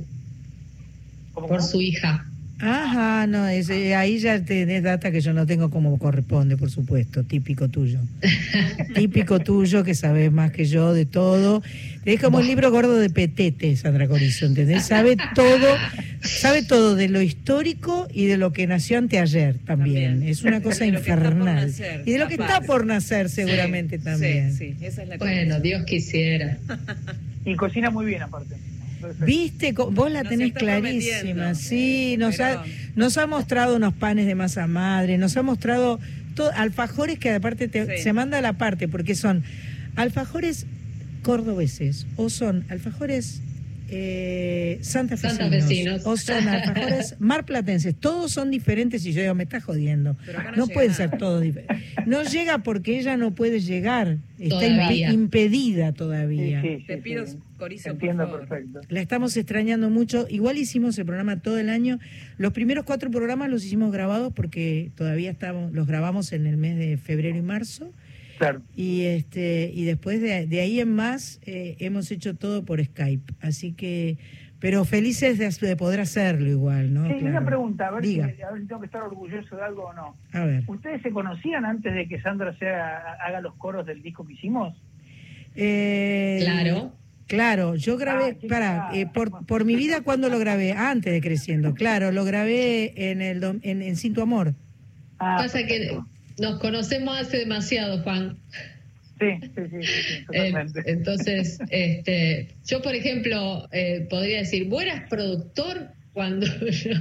¿Cómo, 1.34 1.48
por 1.48 1.58
cómo? 1.58 1.68
su 1.68 1.82
hija. 1.82 2.26
Ajá, 2.64 3.26
no, 3.26 3.48
es- 3.48 3.68
eh, 3.70 3.96
ahí 3.96 4.18
ya 4.20 4.40
tenés 4.44 4.84
data 4.84 5.10
que 5.10 5.20
yo 5.20 5.32
no 5.32 5.46
tengo 5.46 5.68
como 5.68 5.98
corresponde, 5.98 6.56
por 6.56 6.70
supuesto, 6.70 7.24
típico 7.24 7.68
tuyo. 7.68 7.98
típico 8.94 9.40
tuyo 9.40 9.82
que 9.82 9.94
sabes 9.96 10.30
más 10.30 10.52
que 10.52 10.64
yo 10.64 10.94
de 10.94 11.04
todo. 11.04 11.60
Es 12.04 12.20
como 12.20 12.38
el 12.40 12.46
libro 12.46 12.70
gordo 12.70 12.96
de 12.98 13.10
Petete, 13.10 13.74
Sandra 13.76 14.06
Corizo, 14.06 14.46
¿entendés? 14.46 14.84
Sabe 14.86 15.16
todo, 15.34 15.66
sabe 16.20 16.62
todo 16.62 16.94
de 16.94 17.08
lo 17.08 17.20
histórico 17.20 18.06
y 18.12 18.26
de 18.26 18.36
lo 18.36 18.52
que 18.52 18.66
nació 18.68 18.98
anteayer 18.98 19.56
también. 19.64 20.12
También. 20.12 20.28
Es 20.30 20.42
una 20.44 20.60
cosa 20.62 20.86
infernal. 20.86 21.66
nacer, 21.66 22.02
y 22.06 22.12
de 22.12 22.18
lo 22.18 22.28
que 22.28 22.34
está 22.34 22.60
por 22.60 22.86
nacer 22.86 23.28
seguramente 23.28 23.98
Sí, 23.98 24.04
también. 24.04 24.52
Sí, 24.52 24.76
sí, 24.78 24.84
esa 24.86 25.02
es 25.02 25.08
la 25.08 25.16
Bueno, 25.16 25.58
Dios 25.60 25.84
quisiera. 25.84 26.58
Y 27.44 27.56
cocina 27.56 27.90
muy 27.90 28.06
bien, 28.06 28.22
aparte. 28.22 28.54
Viste, 29.24 29.72
vos 29.72 30.10
la 30.10 30.22
tenés 30.24 30.52
clarísima, 30.52 31.54
sí, 31.54 32.16
nos 32.18 32.36
Pero- 32.36 32.60
ha, 32.60 32.64
nos 32.96 33.16
ha 33.18 33.26
mostrado 33.26 33.76
unos 33.76 33.94
panes 33.94 34.26
de 34.26 34.34
masa 34.34 34.66
madre, 34.66 35.18
nos 35.18 35.36
ha 35.36 35.42
mostrado 35.42 35.98
to- 36.34 36.50
alfajores 36.54 37.18
que 37.18 37.30
aparte 37.30 37.68
te- 37.68 37.98
Sí. 37.98 38.02
se 38.02 38.12
manda 38.12 38.38
a 38.38 38.40
la 38.40 38.54
parte, 38.54 38.88
porque 38.88 39.14
son 39.14 39.42
alfajores 39.96 40.66
cordobeses 41.22 42.06
o 42.16 42.30
son 42.30 42.64
alfajores 42.68 43.40
eh, 43.94 44.78
Santa 44.80 45.16
Fecinos, 45.18 45.38
Santafesinos. 45.38 46.06
o 46.06 46.16
son 46.16 46.48
alfajores 46.48 47.16
marplatenses. 47.20 47.94
Todos 47.94 48.32
son 48.32 48.50
diferentes 48.50 49.04
y 49.04 49.12
yo 49.12 49.20
digo, 49.20 49.34
me 49.34 49.42
está 49.44 49.60
jodiendo. 49.60 50.16
No 50.56 50.56
No 50.56 50.66
pueden 50.68 50.94
ser 50.94 51.18
todos 51.18 51.42
diferentes. 51.42 51.76
No 52.06 52.22
llega 52.22 52.58
porque 52.58 52.98
ella 52.98 53.16
no 53.18 53.34
puede 53.34 53.60
llegar. 53.60 54.18
Está 54.38 54.58
Todavía. 54.60 55.12
impedida 55.12 55.88
Sí, 55.90 55.94
todavía. 55.96 56.62
sí, 56.62 56.84
Te 56.86 56.96
pido, 56.98 57.26
sí. 57.26 57.36
Corizo, 57.58 57.84
por 57.84 57.92
Entiendo 57.92 58.24
favor. 58.24 58.48
perfecto. 58.48 58.80
La 58.88 59.00
estamos 59.00 59.36
extrañando 59.36 59.88
mucho. 59.90 60.26
Igual 60.28 60.56
hicimos 60.56 60.98
el 60.98 61.04
programa 61.04 61.40
todo 61.40 61.58
el 61.58 61.68
año. 61.68 62.00
Los 62.38 62.52
primeros 62.52 62.84
cuatro 62.84 63.10
programas 63.10 63.50
los 63.50 63.64
hicimos 63.64 63.92
grabados 63.92 64.32
porque 64.32 64.90
todavía 64.96 65.30
estamos, 65.30 65.72
los 65.72 65.86
grabamos 65.86 66.32
en 66.32 66.46
el 66.46 66.56
mes 66.56 66.76
de 66.76 66.96
febrero 66.96 67.36
y 67.38 67.42
marzo. 67.42 67.92
Claro. 68.42 68.62
Y 68.74 69.02
este 69.04 69.70
y 69.72 69.84
después 69.84 70.20
de, 70.20 70.48
de 70.48 70.60
ahí 70.60 70.80
en 70.80 70.92
más 70.92 71.38
eh, 71.46 71.76
hemos 71.78 72.10
hecho 72.10 72.34
todo 72.34 72.64
por 72.64 72.84
Skype. 72.84 73.32
Así 73.40 73.72
que, 73.72 74.18
pero 74.58 74.84
felices 74.84 75.38
de, 75.38 75.48
de 75.68 75.76
poder 75.76 76.00
hacerlo 76.00 76.48
igual, 76.50 76.92
¿no? 76.92 77.06
Sí, 77.06 77.14
Claro. 77.20 77.38
una 77.38 77.46
pregunta, 77.46 77.86
a 77.86 77.90
ver, 77.92 78.04
si, 78.04 78.20
a 78.20 78.26
ver 78.26 78.60
si 78.62 78.66
tengo 78.66 78.80
que 78.80 78.86
estar 78.86 79.02
orgulloso 79.02 79.54
de 79.54 79.62
algo 79.62 79.84
o 79.84 79.92
no. 79.92 80.16
A 80.32 80.44
ver. 80.44 80.64
¿Ustedes 80.66 81.00
se 81.02 81.12
conocían 81.12 81.64
antes 81.64 81.94
de 81.94 82.08
que 82.08 82.20
Sandra 82.20 82.56
se 82.58 82.68
haga, 82.68 83.40
los 83.40 83.54
coros 83.54 83.86
del 83.86 84.02
disco 84.02 84.26
que 84.26 84.32
hicimos? 84.32 84.76
Eh, 85.54 86.40
Claro. 86.42 86.92
Claro, 87.28 87.76
yo 87.76 87.96
grabé, 87.96 88.36
Ah, 88.42 88.46
para, 88.48 88.90
eh, 88.92 89.06
por, 89.06 89.46
por 89.46 89.64
mi 89.64 89.74
vida, 89.76 90.02
¿cuándo 90.02 90.28
lo 90.28 90.38
grabé? 90.40 90.72
Antes 90.72 91.12
de 91.12 91.20
Creciendo, 91.22 91.72
claro, 91.74 92.10
lo 92.10 92.24
grabé 92.24 93.10
en 93.10 93.22
el 93.22 93.40
dom- 93.40 93.60
en, 93.62 93.80
en 93.80 93.94
Sin 93.96 94.12
Tu 94.12 94.20
Amor. 94.20 94.54
Ah, 95.18 95.36
Pasa 95.38 95.64
que. 95.64 95.96
Nos 96.38 96.58
conocemos 96.60 97.18
hace 97.18 97.38
demasiado, 97.38 98.02
Juan. 98.02 98.38
Sí, 99.18 99.26
sí, 99.54 99.82
sí, 99.82 99.88
Eh, 99.88 100.24
totalmente. 100.26 100.82
entonces, 100.86 101.58
este, 101.70 102.48
yo, 102.66 102.82
por 102.82 102.94
ejemplo, 102.94 103.68
eh, 103.72 104.06
podría 104.10 104.38
decir, 104.38 104.68
¿vos 104.68 104.82
eras 104.82 105.08
productor 105.08 105.88
cuando 106.12 106.46
yo... 106.70 106.92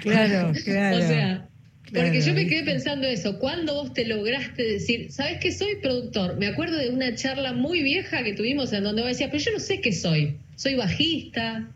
Claro, 0.00 0.52
claro. 0.64 0.96
O 1.04 1.08
sea, 1.08 1.48
porque 1.92 2.20
yo 2.20 2.34
me 2.34 2.46
quedé 2.46 2.62
pensando 2.64 3.06
eso, 3.08 3.38
¿cuándo 3.40 3.74
vos 3.74 3.92
te 3.92 4.06
lograste 4.06 4.62
decir, 4.62 5.10
sabes 5.10 5.38
que 5.38 5.50
soy 5.50 5.76
productor? 5.82 6.36
Me 6.36 6.46
acuerdo 6.46 6.76
de 6.76 6.90
una 6.90 7.14
charla 7.16 7.52
muy 7.52 7.82
vieja 7.82 8.22
que 8.22 8.32
tuvimos 8.32 8.72
en 8.72 8.84
donde 8.84 9.02
vos 9.02 9.10
decías, 9.10 9.30
pero 9.32 9.42
yo 9.42 9.52
no 9.52 9.58
sé 9.58 9.80
qué 9.80 9.92
soy, 9.92 10.36
soy 10.54 10.76
bajista. 10.76 11.68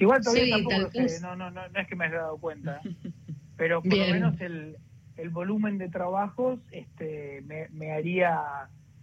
Igual 0.00 0.22
todavía 0.22 0.42
soy 0.42 0.50
tampoco 0.52 0.90
tal 0.90 1.02
lo 1.02 1.08
sé, 1.08 1.20
no, 1.20 1.36
no, 1.36 1.50
no, 1.50 1.68
no 1.68 1.80
es 1.80 1.86
que 1.86 1.96
me 1.96 2.06
haya 2.06 2.16
dado 2.16 2.38
cuenta. 2.38 2.80
Pero 3.58 3.82
por 3.82 3.92
Bien. 3.92 4.06
lo 4.06 4.14
menos 4.14 4.40
el, 4.40 4.76
el 5.18 5.30
volumen 5.30 5.78
de 5.78 5.88
trabajos 5.88 6.60
este, 6.70 7.42
me, 7.46 7.68
me 7.70 7.92
haría 7.92 8.40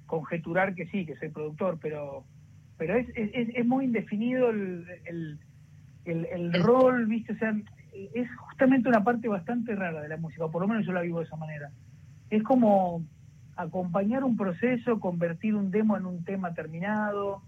conjeturar 0.07 0.73
que 0.75 0.87
sí, 0.87 1.05
que 1.05 1.15
soy 1.17 1.29
productor, 1.29 1.77
pero 1.81 2.25
pero 2.77 2.95
es, 2.95 3.07
es, 3.15 3.49
es- 3.55 3.65
muy 3.65 3.85
indefinido 3.85 4.49
el, 4.49 4.85
el, 5.05 5.39
el, 6.05 6.53
rol, 6.63 7.05
¿viste? 7.05 7.33
O 7.33 7.37
sea, 7.37 7.55
es 8.13 8.27
justamente 8.37 8.89
una 8.89 9.03
parte 9.03 9.27
bastante 9.29 9.73
rara 9.75 10.01
de 10.01 10.09
la 10.09 10.17
música, 10.17 10.47
por 10.49 10.61
lo 10.61 10.67
menos 10.67 10.85
yo 10.85 10.91
la 10.91 11.01
vivo 11.01 11.19
de 11.19 11.25
esa 11.25 11.37
manera. 11.37 11.71
Es 12.29 12.43
como 12.43 13.01
acompañar 13.55 14.23
un 14.25 14.35
proceso, 14.35 14.99
convertir 14.99 15.55
un 15.55 15.71
demo 15.71 15.95
en 15.95 16.05
un 16.05 16.23
tema 16.25 16.53
terminado. 16.53 17.41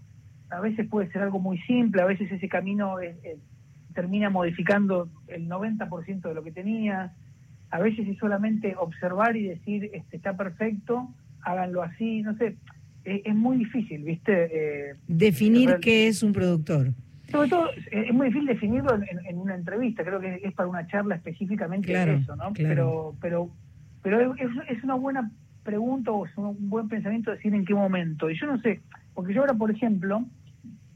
A 0.50 0.60
veces 0.60 0.88
puede 0.88 1.10
ser 1.12 1.22
algo 1.22 1.38
muy 1.38 1.58
simple, 1.58 2.00
a 2.00 2.06
veces 2.06 2.32
ese 2.32 2.48
camino 2.48 2.98
es- 3.00 3.16
es- 3.22 3.38
termina 3.94 4.30
modificando 4.30 5.08
el 5.26 5.46
90% 5.48 6.28
de 6.28 6.34
lo 6.34 6.42
que 6.42 6.52
tenías. 6.52 7.12
A 7.70 7.80
veces 7.80 8.08
es 8.08 8.16
solamente 8.18 8.74
observar 8.78 9.36
y 9.36 9.44
decir, 9.48 9.90
este, 9.92 10.16
está 10.16 10.36
perfecto, 10.36 11.08
háganlo 11.42 11.82
así, 11.82 12.22
no 12.22 12.34
sé. 12.36 12.56
Es, 13.04 13.22
es 13.24 13.34
muy 13.34 13.58
difícil, 13.58 14.02
¿viste? 14.04 14.90
Eh, 14.90 14.94
Definir 15.06 15.68
Real- 15.70 15.80
qué 15.80 16.08
es 16.08 16.22
un 16.22 16.32
productor. 16.32 16.92
sobre 17.30 17.48
todo, 17.48 17.68
eh, 17.90 18.06
es 18.08 18.14
muy 18.14 18.28
difícil 18.28 18.46
definirlo 18.48 18.94
en, 19.26 19.36
una 19.38 19.54
entrevista, 19.54 20.02
creo 20.02 20.18
que 20.20 20.40
es 20.42 20.54
para 20.54 20.68
una 20.68 20.86
charla 20.86 21.16
específicamente 21.16 21.88
Claro, 21.88 22.12
de 22.12 22.18
eso, 22.18 22.36
¿no? 22.36 22.52
claro. 22.54 23.14
Pero, 23.20 23.50
pero, 24.02 24.20
pero 24.22 24.34
es, 24.36 24.50
es 24.76 24.82
una 24.82 24.94
buena 24.94 25.30
pregunta 25.62 26.10
o 26.10 26.24
es 26.24 26.34
un 26.38 26.70
buen 26.70 26.88
pensamiento 26.88 27.30
decir 27.30 27.54
en 27.54 27.66
qué 27.66 27.74
momento. 27.74 28.30
Y 28.30 28.38
yo 28.40 28.46
no 28.46 28.58
sé, 28.62 28.80
porque 29.14 29.34
yo 29.34 29.42
ahora, 29.42 29.52
por 29.54 29.70
ejemplo, 29.70 30.24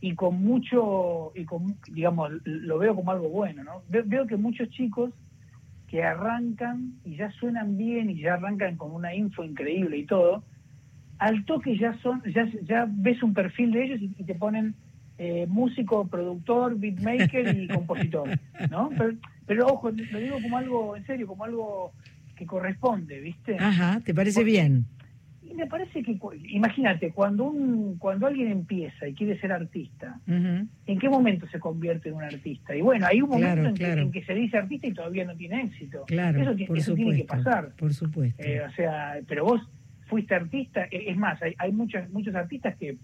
y 0.00 0.14
con 0.14 0.42
mucho, 0.42 1.32
y 1.34 1.44
con, 1.44 1.76
digamos, 1.92 2.30
lo 2.44 2.78
veo 2.78 2.94
como 2.96 3.10
algo 3.12 3.28
bueno, 3.28 3.62
¿no? 3.62 3.82
Ve- 3.88 4.02
Veo 4.06 4.26
que 4.26 4.36
muchos 4.36 4.68
chicos 4.70 5.12
que 5.92 6.02
arrancan 6.02 6.94
y 7.04 7.16
ya 7.16 7.30
suenan 7.32 7.76
bien 7.76 8.08
y 8.08 8.18
ya 8.18 8.32
arrancan 8.34 8.76
con 8.78 8.92
una 8.92 9.14
info 9.14 9.44
increíble 9.44 9.98
y 9.98 10.06
todo, 10.06 10.42
al 11.18 11.44
toque 11.44 11.76
ya 11.76 11.92
son, 12.00 12.22
ya, 12.34 12.48
ya 12.62 12.86
ves 12.88 13.22
un 13.22 13.34
perfil 13.34 13.72
de 13.72 13.84
ellos 13.84 14.00
y, 14.00 14.06
y 14.16 14.24
te 14.24 14.34
ponen 14.34 14.74
eh, 15.18 15.46
músico, 15.50 16.06
productor, 16.08 16.78
beatmaker 16.78 17.54
y 17.54 17.68
compositor, 17.76 18.26
¿no? 18.70 18.88
Pero, 18.96 19.12
pero 19.46 19.66
ojo, 19.66 19.90
lo 19.90 20.18
digo 20.18 20.40
como 20.40 20.56
algo 20.56 20.96
en 20.96 21.04
serio, 21.04 21.26
como 21.26 21.44
algo 21.44 21.92
que 22.36 22.46
corresponde, 22.46 23.20
¿viste? 23.20 23.58
Ajá, 23.58 24.00
¿te 24.02 24.14
parece 24.14 24.40
Porque- 24.40 24.50
bien? 24.50 24.86
Y 25.52 25.56
me 25.56 25.66
parece 25.66 26.02
que, 26.02 26.16
imagínate, 26.48 27.10
cuando 27.12 27.44
un 27.44 27.98
cuando 27.98 28.26
alguien 28.26 28.48
empieza 28.50 29.06
y 29.06 29.14
quiere 29.14 29.38
ser 29.40 29.52
artista. 29.52 30.18
¿en 30.26 30.98
qué 30.98 31.08
momento 31.08 31.46
se 31.48 31.58
convierte 31.60 32.08
en 32.08 32.14
un 32.16 32.22
artista? 32.24 32.74
Y 32.74 32.80
bueno, 32.80 33.06
hay 33.06 33.20
un 33.20 33.28
momento 33.28 33.54
Claro, 33.54 33.68
en, 33.68 33.74
que, 33.74 33.92
en 33.92 34.12
que 34.12 34.24
se 34.24 34.34
dice 34.34 34.56
artista 34.58 34.86
y 34.86 34.92
todavía 34.94 35.24
no 35.24 35.36
tiene 35.36 35.62
éxito. 35.62 36.04
Claro, 36.06 36.40
eso 36.40 36.54
ti- 36.54 36.64
por 36.66 36.78
eso 36.78 36.94
tiene 36.94 37.16
que 37.16 37.24
pasar. 37.24 37.72
Por 37.76 37.92
supuesto. 37.92 38.42
Eh, 38.42 38.62
o 38.62 38.70
sea, 38.72 39.18
pero 39.28 39.44
vos 39.44 39.60
fuiste 40.06 40.34
artista, 40.34 40.84
e- 40.90 41.10
es 41.10 41.16
más, 41.16 41.40
hay, 41.42 41.54
hay 41.58 41.72
muchos, 41.72 42.08
muchos 42.10 42.34
artistas 42.34 42.76
que 42.76 42.96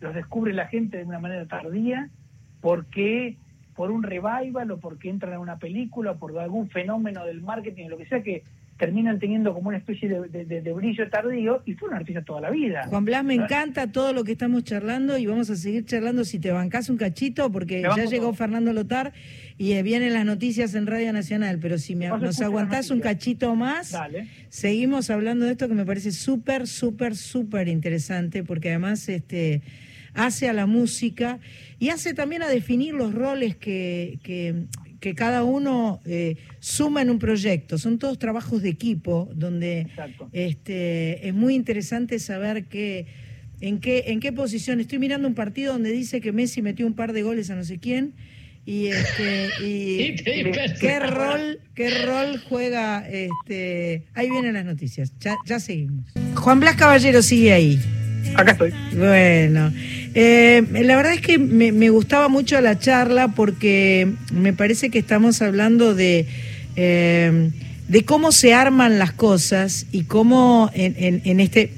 los 0.00 0.14
descubre 0.14 0.52
la 0.52 0.66
gente 0.66 0.96
de 0.98 1.04
una 1.04 1.18
manera 1.20 1.46
tardía 1.46 2.08
porque 2.60 3.36
por 3.74 3.90
un 3.90 4.02
revival 4.02 4.70
o 4.70 4.78
porque 4.78 5.08
entran 5.08 5.34
a 5.34 5.38
una 5.40 5.58
película 5.58 6.12
o 6.12 6.18
por 6.18 6.38
algún 6.38 6.68
fenómeno 6.68 7.24
del 7.24 7.40
marketing 7.42 7.86
o 7.86 7.88
lo 7.90 7.98
que 7.98 8.06
sea 8.06 8.22
que 8.22 8.42
terminan 8.78 9.18
teniendo 9.20 9.54
como 9.54 9.68
una 9.68 9.78
especie 9.78 10.08
de, 10.08 10.28
de- 10.28 10.44
de- 10.44 10.60
de 10.62 10.72
brillo 10.72 11.08
tardío 11.08 11.62
y 11.66 11.74
fue 11.74 11.88
un 11.90 11.94
artista 11.94 12.22
toda 12.22 12.40
la 12.40 12.50
vida. 12.50 12.84
Juan 12.88 13.04
Blas, 13.04 13.24
me 13.24 13.36
¿no? 13.36 13.44
encanta 13.44 13.92
todo 13.92 14.12
lo 14.12 14.24
que 14.24 14.32
estamos 14.32 14.64
charlando 14.64 15.18
y 15.18 15.26
vamos 15.26 15.50
a 15.50 15.56
seguir 15.56 15.84
charlando 15.84 16.24
si 16.24 16.38
te 16.40 16.50
bancás 16.50 16.88
un 16.90 16.96
cachito, 16.96 17.52
porque 17.52 17.82
ya 17.82 18.04
llegó 18.06 18.26
todo. 18.26 18.34
Fernando 18.34 18.72
Lotar 18.72 19.12
y 19.58 19.72
eh, 19.72 19.82
vienen 19.84 20.12
las 20.14 20.24
noticias 20.24 20.74
en 20.74 20.86
Radio 20.86 21.12
Nacional, 21.12 21.58
pero 21.60 21.78
si 21.78 21.94
me, 21.94 22.08
nos 22.08 22.40
aguantás 22.40 22.90
un 22.90 23.00
cachito 23.00 23.54
más, 23.54 23.92
Dale. 23.92 24.26
seguimos 24.48 25.10
hablando 25.10 25.44
de 25.46 25.52
esto 25.52 25.68
que 25.68 25.74
me 25.74 25.84
parece 25.86 26.10
súper, 26.10 26.66
súper, 26.66 27.14
súper 27.14 27.68
interesante, 27.68 28.42
porque 28.42 28.70
además 28.70 29.08
este 29.08 29.62
hace 30.14 30.46
a 30.48 30.52
la 30.52 30.66
música 30.66 31.38
y 31.78 31.88
hace 31.88 32.12
también 32.12 32.42
a 32.42 32.48
definir 32.48 32.92
los 32.92 33.14
roles 33.14 33.56
que, 33.56 34.18
que, 34.22 34.64
que 35.02 35.16
cada 35.16 35.42
uno 35.42 36.00
eh, 36.06 36.36
suma 36.60 37.02
en 37.02 37.10
un 37.10 37.18
proyecto. 37.18 37.76
Son 37.76 37.98
todos 37.98 38.20
trabajos 38.20 38.62
de 38.62 38.68
equipo, 38.68 39.28
donde 39.34 39.80
Exacto. 39.80 40.30
este, 40.32 41.26
es 41.26 41.34
muy 41.34 41.56
interesante 41.56 42.20
saber 42.20 42.66
que, 42.66 43.06
en, 43.60 43.80
qué, 43.80 44.04
en 44.06 44.20
qué 44.20 44.32
posición. 44.32 44.78
Estoy 44.78 45.00
mirando 45.00 45.26
un 45.26 45.34
partido 45.34 45.72
donde 45.72 45.90
dice 45.90 46.20
que 46.20 46.30
Messi 46.30 46.62
metió 46.62 46.86
un 46.86 46.94
par 46.94 47.12
de 47.12 47.24
goles 47.24 47.50
a 47.50 47.56
no 47.56 47.64
sé 47.64 47.78
quién. 47.78 48.14
Y, 48.64 48.86
este, 48.86 49.48
y 49.60 50.14
qué 50.80 51.00
rol, 51.00 51.58
qué 51.74 52.04
rol 52.04 52.40
juega 52.48 53.04
este. 53.08 54.04
Ahí 54.14 54.30
vienen 54.30 54.54
las 54.54 54.64
noticias. 54.64 55.12
Ya, 55.18 55.34
ya 55.44 55.58
seguimos. 55.58 56.06
Juan 56.36 56.60
Blas 56.60 56.76
Caballero 56.76 57.22
sigue 57.22 57.52
ahí. 57.52 57.80
Acá 58.34 58.52
estoy. 58.52 58.72
Bueno, 58.96 59.72
eh, 60.14 60.62
la 60.72 60.96
verdad 60.96 61.12
es 61.12 61.20
que 61.20 61.38
me, 61.38 61.88
gustaba 61.90 62.28
mucho 62.28 62.60
la 62.60 62.78
charla 62.78 63.28
porque 63.28 64.10
me 64.32 64.52
parece 64.52 64.90
que 64.90 64.98
estamos 64.98 65.42
hablando 65.42 65.94
de, 65.94 66.26
eh, 66.76 67.50
de 67.88 68.04
cómo 68.04 68.32
se 68.32 68.54
arman 68.54 68.98
las 68.98 69.12
cosas 69.12 69.86
y 69.92 70.04
cómo 70.04 70.70
en, 70.74 71.20
en- 71.24 71.40
este, 71.40 71.72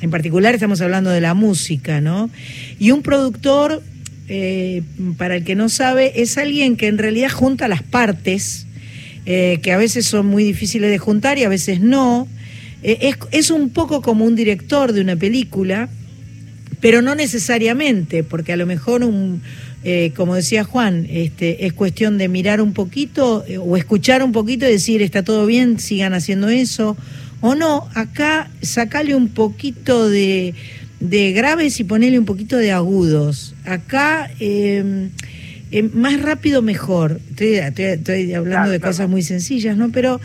en 0.00 0.10
particular 0.10 0.54
estamos 0.54 0.80
hablando 0.80 1.10
de 1.10 1.20
la 1.20 1.34
música, 1.34 2.00
¿no? 2.00 2.30
Y 2.78 2.90
un 2.92 3.02
productor, 3.02 3.82
eh, 4.28 4.82
para 5.16 5.36
el 5.36 5.44
que 5.44 5.54
no 5.54 5.68
sabe, 5.68 6.22
es 6.22 6.38
alguien 6.38 6.76
que 6.76 6.86
en 6.86 6.98
realidad 6.98 7.30
junta 7.30 7.68
las 7.68 7.82
partes, 7.82 8.66
que 9.26 9.72
a 9.72 9.76
veces 9.76 10.06
son 10.06 10.24
muy 10.24 10.42
difíciles 10.42 10.90
de 10.90 10.96
juntar 10.96 11.36
y 11.36 11.44
a 11.44 11.50
veces 11.50 11.80
no. 11.82 12.26
Eh, 12.82 12.98
es, 13.02 13.16
es 13.32 13.50
un 13.50 13.70
poco 13.70 14.02
como 14.02 14.24
un 14.24 14.36
director 14.36 14.92
de 14.92 15.00
una 15.00 15.16
película, 15.16 15.88
pero 16.80 17.02
no 17.02 17.14
necesariamente, 17.14 18.22
porque 18.22 18.52
a 18.52 18.56
lo 18.56 18.66
mejor 18.66 19.02
un, 19.02 19.42
eh, 19.84 20.12
como 20.16 20.34
decía 20.36 20.62
Juan, 20.64 21.06
este, 21.10 21.66
es 21.66 21.72
cuestión 21.72 22.18
de 22.18 22.28
mirar 22.28 22.60
un 22.60 22.72
poquito 22.72 23.44
eh, 23.48 23.58
o 23.58 23.76
escuchar 23.76 24.22
un 24.22 24.30
poquito 24.32 24.64
y 24.66 24.72
decir 24.72 25.02
está 25.02 25.22
todo 25.24 25.44
bien, 25.46 25.80
sigan 25.80 26.14
haciendo 26.14 26.48
eso, 26.48 26.96
o 27.40 27.54
no, 27.54 27.88
acá 27.94 28.48
sacale 28.62 29.14
un 29.16 29.28
poquito 29.28 30.08
de, 30.08 30.54
de 31.00 31.32
graves 31.32 31.78
y 31.80 31.84
ponele 31.84 32.18
un 32.18 32.24
poquito 32.24 32.56
de 32.56 32.70
agudos. 32.72 33.54
Acá 33.64 34.30
eh, 34.40 35.08
eh, 35.70 35.82
más 35.82 36.20
rápido 36.22 36.62
mejor. 36.62 37.20
Estoy, 37.30 37.54
estoy- 37.56 37.84
estoy 37.84 38.34
hablando 38.34 38.50
Claro, 38.56 38.70
de 38.70 38.78
claro. 38.80 38.90
cosas 38.92 39.08
muy 39.08 39.22
sencillas, 39.22 39.76
¿no? 39.76 39.90
Pero 39.92 40.20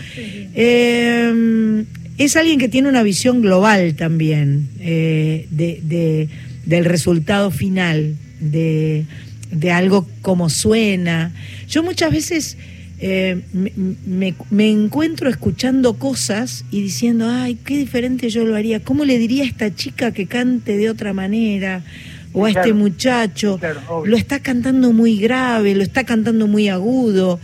eh, 0.55 1.83
es 2.17 2.35
alguien 2.35 2.59
que 2.59 2.69
tiene 2.69 2.89
una 2.89 3.03
visión 3.03 3.41
global 3.41 3.95
también 3.95 4.69
eh, 4.79 5.47
de, 5.51 5.79
de- 5.83 6.29
del 6.65 6.85
resultado 6.85 7.51
final, 7.51 8.15
de, 8.39 9.05
de 9.51 9.71
algo 9.71 10.07
como 10.21 10.49
suena. 10.49 11.33
Yo 11.67 11.83
muchas 11.83 12.11
veces 12.11 12.57
eh, 12.99 13.41
me, 13.51 13.73
me- 14.05 14.35
me 14.49 14.69
encuentro 14.71 15.29
escuchando 15.29 15.95
cosas 15.95 16.63
y 16.71 16.81
diciendo, 16.81 17.27
ay, 17.29 17.57
qué 17.65 17.77
diferente 17.77 18.29
yo 18.29 18.45
lo 18.45 18.55
haría. 18.55 18.79
¿Cómo 18.81 19.03
le 19.03 19.17
diría 19.17 19.43
a 19.43 19.47
esta 19.47 19.75
chica 19.75 20.11
que 20.13 20.25
cante 20.27 20.77
de 20.77 20.89
otra 20.89 21.11
manera? 21.13 21.83
O 22.31 22.45
a 22.45 22.51
Claro. 22.51 22.61
este 22.67 22.73
muchacho, 22.73 23.57
Claro, 23.59 24.05
lo 24.05 24.15
está 24.17 24.39
cantando 24.39 24.91
muy 24.93 25.17
grave, 25.17 25.75
lo 25.75 25.83
está 25.83 26.03
cantando 26.05 26.47
muy 26.47 26.67
agudo. 26.69 27.39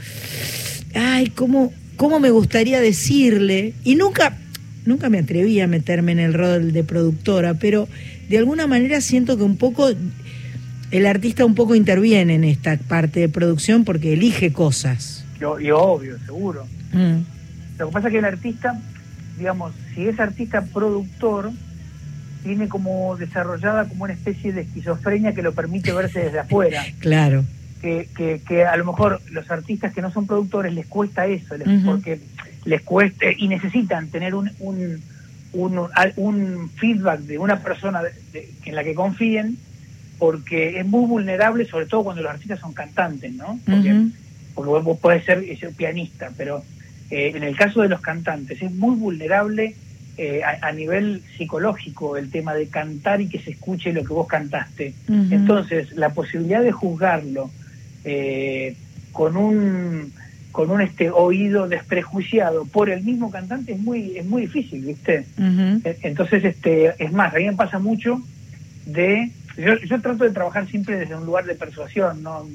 Ay, 0.95 1.27
cómo, 1.35 1.73
cómo 1.95 2.19
me 2.19 2.31
gustaría 2.31 2.79
decirle. 2.81 3.73
Y 3.83 3.95
nunca, 3.95 4.37
nunca 4.85 5.09
me 5.09 5.19
atreví 5.19 5.59
a 5.61 5.67
meterme 5.67 6.11
en 6.13 6.19
el 6.19 6.33
rol 6.33 6.71
de 6.71 6.83
productora, 6.83 7.53
pero 7.55 7.87
de 8.29 8.37
alguna 8.37 8.67
manera 8.67 9.01
siento 9.01 9.37
que 9.37 9.43
un 9.43 9.57
poco 9.57 9.89
el 10.91 11.05
artista 11.05 11.45
un 11.45 11.55
poco 11.55 11.75
interviene 11.75 12.35
en 12.35 12.43
esta 12.43 12.77
parte 12.77 13.19
de 13.19 13.29
producción 13.29 13.85
porque 13.85 14.13
elige 14.13 14.51
cosas. 14.51 15.23
Y, 15.39 15.65
y 15.67 15.71
obvio, 15.71 16.17
seguro. 16.25 16.65
Mm, 16.93 17.17
Lo 17.77 17.87
que 17.87 17.93
pasa 17.93 18.07
es 18.07 18.11
que 18.13 18.17
el 18.19 18.25
artista, 18.25 18.81
digamos, 19.37 19.71
si 19.93 20.07
es 20.07 20.19
artista 20.19 20.61
productor, 20.63 21.51
tiene 22.43 22.67
como 22.67 23.15
desarrollada 23.17 23.85
como 23.87 24.05
una 24.05 24.13
especie 24.13 24.51
de 24.53 24.61
esquizofrenia 24.61 25.33
que 25.33 25.41
lo 25.43 25.53
permite 25.53 25.91
verse 25.91 26.19
desde 26.21 26.39
afuera. 26.39 26.83
claro. 26.99 27.43
Que, 27.81 28.09
que, 28.17 28.41
que 28.45 28.65
a 28.65 28.75
lo 28.75 28.83
mejor 28.85 29.21
los 29.31 29.49
artistas 29.51 29.93
que 29.93 30.01
no 30.01 30.11
son 30.11 30.25
productores 30.27 30.73
les 30.73 30.85
cuesta 30.87 31.25
eso, 31.27 31.55
les- 31.57 31.83
porque 31.85 32.19
les 32.65 32.81
cuesta 32.81 33.25
y 33.37 33.47
necesitan 33.47 34.09
tener 34.09 34.35
un, 34.35 34.51
un, 34.59 35.03
un, 35.53 35.89
un 36.17 36.71
feedback 36.75 37.21
de 37.21 37.37
una 37.37 37.61
persona 37.63 38.03
de- 38.03 38.13
de- 38.33 38.49
en 38.65 38.75
la 38.75 38.83
que 38.83 38.93
confíen, 38.93 39.57
porque 40.17 40.79
es 40.79 40.85
muy 40.85 41.05
vulnerable, 41.07 41.65
sobre 41.65 41.85
todo 41.85 42.03
cuando 42.03 42.21
los 42.21 42.31
artistas 42.31 42.59
son 42.59 42.73
cantantes, 42.73 43.31
¿no? 43.33 43.59
Porque 43.65 43.89
porque 44.53 44.69
vos- 44.81 44.99
podés 44.99 45.23
ser, 45.23 45.57
ser 45.57 45.73
pianista, 45.73 46.31
pero 46.35 46.65
eh, 47.09 47.31
en 47.33 47.43
el 47.43 47.55
caso 47.55 47.81
de 47.81 47.87
los 47.89 48.01
cantantes 48.01 48.61
es 48.61 48.71
muy 48.71 48.95
vulnerable 48.95 49.75
eh, 50.17 50.41
a, 50.43 50.67
a 50.67 50.71
nivel 50.73 51.23
psicológico 51.37 52.17
el 52.17 52.29
tema 52.29 52.53
de 52.53 52.67
cantar 52.67 53.21
y 53.21 53.29
que 53.29 53.39
se 53.39 53.51
escuche 53.51 53.93
lo 53.93 54.03
que 54.03 54.13
vos 54.13 54.27
cantaste. 54.27 54.93
Entonces, 55.31 55.89
la 55.93 56.09
posibilidad 56.13 56.61
de 56.61 56.73
juzgarlo 56.73 57.51
eh, 58.03 58.75
con 59.13 59.37
un 59.37 60.11
con 60.51 60.71
un 60.71 60.81
este 60.81 61.09
oído 61.11 61.67
desprejuiciado 61.67 62.65
por 62.67 62.89
el 62.89 63.03
mismo 63.03 63.29
cantante 63.31 63.73
es 63.73 63.79
muy 63.79 64.17
es 64.17 64.25
muy 64.25 64.43
difícil, 64.43 64.83
¿viste? 64.85 65.27
E- 65.83 65.99
Entonces, 66.03 66.43
este, 66.43 66.95
es 67.03 67.11
más, 67.11 67.33
a 67.33 67.37
mí 67.37 67.45
me 67.45 67.55
pasa 67.55 67.79
mucho 67.79 68.21
de... 68.85 69.31
Yo, 69.57 69.73
yo 69.89 70.01
trato 70.01 70.23
de 70.23 70.31
trabajar 70.31 70.69
siempre 70.69 70.97
desde 70.97 71.15
un 71.15 71.25
lugar 71.25 71.45
de 71.45 71.55
persuasión, 71.55 72.23
¿no? 72.23 72.49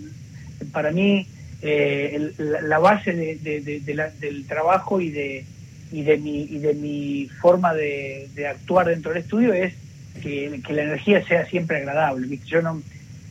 Para 0.72 0.90
mí, 0.90 1.28
eh, 1.60 2.10
el- 2.14 2.34
la, 2.38 2.60
la 2.62 2.78
base 2.78 3.12
de- 3.12 3.80
de- 3.84 3.94
la- 3.94 4.10
del 4.10 4.46
trabajo 4.46 5.00
y 5.00 5.10
de, 5.10 5.46
y 5.90 6.02
de 6.02 6.18
mi, 6.18 6.44
y 6.44 6.58
de 6.58 6.74
mi 6.74 7.28
forma 7.40 7.72
de, 7.74 8.30
de 8.34 8.46
actuar 8.48 8.88
dentro 8.88 9.12
del 9.12 9.22
estudio 9.22 9.52
es 9.52 9.72
que, 10.20 10.60
que 10.66 10.72
la 10.72 10.82
energía 10.82 11.24
sea 11.26 11.46
siempre 11.46 11.76
agradable, 11.78 12.26
¿viste? 12.26 12.46
Yo 12.48 12.62
no, 12.62 12.82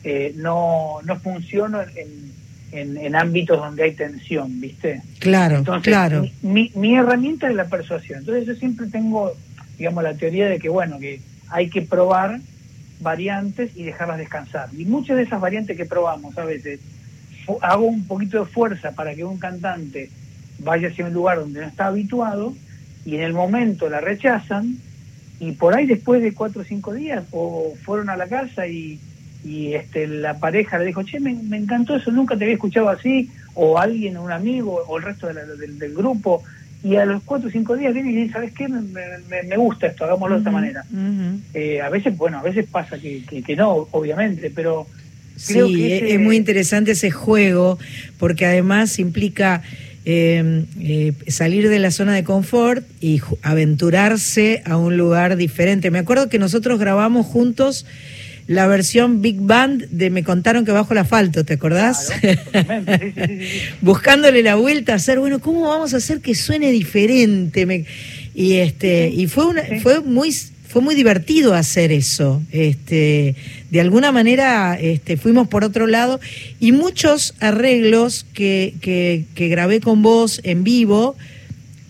eh, 0.02 0.32
no, 0.36 1.00
no 1.04 1.20
funciono 1.20 1.82
en, 1.82 1.88
en, 1.96 2.32
en 2.78 3.14
ámbitos 3.16 3.58
donde 3.58 3.84
hay 3.84 3.92
tensión, 3.92 4.60
¿viste? 4.60 5.02
Claro, 5.20 5.58
Entonces, 5.58 5.84
claro. 5.92 6.22
Mi, 6.22 6.32
mi- 6.42 6.72
mi 6.74 6.94
herramienta 6.96 7.48
es 7.48 7.54
la 7.54 7.66
persuasión. 7.66 8.20
Entonces 8.20 8.46
yo 8.46 8.54
siempre 8.56 8.86
tengo, 8.88 9.32
digamos, 9.78 10.02
la 10.02 10.14
teoría 10.14 10.48
de 10.48 10.58
que, 10.58 10.68
bueno, 10.68 10.98
que 10.98 11.20
hay 11.50 11.70
que 11.70 11.82
probar 11.82 12.40
variantes 13.00 13.70
y 13.76 13.84
dejarlas 13.84 14.18
descansar. 14.18 14.68
Y 14.76 14.84
muchas 14.84 15.16
de 15.16 15.24
esas 15.24 15.40
variantes 15.40 15.76
que 15.76 15.84
probamos 15.84 16.36
a 16.38 16.44
veces, 16.44 16.80
hago 17.60 17.84
un 17.86 18.06
poquito 18.06 18.40
de 18.40 18.46
fuerza 18.50 18.92
para 18.92 19.14
que 19.14 19.24
un 19.24 19.38
cantante 19.38 20.10
vaya 20.58 20.88
hacia 20.88 21.04
un 21.06 21.12
lugar 21.12 21.38
donde 21.40 21.60
no 21.60 21.66
está 21.66 21.86
habituado 21.88 22.54
y 23.04 23.16
en 23.16 23.22
el 23.22 23.32
momento 23.34 23.90
la 23.90 24.00
rechazan 24.00 24.78
y 25.40 25.52
por 25.52 25.76
ahí 25.76 25.84
después 25.86 26.22
de 26.22 26.32
cuatro 26.32 26.62
o 26.62 26.64
cinco 26.64 26.94
días 26.94 27.24
o 27.32 27.74
fueron 27.84 28.08
a 28.08 28.16
la 28.16 28.26
casa 28.28 28.66
y, 28.66 28.98
y 29.44 29.74
este 29.74 30.06
la 30.06 30.38
pareja 30.38 30.78
le 30.78 30.86
dijo, 30.86 31.02
che, 31.02 31.20
me, 31.20 31.34
me 31.34 31.58
encantó 31.58 31.96
eso, 31.96 32.10
nunca 32.10 32.36
te 32.36 32.44
había 32.44 32.54
escuchado 32.54 32.88
así, 32.88 33.30
o 33.54 33.78
alguien, 33.78 34.16
un 34.16 34.32
amigo, 34.32 34.82
o 34.88 34.96
el 34.98 35.04
resto 35.04 35.26
de 35.26 35.34
la- 35.34 35.44
del, 35.44 35.78
del 35.78 35.94
grupo, 35.94 36.42
y 36.82 36.96
a 36.96 37.04
los 37.06 37.22
cuatro 37.22 37.48
o 37.48 37.52
cinco 37.52 37.76
días 37.76 37.94
viene 37.94 38.12
y 38.12 38.14
dice, 38.16 38.32
¿sabes 38.32 38.52
qué? 38.52 38.68
Me, 38.68 38.80
me- 38.80 39.42
me 39.48 39.56
gusta 39.56 39.86
esto, 39.86 40.04
hagámoslo 40.04 40.36
de 40.36 40.40
esta 40.40 40.50
manera. 40.50 40.84
Eh, 41.54 41.80
a 41.80 41.88
veces, 41.88 42.16
bueno, 42.16 42.38
a 42.38 42.42
veces 42.42 42.66
pasa 42.70 42.98
que, 42.98 43.22
que, 43.28 43.42
que 43.42 43.56
no, 43.56 43.88
obviamente, 43.92 44.50
pero 44.54 44.86
Sí, 45.36 45.52
creo 45.54 45.66
que 45.68 45.86
es, 45.86 46.02
ese- 46.02 46.14
es 46.14 46.20
muy 46.20 46.36
interesante 46.36 46.92
ese 46.92 47.10
juego 47.10 47.78
porque 48.18 48.46
además 48.46 48.98
implica 48.98 49.62
eh, 50.06 50.64
eh, 50.78 51.12
salir 51.28 51.68
de 51.70 51.78
la 51.78 51.90
zona 51.90 52.12
de 52.14 52.24
confort 52.24 52.84
y 53.00 53.20
aventurarse 53.42 54.62
a 54.66 54.76
un 54.76 54.96
lugar 54.96 55.36
diferente. 55.36 55.90
Me 55.90 55.98
acuerdo 55.98 56.28
que 56.28 56.38
nosotros 56.38 56.78
grabamos 56.78 57.26
juntos 57.26 57.86
la 58.46 58.66
versión 58.66 59.22
Big 59.22 59.40
Band 59.40 59.88
de 59.90 60.10
Me 60.10 60.22
contaron 60.24 60.64
que 60.64 60.72
bajo 60.72 60.92
el 60.92 60.98
asfalto, 60.98 61.44
¿te 61.44 61.54
acordás? 61.54 62.10
Claro, 62.20 62.40
totalmente, 62.44 62.98
sí, 62.98 63.12
sí, 63.14 63.20
sí, 63.26 63.38
sí, 63.38 63.48
sí. 63.48 63.74
Buscándole 63.80 64.42
la 64.42 64.54
vuelta 64.56 64.92
a 64.92 64.96
hacer, 64.96 65.18
bueno, 65.18 65.38
¿cómo 65.40 65.68
vamos 65.68 65.94
a 65.94 65.98
hacer 65.98 66.20
que 66.20 66.34
suene 66.34 66.70
diferente? 66.70 67.66
Me- 67.66 67.84
y 68.34 68.54
este 68.54 69.08
y 69.10 69.26
fue 69.28 69.46
una, 69.46 69.62
fue 69.82 70.00
muy 70.00 70.34
fue 70.68 70.82
muy 70.82 70.96
divertido 70.96 71.54
hacer 71.54 71.92
eso. 71.92 72.42
Este, 72.50 73.36
de 73.70 73.80
alguna 73.80 74.10
manera 74.10 74.76
este, 74.80 75.16
fuimos 75.16 75.46
por 75.46 75.62
otro 75.62 75.86
lado 75.86 76.18
y 76.58 76.72
muchos 76.72 77.34
arreglos 77.38 78.26
que, 78.34 78.74
que, 78.80 79.24
que 79.36 79.46
grabé 79.48 79.78
con 79.80 80.02
vos 80.02 80.40
en 80.42 80.64
vivo, 80.64 81.16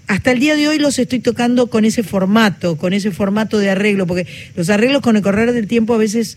hasta 0.07 0.32
el 0.32 0.38
día 0.40 0.55
de 0.57 0.68
hoy 0.68 0.78
los 0.78 0.98
estoy 0.98 1.20
tocando 1.20 1.68
con 1.68 1.84
ese 1.84 2.02
formato, 2.02 2.76
con 2.76 2.92
ese 2.92 3.11
formato 3.11 3.59
de 3.59 3.70
arreglo, 3.70 4.07
porque 4.07 4.26
los 4.55 4.68
arreglos 4.70 5.00
con 5.02 5.16
el 5.16 5.22
correr 5.22 5.52
del 5.52 5.66
tiempo 5.66 5.94
a 5.94 5.98
veces 5.98 6.36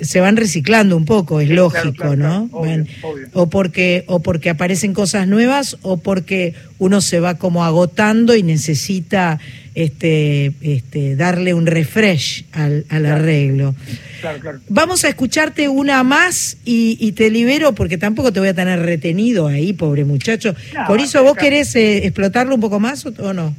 se 0.00 0.20
van 0.20 0.36
reciclando 0.36 0.94
un 0.96 1.06
poco, 1.06 1.40
es 1.40 1.48
Sí, 1.48 1.54
lógico, 1.54 1.92
claro, 1.94 2.16
¿no? 2.16 2.26
claro, 2.26 2.42
obvio, 2.52 2.58
Bueno, 2.58 2.84
obvio. 3.02 3.28
o 3.32 3.48
porque 3.48 4.04
o 4.08 4.20
porque 4.20 4.50
aparecen 4.50 4.92
cosas 4.92 5.26
nuevas 5.26 5.78
o 5.80 5.96
porque 5.96 6.52
uno 6.78 7.00
se 7.00 7.18
va 7.20 7.36
como 7.36 7.64
agotando 7.64 8.36
y 8.36 8.42
necesita 8.42 9.38
este 9.76 10.52
este 10.62 11.14
darle 11.16 11.52
un 11.54 11.66
refresh 11.66 12.44
al, 12.52 12.84
al 12.88 13.02
Claro. 13.02 13.14
arreglo. 13.16 13.74
Claro, 14.20 14.40
claro. 14.40 14.58
Vamos 14.70 15.04
a 15.04 15.08
escucharte 15.08 15.68
una 15.68 16.02
más 16.02 16.56
y, 16.64 16.96
y 16.98 17.12
te 17.12 17.30
libero 17.30 17.74
porque 17.74 17.98
tampoco 17.98 18.32
te 18.32 18.40
voy 18.40 18.48
a 18.48 18.54
tener 18.54 18.80
retenido 18.80 19.46
ahí, 19.46 19.74
pobre 19.74 20.04
muchacho. 20.04 20.54
No, 20.74 20.86
Por 20.86 21.00
eso, 21.00 21.22
¿vos 21.22 21.36
querés 21.36 21.76
eh, 21.76 21.98
explotarlo 22.06 22.54
un 22.54 22.60
poco 22.60 22.80
más 22.80 23.04
o, 23.06 23.10
o 23.20 23.32
no? 23.34 23.54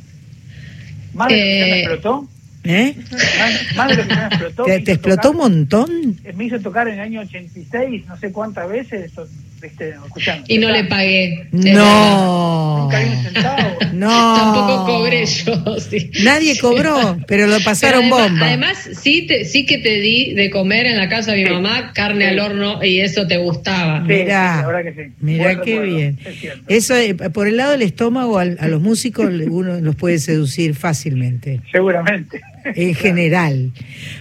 Más 1.14 1.30
de 1.30 1.36
lo 1.36 1.42
que 1.44 1.60
ya 1.60 1.66
me 1.66 1.72
Eh, 1.72 1.80
explotó, 1.84 2.28
¿Eh? 2.64 2.96
más, 3.40 3.76
más 3.78 3.88
de 3.90 3.96
lo 3.98 4.08
que 4.08 4.16
me 4.16 4.26
explotó. 4.26 4.64
¿Te, 4.66 4.76
explotó 4.92 5.32
un 5.32 5.38
montón? 5.38 6.18
Me 6.36 6.46
hizo 6.46 6.60
tocar 6.60 6.88
en 6.88 6.96
el 6.96 7.00
año 7.02 7.22
86, 7.22 8.06
no 8.08 8.18
sé 8.18 8.32
cuántas 8.32 8.68
veces, 8.68 9.12
viste. 9.62 9.96
Y 10.48 10.58
no 10.60 10.70
le 10.70 10.84
pagué. 10.86 11.48
No. 11.52 12.84
Nunca 12.84 13.00
un 13.00 13.24
centavo. 13.24 13.78
No. 13.98 14.36
Tampoco 14.36 14.86
cobré 14.86 15.26
yo. 15.26 15.80
sí. 15.80 16.12
Nadie 16.24 16.60
cobró, 16.60 17.18
pero 17.28 17.48
lo 17.48 17.54
Pero 17.54 17.66
pasaron 17.66 18.02
además, 18.04 18.30
bomba. 18.30 18.46
Además, 18.48 18.90
sí, 19.02 19.26
te, 19.26 19.44
sí 19.44 19.66
que 19.66 19.80
te 19.80 20.00
di 20.00 20.36
de 20.36 20.52
comer 20.52 20.86
en 20.86 20.98
la 20.98 21.10
casa 21.10 21.32
de 21.32 21.40
mi 21.40 21.48
Sí. 21.48 21.54
mamá 21.54 21.94
carne 21.94 22.26
Sí. 22.26 22.30
al 22.32 22.40
horno 22.40 22.84
y 22.84 23.00
eso 23.00 23.26
te 23.26 23.38
gustaba. 23.38 24.02
Sí, 24.02 24.14
Mirá, 24.14 24.56
sí, 24.58 24.62
la 24.62 24.68
verdad 24.68 24.84
que 24.94 25.04
sí. 25.06 25.12
mirá 25.20 25.44
Buen 25.46 25.62
qué 25.62 25.72
recuerdo, 25.72 25.96
bien. 25.96 26.20
es. 26.26 26.36
Eso, 26.68 26.96
eh, 26.96 27.16
por 27.16 27.48
el 27.48 27.58
lado 27.58 27.72
del 27.72 27.82
estómago, 27.82 28.38
al- 28.38 28.58
a, 28.60 28.68
los 28.68 28.82
músicos 28.82 29.26
uno 29.50 29.80
los 29.80 29.96
puede 29.96 30.20
seducir 30.20 30.76
fácilmente, 30.76 31.62
Seguramente. 31.72 32.42
En 32.76 32.96
general. 32.96 33.72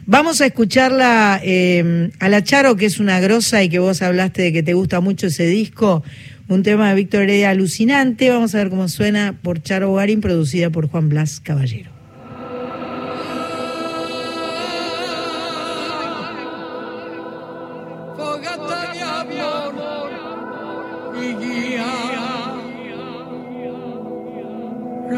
Vamos 0.07 0.41
a 0.41 0.47
escucharla 0.47 1.41
eh, 1.43 2.11
a 2.19 2.29
la 2.29 2.43
Charo, 2.43 2.77
que 2.77 2.87
es 2.87 3.01
una 3.01 3.21
grosa 3.21 3.63
y 3.63 3.69
que 3.69 3.79
vos 3.79 4.03
hablaste 4.03 4.43
de 4.43 4.53
que 4.53 4.63
te 4.63 4.75
gusta 4.75 5.01
mucho 5.01 5.29
ese 5.29 5.47
disco, 5.47 6.03
un 6.49 6.63
tema 6.63 6.89
de 6.89 6.95
Víctor 6.95 7.23
Heredia 7.23 7.51
alucinante. 7.51 8.31
Vamos 8.31 8.55
a 8.55 8.59
ver 8.59 8.71
cómo 8.71 8.89
suena 8.89 9.37
por 9.43 9.63
Charo 9.63 9.93
Garín, 9.95 10.21
producida 10.21 10.71
por 10.71 10.89
Juan 10.89 11.09
Blas 11.09 11.41
Caballero. 11.41 11.97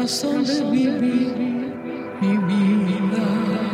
razón 0.09 0.43
de 0.43 0.63
vivir 0.71 1.58
mi 2.21 3.68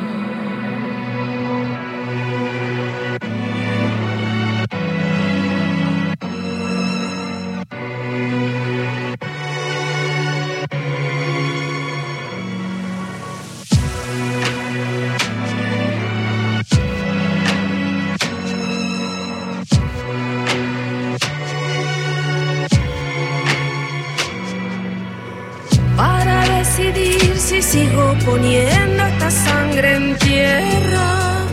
poniendo 28.26 29.05
esta 29.05 29.32
sangre 29.32 29.95
en 29.95 30.17
tierra. 30.17 31.45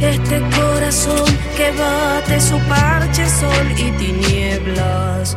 Este 0.00 0.40
corazón 0.56 1.26
que 1.56 1.70
bate 1.72 2.40
su 2.40 2.58
parche, 2.68 3.26
sol 3.28 3.66
y 3.76 3.90
tinieblas. 4.02 5.36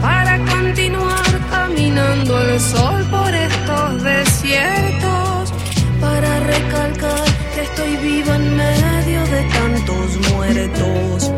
Para 0.00 0.38
continuar 0.46 1.32
caminando 1.50 2.40
el 2.40 2.60
sol 2.60 3.04
por 3.10 3.34
estos 3.34 4.02
desiertos. 4.02 5.52
Para 6.00 6.40
recalcar 6.40 7.24
que 7.54 7.62
estoy 7.62 7.96
viva 7.96 8.36
en 8.36 8.56
medio 8.56 9.20
de 9.34 9.42
tantos 9.58 10.08
muertos. 10.32 11.32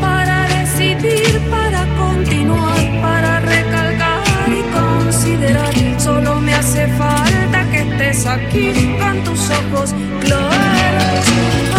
Para 0.00 0.46
decidir, 0.56 1.38
para 1.50 1.84
continuar, 1.96 3.02
para 3.02 3.40
recalcar 3.40 4.22
y 4.48 4.62
considerar. 4.78 5.74
Solo 5.98 6.40
me 6.40 6.54
hace 6.54 6.86
falta 6.96 7.39
aquí 8.08 8.96
con 8.98 9.24
tus 9.24 9.50
ojos 9.50 9.94
claros. 10.20 11.69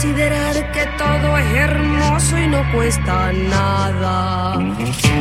Considerar 0.00 0.54
que 0.70 0.86
todo 0.96 1.38
es 1.38 1.54
hermoso 1.54 2.38
y 2.38 2.46
no 2.46 2.62
cuesta 2.72 3.32
nada. 3.32 4.52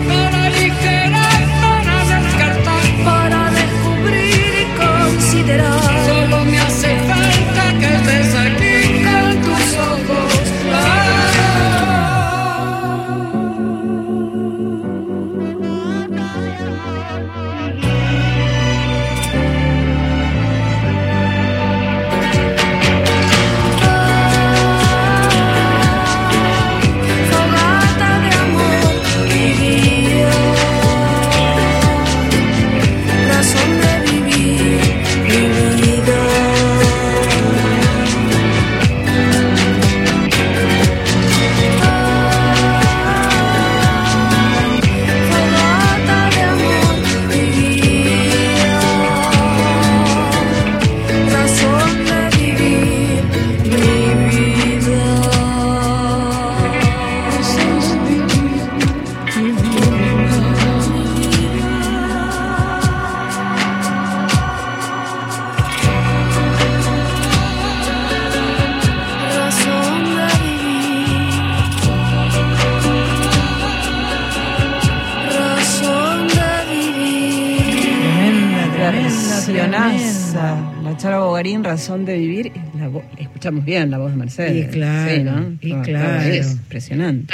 para 0.08 0.44
aligerar, 0.44 1.42
para 1.64 1.96
descartar. 2.14 2.84
Para 3.04 3.50
descubrir 3.50 4.54
y 4.62 4.66
considerar. 4.78 5.87
Razón 81.78 82.06
de 82.06 82.18
vivir. 82.18 82.52
La 82.78 82.90
escuchamos 83.20 83.64
bien 83.64 83.92
la 83.92 83.98
voz 84.00 84.12
de 84.12 84.18
Mercedes. 84.18 84.68
Y 84.68 84.70
claro, 84.70 85.12
Sí, 85.16 85.24
¿no? 85.24 85.58
y 85.62 85.82
claro. 85.84 86.22
Es 86.30 86.52
impresionante. 86.54 87.34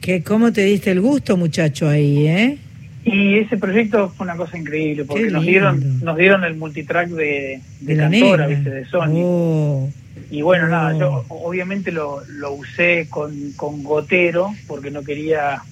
Que 0.00 0.22
cómo 0.22 0.52
te 0.52 0.62
diste 0.64 0.90
el 0.90 1.00
gusto, 1.00 1.36
muchacho, 1.36 1.88
ahí, 1.88 2.26
¿eh? 2.26 2.58
Y 3.04 3.38
ese 3.38 3.56
proyecto 3.56 4.10
fue 4.16 4.24
una 4.24 4.36
cosa 4.36 4.56
increíble, 4.58 5.04
porque 5.04 5.30
nos 5.30 5.44
dieron 5.44 6.00
nos 6.04 6.16
dieron 6.16 6.44
el 6.44 6.54
multitrack 6.56 7.08
de, 7.08 7.60
de, 7.80 7.94
De 7.94 7.96
Cantora. 7.96 8.46
¿viste? 8.46 8.70
de 8.70 8.84
Sony. 8.86 9.10
Oh, 9.24 9.90
Y 10.30 10.42
bueno, 10.42 10.66
Oh. 10.66 10.70
nada, 10.70 10.98
yo 10.98 11.24
obviamente 11.28 11.90
lo, 11.92 12.22
lo 12.26 12.52
usé 12.54 13.06
con, 13.10 13.52
con 13.56 13.82
gotero, 13.82 14.54
porque 14.68 14.90
no 14.90 15.02
quería 15.02 15.62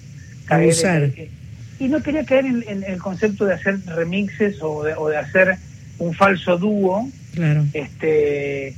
caer 0.47 0.63
Abusar. 0.65 1.03
en- 1.05 1.29
y 1.79 1.89
no 1.89 2.03
quería 2.03 2.25
caer 2.25 2.47
en, 2.47 2.65
en 2.69 2.83
el 2.85 2.99
concepto 2.99 3.47
de 3.47 3.55
hacer 3.55 3.79
remixes 3.87 4.57
o 4.61 4.83
de, 4.85 4.95
o 4.95 5.09
de 5.09 5.17
hacer 5.17 5.57
un 5.99 6.13
falso 6.15 6.59
dúo, 6.59 7.09
claro. 7.35 7.65
este 7.73 8.75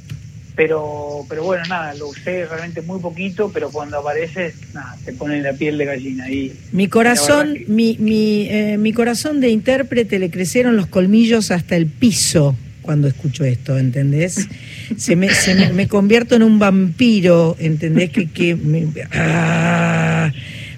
pero 0.54 1.24
pero 1.30 1.44
bueno 1.44 1.64
nada 1.66 1.94
lo 1.94 2.08
usé 2.08 2.44
realmente 2.44 2.82
muy 2.82 3.00
poquito 3.00 3.50
pero 3.54 3.70
cuando 3.70 3.98
aparece 3.98 4.52
nada 4.74 4.96
te 5.04 5.12
pone 5.14 5.40
la 5.40 5.54
piel 5.54 5.78
de 5.78 5.84
gallina 5.86 6.30
y 6.30 6.52
Mi 6.72 6.88
corazón, 6.88 7.54
que- 7.54 7.64
mi, 7.68 7.96
mi, 7.98 8.48
eh, 8.50 8.76
mi 8.78 8.92
corazón 8.92 9.40
de 9.40 9.48
intérprete 9.48 10.18
le 10.18 10.30
crecieron 10.30 10.76
los 10.76 10.86
colmillos 10.88 11.50
hasta 11.50 11.74
el 11.76 11.86
piso. 11.86 12.54
cuando 12.82 13.06
escucho 13.06 13.44
esto, 13.44 13.78
¿entendés? 13.78 14.48
Se 14.96 15.14
me, 15.16 15.30
se 15.32 15.54
me, 15.54 15.72
me 15.72 15.86
convierto 15.88 16.34
en 16.34 16.42
un 16.42 16.58
vampiro, 16.58 17.56
¿entendés? 17.60 18.10
Que, 18.10 18.28
que 18.28 18.56
me- 18.56 18.88
ah, 19.14 20.32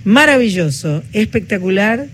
maravilloso, 0.04 1.02
espectacular. 1.12 2.06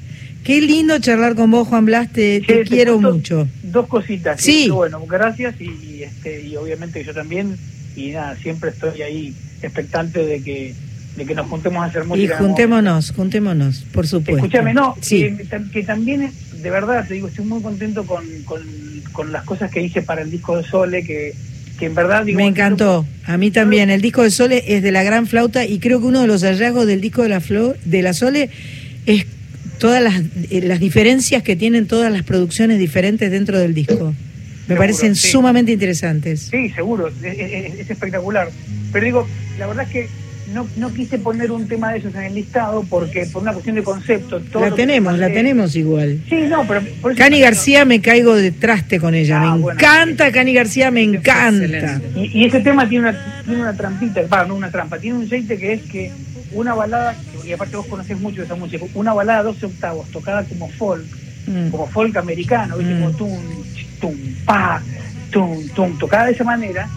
Qué 0.44 0.60
lindo 0.60 0.98
charlar 0.98 1.34
con 1.34 1.50
vos, 1.50 1.68
Juan 1.68 1.84
Blas, 1.84 2.12
te, 2.12 2.40
te 2.40 2.46
Che, 2.46 2.54
te 2.64 2.64
quiero 2.64 2.98
mucho. 3.00 3.46
Dos 3.62 3.86
cositas. 3.88 4.40
Sí. 4.40 4.64
Y 4.66 4.70
bueno, 4.70 5.00
gracias 5.06 5.54
y, 5.60 5.64
y, 5.64 6.02
este, 6.02 6.42
y 6.46 6.56
obviamente 6.56 7.04
yo 7.04 7.12
también. 7.12 7.56
Y 7.96 8.10
nada, 8.10 8.36
siempre 8.36 8.70
estoy 8.70 9.02
ahí 9.02 9.34
expectante 9.62 10.24
de 10.24 10.42
que, 10.42 10.74
de 11.16 11.26
que 11.26 11.34
nos 11.34 11.46
juntemos 11.48 11.82
a 11.82 11.86
hacer 11.86 12.04
Y 12.04 12.08
música. 12.08 12.38
juntémonos, 12.38 13.12
juntémonos, 13.12 13.84
por 13.92 14.06
supuesto. 14.06 14.36
Escúchame, 14.46 14.72
no, 14.72 14.94
Sí. 15.02 15.36
que, 15.36 15.46
que 15.72 15.82
también, 15.82 16.30
de 16.62 16.70
verdad, 16.70 17.06
te 17.06 17.14
digo, 17.14 17.28
estoy 17.28 17.44
muy 17.44 17.60
contento 17.60 18.04
con, 18.06 18.24
con, 18.44 18.62
con 19.12 19.32
las 19.32 19.44
cosas 19.44 19.70
que 19.70 19.82
hice 19.82 20.00
para 20.02 20.22
el 20.22 20.30
disco 20.30 20.56
de 20.56 20.64
Sole, 20.64 21.04
que, 21.04 21.34
que 21.78 21.86
en 21.86 21.94
verdad... 21.94 22.24
Digo, 22.24 22.38
Me 22.38 22.46
encantó, 22.46 23.04
a 23.26 23.36
mí 23.36 23.50
también. 23.50 23.90
El 23.90 24.00
disco 24.00 24.22
de 24.22 24.30
Sole 24.30 24.64
es 24.66 24.82
de 24.82 24.92
la 24.92 25.02
gran 25.02 25.26
flauta 25.26 25.66
y 25.66 25.78
creo 25.80 26.00
que 26.00 26.06
uno 26.06 26.22
de 26.22 26.26
los 26.28 26.42
hallazgos 26.42 26.86
del 26.86 27.00
disco 27.02 27.22
de 27.22 27.28
la 27.28 27.40
Flor, 27.40 27.76
de 27.84 28.02
la 28.02 28.14
Sole 28.14 28.48
es 29.06 29.26
todas 29.80 30.00
las, 30.02 30.22
eh, 30.50 30.60
las 30.62 30.78
diferencias 30.78 31.42
que 31.42 31.56
tienen 31.56 31.86
todas 31.88 32.12
las 32.12 32.22
producciones 32.22 32.78
diferentes 32.78 33.30
dentro 33.32 33.58
del 33.58 33.74
disco. 33.74 34.12
Me 34.14 34.76
Seguro, 34.76 34.78
parecen 34.78 35.16
sí. 35.16 35.28
sumamente 35.32 35.72
interesantes. 35.72 36.48
Sí, 36.50 36.70
seguro, 36.70 37.08
es, 37.08 37.14
es- 37.24 37.74
es 37.80 37.90
espectacular. 37.90 38.48
Pero 38.92 39.04
digo, 39.04 39.26
la 39.58 39.66
verdad 39.66 39.84
es 39.86 39.90
que 39.90 40.08
no, 40.54 40.66
no 40.76 40.92
quise 40.92 41.18
poner 41.18 41.50
un 41.52 41.66
tema 41.68 41.92
de 41.92 41.98
esos 41.98 42.14
en 42.14 42.22
el 42.24 42.34
listado 42.34 42.84
porque 42.88 43.24
por 43.32 43.42
una 43.42 43.52
cuestión 43.52 43.76
de 43.76 43.82
concepto... 43.84 44.40
todo 44.40 44.68
La 44.68 44.74
tenemos, 44.74 45.16
la 45.18 45.28
tenemos 45.32 45.74
igual. 45.76 46.20
Sí, 46.28 46.36
no, 46.48 46.66
pero... 46.68 46.82
por 47.00 47.12
eso- 47.12 47.18
Cani 47.18 47.40
García 47.40 47.84
me 47.84 48.00
caigo 48.00 48.34
de 48.36 48.50
traste 48.52 48.98
con 49.00 49.14
ella. 49.14 49.40
Ah, 49.42 49.54
me 49.56 49.60
bueno. 49.62 49.78
encanta 49.80 50.30
Cani 50.32 50.52
García, 50.52 50.90
me 50.90 51.02
encanta. 51.02 52.00
Y, 52.16 52.40
y 52.40 52.44
ese 52.46 52.60
tema 52.60 52.88
tiene 52.88 53.08
una, 53.08 53.42
tiene 53.44 53.60
una 53.62 53.76
trampita, 53.76 54.22
va, 54.32 54.44
no 54.44 54.54
una 54.56 54.70
trampa, 54.70 54.98
tiene 54.98 55.18
un 55.18 55.28
jeite 55.28 55.56
que 55.56 55.72
es 55.72 55.82
que 55.82 56.10
una 56.52 56.74
balada, 56.74 57.16
y 57.50 57.52
aparte 57.52 57.76
vos 57.76 57.86
conocés 57.86 58.18
mucho 58.20 58.38
de 58.38 58.44
esa 58.44 58.54
música, 58.54 58.84
una 58.94 59.12
balada 59.12 59.40
a 59.40 59.42
12 59.42 59.66
octavos, 59.66 60.08
tocada 60.10 60.44
como 60.44 60.68
folk, 60.68 61.04
Mm. 61.46 61.70
como 61.70 61.86
folk 61.88 62.16
americano, 62.16 62.76
¿viste? 62.76 62.92
como 62.94 63.10
tum, 63.12 63.38
tum, 64.00 64.14
pa, 64.44 64.80
tum, 65.30 65.66
tum, 65.70 65.98
tocada 65.98 66.26
de 66.26 66.32
esa 66.32 66.44
manera, 66.44 66.88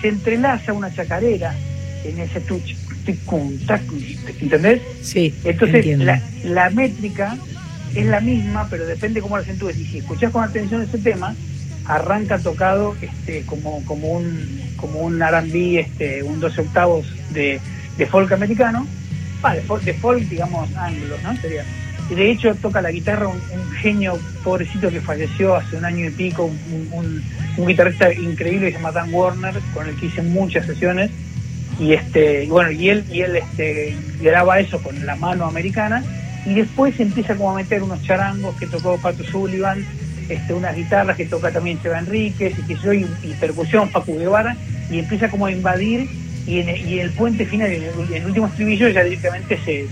se 0.00 0.08
entrelaza 0.08 0.72
una 0.72 0.92
chacarera 0.92 1.54
en 2.02 2.18
ese 2.18 2.40
tuch, 2.40 2.74
¿entendés? 4.40 4.80
Sí, 5.02 5.32
Entonces, 5.44 5.98
la, 5.98 6.20
la 6.42 6.70
métrica 6.70 7.36
es 7.94 8.06
la 8.06 8.20
misma, 8.20 8.66
pero 8.70 8.86
depende 8.86 9.20
cómo 9.20 9.36
la 9.36 9.42
acentúes. 9.42 9.78
Y 9.78 9.84
si 9.84 9.98
escuchás 9.98 10.32
con 10.32 10.42
atención 10.42 10.82
ese 10.82 10.98
tema, 10.98 11.34
arranca 11.84 12.38
tocado 12.38 12.96
este, 13.02 13.42
como, 13.42 13.84
como 13.84 14.12
un 14.12 14.60
como 14.76 15.00
un 15.00 15.22
R&B, 15.22 15.78
este, 15.80 16.22
un 16.24 16.40
12 16.40 16.62
octavos 16.62 17.06
de, 17.30 17.60
de 17.98 18.06
folk 18.06 18.32
americano, 18.32 18.86
de, 19.50 19.60
folk, 19.62 19.82
de 19.82 19.94
folk, 19.94 20.22
digamos, 20.28 20.68
anglo, 20.76 21.16
¿no? 21.22 21.36
Sería. 21.36 21.64
De 22.10 22.30
hecho 22.30 22.54
toca 22.56 22.82
la 22.82 22.90
guitarra 22.90 23.26
un, 23.28 23.36
un 23.36 23.70
genio 23.80 24.18
pobrecito 24.44 24.90
que 24.90 25.00
falleció 25.00 25.54
hace 25.56 25.76
un 25.76 25.84
año 25.84 26.06
y 26.06 26.10
pico, 26.10 26.44
un, 26.44 26.88
un- 26.92 27.22
un 27.56 27.66
guitarrista 27.66 28.12
increíble 28.12 28.66
que 28.66 28.72
se 28.72 28.78
llama 28.78 28.92
Dan 28.92 29.12
Warner, 29.14 29.54
con 29.72 29.88
el 29.88 29.94
que 29.96 30.06
hice 30.06 30.20
muchas 30.22 30.66
sesiones 30.66 31.10
y 31.80 31.92
este 31.94 32.46
bueno 32.48 32.70
y 32.70 32.90
él 32.90 33.04
y 33.10 33.20
él 33.22 33.36
este 33.36 33.96
graba 34.20 34.58
eso 34.60 34.78
con 34.82 35.06
la 35.06 35.16
mano 35.16 35.46
americana 35.46 36.02
y 36.44 36.54
después 36.54 36.98
empieza 37.00 37.34
como 37.34 37.50
a 37.52 37.54
meter 37.54 37.82
unos 37.82 38.02
charangos 38.02 38.54
que 38.56 38.66
tocó 38.66 38.98
Pato 38.98 39.24
Sullivan 39.24 39.82
este 40.28 40.52
unas 40.52 40.76
guitarras 40.76 41.16
que 41.16 41.24
toca 41.26 41.50
también 41.50 41.80
Seba 41.82 41.98
Enríquez 41.98 42.58
y 42.58 42.62
que 42.62 42.74
yo 42.76 42.92
y, 42.92 43.06
y 43.22 43.32
percusión 43.40 43.88
Facu 43.90 44.18
Guevara 44.18 44.54
y 44.90 44.98
empieza 44.98 45.30
como 45.30 45.46
a 45.46 45.50
invadir 45.52 46.06
y 46.46 46.58
en, 46.60 46.68
y 46.88 46.94
en 46.94 47.00
el 47.00 47.10
puente 47.10 47.44
final 47.46 47.70
en 47.72 47.82
el, 47.84 48.14
el 48.14 48.24
último 48.26 48.46
estribillo 48.48 48.88
ya 48.88 49.04
directamente 49.04 49.58
se, 49.64 49.86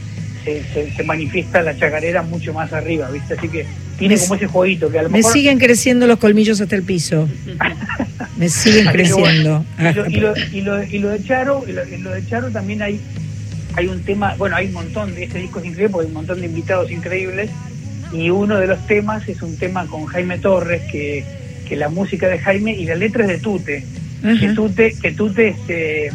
se, 0.45 0.63
se- 0.73 0.91
se 0.97 1.03
manifiesta 1.05 1.63
la 1.63 1.77
chacarera 1.77 2.23
mucho 2.23 2.53
más 2.53 2.73
arriba 2.73 3.09
viste 3.11 3.35
así 3.35 3.49
que 3.49 3.67
tiene 3.99 4.15
Me- 4.17 4.21
como 4.23 4.35
ese 4.35 4.47
jueguito 4.47 4.91
que 4.91 4.99
a 4.99 5.03
lo 5.03 5.11
Me 5.11 5.19
mejor 5.19 5.33
siguen 5.33 5.59
creciendo 5.59 6.07
los 6.07 6.19
colmillos 6.19 6.61
hasta 6.61 6.75
el 6.77 6.83
piso. 6.83 7.29
Me 8.37 8.49
siguen 8.49 8.89
Así 8.89 8.97
creciendo. 8.97 9.65
bueno, 9.79 10.07
y, 10.09 10.17
lo, 10.17 10.37
y, 10.53 10.61
lo, 10.63 10.83
y, 10.85 10.97
y 10.97 10.99
de 11.03 11.25
Charo, 11.25 11.63
y 11.69 11.73
lo, 11.73 11.87
y 11.87 11.99
lo 11.99 12.11
de 12.11 12.27
Charo 12.27 12.51
también 12.51 12.81
hay 12.83 12.99
hay 13.77 13.87
un 13.87 14.03
tema, 14.03 14.35
bueno, 14.39 14.57
hay 14.57 14.67
un 14.67 14.73
montón 14.73 15.15
de 15.15 15.25
este 15.25 15.39
disco 15.39 15.61
es 15.61 15.67
increíble 15.67 15.91
porque 15.93 16.07
hay 16.07 16.09
un 16.09 16.15
montón 16.15 16.41
de 16.41 16.47
invitados 16.47 16.91
increíbles 16.91 17.51
y 18.13 18.31
uno 18.31 18.59
de 18.59 18.67
los 18.67 18.85
temas 18.87 19.29
es 19.29 19.43
un 19.43 19.57
tema 19.59 19.87
con 19.87 20.07
Jaime 20.07 20.39
Torres 20.39 20.83
que, 20.91 21.25
que 21.69 21.77
la 21.77 21.89
música 21.91 22.27
de 22.29 22.39
Jaime 22.39 22.73
y 22.73 22.85
la 22.87 22.95
letra 22.97 23.23
es 23.25 23.29
de 23.29 23.39
Tute, 23.39 23.85
que. 24.23 24.49
Tute, 24.55 24.95
que 25.01 25.13
Tute 25.13 25.49
este, 25.49 26.07
eh, 26.07 26.11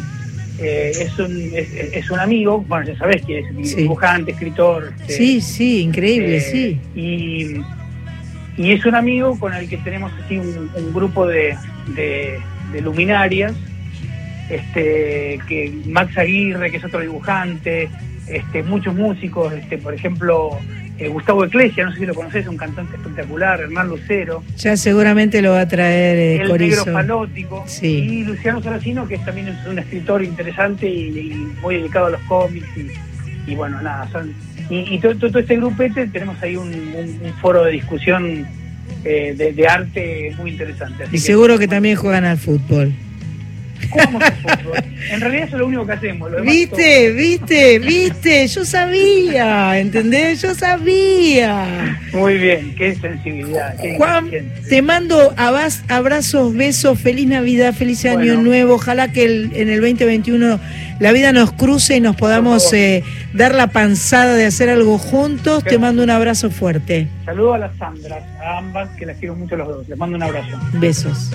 es, 0.58 1.18
un, 1.18 1.50
es, 1.54 1.68
es 1.74 2.10
un 2.10 2.18
amigo, 2.18 2.62
bueno, 2.68 2.86
ya 2.86 2.96
sabés 2.98 3.22
que 3.24 3.40
es 3.40 3.46
Sí. 3.70 3.76
dibujante, 3.76 4.32
escritor. 4.32 4.92
este, 5.00 5.12
Sí, 5.12 5.40
sí, 5.40 5.82
increíble, 5.82 6.36
eh, 6.38 6.40
sí. 6.40 6.80
Y, 6.94 8.62
y 8.62 8.72
es 8.72 8.84
un 8.86 8.94
amigo 8.94 9.38
con 9.38 9.52
el 9.54 9.68
que 9.68 9.76
tenemos 9.78 10.12
así 10.24 10.38
un, 10.38 10.70
un 10.74 10.92
grupo 10.94 11.26
de, 11.26 11.54
de- 11.94 12.38
de 12.72 12.80
luminarias, 12.80 13.52
este, 14.50 15.38
que 15.48 15.72
Max 15.86 16.16
Aguirre, 16.18 16.70
que 16.70 16.76
es 16.78 16.84
otro 16.84 17.00
dibujante, 17.00 17.88
este, 18.28 18.62
muchos 18.62 18.94
músicos, 18.94 19.52
este, 19.52 19.78
por 19.78 19.94
ejemplo, 19.94 20.58
eh, 20.98 21.08
Gustavo 21.08 21.44
Eclesia, 21.44 21.84
no 21.84 21.92
sé 21.92 21.98
si 22.00 22.06
lo 22.06 22.14
conoces, 22.14 22.46
un 22.46 22.56
cantante 22.56 22.96
espectacular, 22.96 23.60
Hernán 23.60 23.88
Lucero, 23.88 24.42
Ya 24.56 24.76
seguramente 24.76 25.42
lo 25.42 25.52
va 25.52 25.60
a 25.60 25.68
traer 25.68 26.16
eh, 26.16 26.36
el 26.42 26.48
Corizo. 26.48 26.84
negro 26.86 26.92
falótico, 26.92 27.64
Sí. 27.66 27.86
y 27.86 28.24
Luciano 28.24 28.62
Saracino, 28.62 29.06
que 29.06 29.18
también 29.18 29.48
es 29.48 29.66
un 29.66 29.78
escritor 29.78 30.22
interesante 30.24 30.88
y, 30.88 31.08
y 31.18 31.34
muy 31.60 31.76
dedicado 31.76 32.06
a 32.06 32.10
los 32.10 32.20
cómics, 32.22 32.66
y, 32.76 33.50
y 33.50 33.54
bueno, 33.54 33.80
nada, 33.82 34.08
son... 34.10 34.32
Y, 34.68 34.94
y 34.94 34.98
todo, 34.98 35.14
todo- 35.16 35.38
este 35.38 35.56
grupete 35.56 36.06
tenemos 36.08 36.42
ahí 36.42 36.56
un, 36.56 36.68
un- 36.68 37.20
un 37.22 37.32
foro 37.40 37.62
de 37.64 37.72
discusión 37.72 38.46
eh, 39.04 39.34
de, 39.36 39.52
de 39.52 39.68
arte 39.68 40.34
muy 40.38 40.50
interesante. 40.52 41.04
Así 41.04 41.16
Y 41.16 41.18
seguro 41.20 41.56
que 41.58 41.68
también 41.68 41.94
juegan 41.96 42.24
al 42.24 42.36
fútbol. 42.38 42.92
Fútbol. 43.80 44.78
En 45.10 45.20
realidad 45.20 45.44
eso 45.46 45.56
es 45.56 45.60
lo 45.60 45.66
único 45.66 45.86
que 45.86 45.92
hacemos. 45.92 46.30
lo 46.30 46.36
demás 46.38 46.54
¿Viste? 46.54 47.10
¿Viste? 47.12 47.78
¿Viste? 47.78 48.46
Yo 48.48 48.64
sabía, 48.64 49.78
¿entendés? 49.78 50.42
Yo 50.42 50.54
sabía. 50.54 51.98
Muy 52.12 52.38
bien, 52.38 52.74
qué 52.76 52.94
sensibilidad. 52.96 53.76
qué 53.80 53.96
Juan, 53.96 54.30
te 54.68 54.82
mando 54.82 55.32
abas- 55.36 55.82
abrazos, 55.88 56.54
besos, 56.54 56.98
feliz 57.00 57.26
Navidad, 57.28 57.74
feliz 57.74 58.04
Año 58.04 58.16
Bueno. 58.18 58.42
Nuevo. 58.42 58.74
Ojalá 58.74 59.12
que 59.12 59.24
el- 59.24 59.50
en 59.54 59.68
el 59.68 59.80
2021 59.80 60.58
la 60.98 61.12
vida 61.12 61.32
nos 61.32 61.52
cruce 61.52 61.96
y 61.96 62.00
nos 62.00 62.16
podamos 62.16 62.72
eh, 62.72 63.02
dar 63.34 63.54
la 63.54 63.66
panzada 63.68 64.34
de 64.34 64.46
hacer 64.46 64.70
algo 64.70 64.98
juntos. 64.98 65.62
Te 65.64 65.78
mando 65.78 66.02
un 66.02 66.10
abrazo 66.10 66.50
fuerte. 66.50 67.08
Saludo 67.24 67.54
a 67.54 67.58
las 67.58 67.76
Sandras, 67.76 68.22
a 68.42 68.58
ambas, 68.58 68.88
que 68.96 69.06
las 69.06 69.16
quiero 69.18 69.34
mucho 69.36 69.54
a 69.56 69.58
los 69.58 69.68
dos. 69.68 69.88
Les 69.88 69.98
mando 69.98 70.16
un 70.16 70.22
abrazo. 70.22 70.58
Besos. 70.74 71.30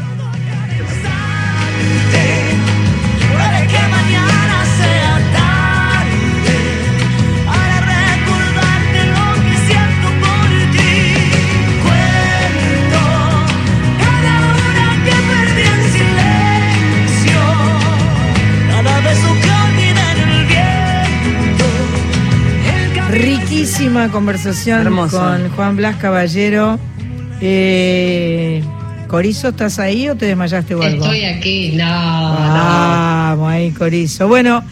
Conversación 24.09 24.81
Hermoso. 24.81 25.19
con 25.19 25.49
Juan 25.49 25.75
Blas 25.75 25.95
Caballero. 25.97 26.79
Eh, 27.41 28.63
Corizo, 29.11 29.49
¿estás 29.49 29.77
ahí 29.77 30.07
o 30.07 30.15
te 30.15 30.25
desmayaste 30.27 30.73
o 30.73 30.81
algo? 30.81 31.03
Estoy 31.03 31.25
aquí, 31.25 31.73
no, 31.75 31.83
Vamos 31.85 33.51
ahí, 33.51 33.71
Corizo. 33.71 34.29
Bueno, 34.29 34.63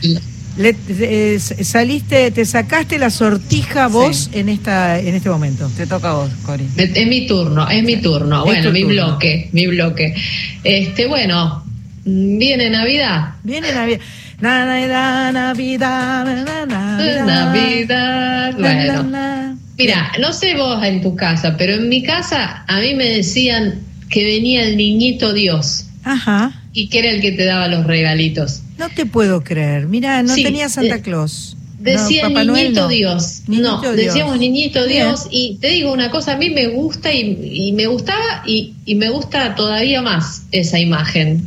le- 0.58 0.76
eh, 0.88 1.38
saliste, 1.40 2.32
te 2.32 2.46
sacaste 2.46 2.98
la 3.00 3.10
sortija 3.10 3.88
vos 3.88 4.30
en 4.32 4.48
esta, 4.48 4.98
en 4.98 5.14
este 5.16 5.30
momento. 5.30 5.70
Te 5.76 5.86
toca 5.86 6.12
a 6.12 6.14
vos, 6.14 6.30
Cori. 6.46 6.64
no. 6.64 6.84
Es 6.84 7.08
mi 7.08 7.28
turno, 7.28 7.70
es 7.70 7.84
mi 7.84 7.98
turno. 7.98 8.38
Es 8.40 8.46
Bueno, 8.46 8.64
tu 8.64 8.72
mi 8.72 8.82
turno. 8.84 8.94
bloque, 9.08 9.50
mi 9.52 9.68
bloque. 9.68 10.16
Este, 10.64 11.06
bueno, 11.08 11.66
viene 12.06 12.70
Navidad. 12.70 13.32
Viene 13.44 13.74
Navidad. 13.74 14.00
Na, 14.40 14.66
na, 14.66 14.88
na, 14.88 15.32
Navidad, 15.34 16.24
na, 16.24 16.66
na, 16.66 16.66
Navidad. 17.26 17.26
Navidad. 17.26 18.58
Na, 18.58 18.74
na, 18.74 19.02
Bueno. 19.04 19.60
Mira, 19.78 20.12
no 20.22 20.32
sé 20.32 20.56
vos 20.56 20.82
en 20.82 21.02
tu 21.02 21.14
casa, 21.18 21.56
pero 21.58 21.74
en 21.74 21.90
mi 21.90 22.04
casa 22.04 22.64
a 22.68 22.80
mí 22.80 22.96
me 22.96 23.04
decían 23.10 23.80
que 24.10 24.24
venía 24.26 24.64
el 24.64 24.78
niñito 24.78 25.34
Dios 25.34 25.86
Ajá. 26.04 26.62
y 26.74 26.88
que 26.88 27.00
era 27.00 27.10
el 27.12 27.22
que 27.22 27.32
te 27.32 27.46
daba 27.46 27.68
los 27.68 27.86
regalitos. 27.86 28.62
No 28.78 28.90
te 28.90 29.06
puedo 29.06 29.44
creer. 29.44 29.88
Mira, 29.88 30.24
no 30.24 30.34
Sí, 30.34 30.44
tenía 30.44 30.70
Santa 30.70 30.96
eh, 30.96 31.02
Claus. 31.02 31.56
Decía 31.82 32.28
Noel 32.28 32.48
niñito 32.52 32.82
no. 32.82 32.88
Dios. 32.90 33.42
Niñito 33.48 33.70
no, 33.72 33.82
Dios. 33.82 33.96
decíamos 33.96 34.38
niñito. 34.38 34.86
Dios. 34.86 35.28
Y 35.32 35.58
te 35.62 35.70
digo 35.70 35.94
una 35.94 36.10
cosa, 36.12 36.34
a 36.34 36.38
mí 36.38 36.50
me 36.50 36.68
gusta 36.68 37.14
y, 37.14 37.38
y 37.54 37.72
me 37.72 37.88
gustaba 37.88 38.44
y, 38.46 38.74
y 38.86 38.96
me 38.96 39.10
gusta 39.10 39.56
todavía 39.56 40.02
más 40.02 40.42
esa 40.52 40.78
imagen 40.78 41.46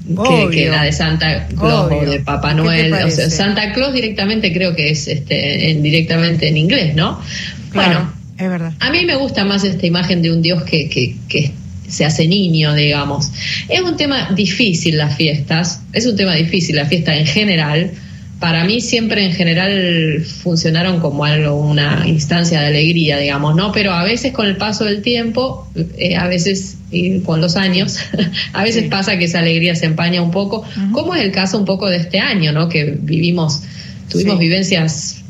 que, 0.51 0.71
la 0.71 0.85
de 0.85 0.93
Santa 0.93 1.49
Claus 1.49 1.91
Obvio. 1.93 1.99
o 2.09 2.11
de 2.13 2.21
Papá 2.21 2.51
¿Qué 2.51 2.57
te 2.57 2.63
Noel. 2.63 2.93
O 2.95 3.11
sea? 3.11 3.29
Santa 3.29 3.73
Claus 3.73 3.93
directamente 3.93 4.53
creo 4.55 4.75
que 4.75 4.91
es 4.91 5.07
este, 5.07 5.71
en, 5.71 5.83
directamente 5.83 6.49
en 6.49 6.57
inglés, 6.57 6.95
¿no? 6.95 7.21
Claro, 7.71 7.93
Bueno, 8.01 8.13
es 8.39 8.49
verdad. 8.49 8.73
a 8.81 8.91
mí 8.91 9.05
me 9.05 9.17
gusta 9.17 9.45
más 9.45 9.65
esta 9.65 9.87
imagen 9.87 10.23
de 10.23 10.33
un 10.33 10.41
Dios 10.41 10.63
que, 10.63 10.89
que, 10.89 11.15
que 11.29 11.53
se 11.93 12.05
hace 12.05 12.27
niño, 12.27 12.75
digamos. 12.75 13.31
Es 13.69 13.83
un 13.83 13.97
tema 13.97 14.31
difícil 14.35 14.97
las 14.97 15.17
fiestas, 15.17 15.83
es 15.93 16.07
un 16.07 16.17
tema 16.17 16.35
difícil 16.35 16.77
la 16.77 16.87
fiesta 16.87 17.17
en 17.17 17.27
general. 17.27 17.91
Para 18.41 18.65
mí 18.65 18.81
siempre 18.81 19.25
en 19.25 19.33
general 19.35 20.25
funcionaron 20.43 20.99
como 20.99 21.25
algo, 21.25 21.55
una 21.55 22.03
instancia 22.07 22.61
de 22.61 22.67
alegría, 22.69 23.19
digamos, 23.19 23.55
¿no? 23.55 23.71
Pero 23.71 23.93
a 23.93 24.03
veces 24.03 24.33
con 24.33 24.47
el 24.47 24.57
paso 24.57 24.85
del 24.85 25.01
tiempo, 25.03 25.69
eh, 25.97 26.17
a 26.17 26.27
veces 26.27 26.77
y 26.91 27.21
con 27.21 27.41
los 27.41 27.55
años, 27.57 27.99
a 28.53 28.65
veces 28.65 28.85
Sí. 28.85 28.89
pasa 28.89 29.17
que 29.19 29.27
esa 29.27 29.39
alegría 29.39 29.77
se 29.77 29.87
empaña 29.87 30.23
un 30.23 30.31
poco, 30.33 30.65
como 30.93 31.15
es 31.15 31.23
el 31.23 31.31
caso 31.31 31.57
un 31.59 31.65
poco 31.67 31.89
de 31.89 31.99
este 31.99 32.19
año, 32.19 32.51
¿no? 32.53 32.69
Que 32.69 32.97
vivimos, 33.01 33.63
tuvimos 34.11 34.35
Sí. 34.39 34.41
vivencias 34.41 35.22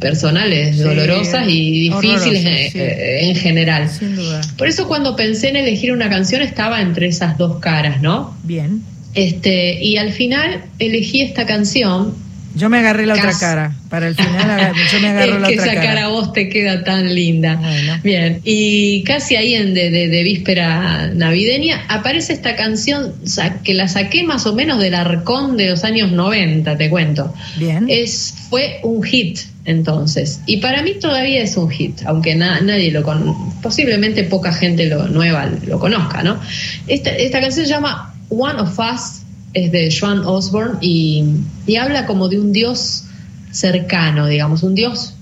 personales 0.00 0.76
Sí, 0.76 0.82
dolorosas 0.82 1.46
y 1.48 1.88
difíciles 1.90 2.44
eh, 2.44 2.68
sí. 2.72 2.78
eh, 2.78 3.28
en 3.30 3.36
general. 3.36 3.88
Sin 3.88 4.16
duda. 4.16 4.40
Por 4.56 4.68
eso 4.68 4.86
cuando 4.88 5.16
pensé 5.16 5.48
en 5.48 5.56
elegir 5.56 5.92
una 5.92 6.08
canción 6.08 6.42
estaba 6.42 6.80
entre 6.80 7.08
esas 7.08 7.36
dos 7.38 7.58
caras, 7.60 8.00
¿no? 8.02 8.36
Bien. 8.44 8.82
Este, 9.14 9.82
y 9.82 9.96
al 9.96 10.12
final 10.12 10.62
elegí 10.78 11.22
esta 11.22 11.46
canción. 11.46 12.14
Yo 12.54 12.70
me 12.70 12.78
agarré 12.78 13.04
la 13.04 13.14
otra 13.14 13.32
cara. 13.38 13.74
Para 13.90 14.08
el 14.08 14.14
final, 14.14 14.72
yo 14.92 15.00
me 15.00 15.08
agarro 15.08 15.34
es 15.36 15.40
la 15.42 15.48
que 15.48 15.54
otra 15.54 15.64
esa 15.66 15.74
cara. 15.74 15.86
cara. 15.94 16.04
a 16.06 16.08
vos 16.08 16.32
te 16.32 16.48
queda 16.48 16.84
tan 16.84 17.14
linda. 17.14 17.56
Bueno. 17.56 17.98
Bien, 18.02 18.40
y 18.44 19.02
casi 19.04 19.36
ahí 19.36 19.54
en 19.54 19.74
de, 19.74 19.90
de- 19.90 20.08
de 20.08 20.22
víspera 20.22 21.08
navideña 21.14 21.84
aparece 21.88 22.32
esta 22.32 22.56
canción 22.56 23.12
que 23.62 23.74
la 23.74 23.88
saqué 23.88 24.22
más 24.22 24.46
o 24.46 24.54
menos 24.54 24.80
del 24.80 24.94
arcón 24.94 25.58
de 25.58 25.68
los 25.70 25.84
años 25.84 26.12
90, 26.12 26.78
te 26.78 26.88
cuento. 26.88 27.34
Bien. 27.56 27.84
Es, 27.88 28.34
fue 28.48 28.80
un 28.82 29.02
hit 29.02 29.38
entonces. 29.66 30.40
Y 30.46 30.58
para 30.58 30.82
mí 30.82 30.94
todavía 31.00 31.42
es 31.42 31.56
un 31.56 31.68
hit, 31.68 32.00
aunque 32.06 32.34
na- 32.34 32.60
nadie 32.60 32.90
lo 32.90 33.02
con 33.02 33.34
posiblemente 33.60 34.24
poca 34.24 34.52
gente 34.52 34.86
lo, 34.86 35.08
nueva 35.08 35.50
lo 35.66 35.78
conozca, 35.78 36.22
¿no? 36.22 36.38
Esta, 36.86 37.10
esta 37.10 37.40
canción 37.40 37.66
se 37.66 37.70
llama 37.72 38.14
One 38.30 38.60
of 38.60 38.78
Us, 38.78 39.22
es 39.52 39.72
de 39.72 39.94
Joan 39.94 40.20
Osborne 40.24 40.78
y, 40.80 41.24
y 41.66 41.76
habla 41.76 42.06
como 42.06 42.28
de 42.28 42.38
un 42.40 42.52
dios 42.52 43.04
cercano, 43.50 44.26
digamos, 44.26 44.62
un 44.62 44.74
dios 44.74 45.14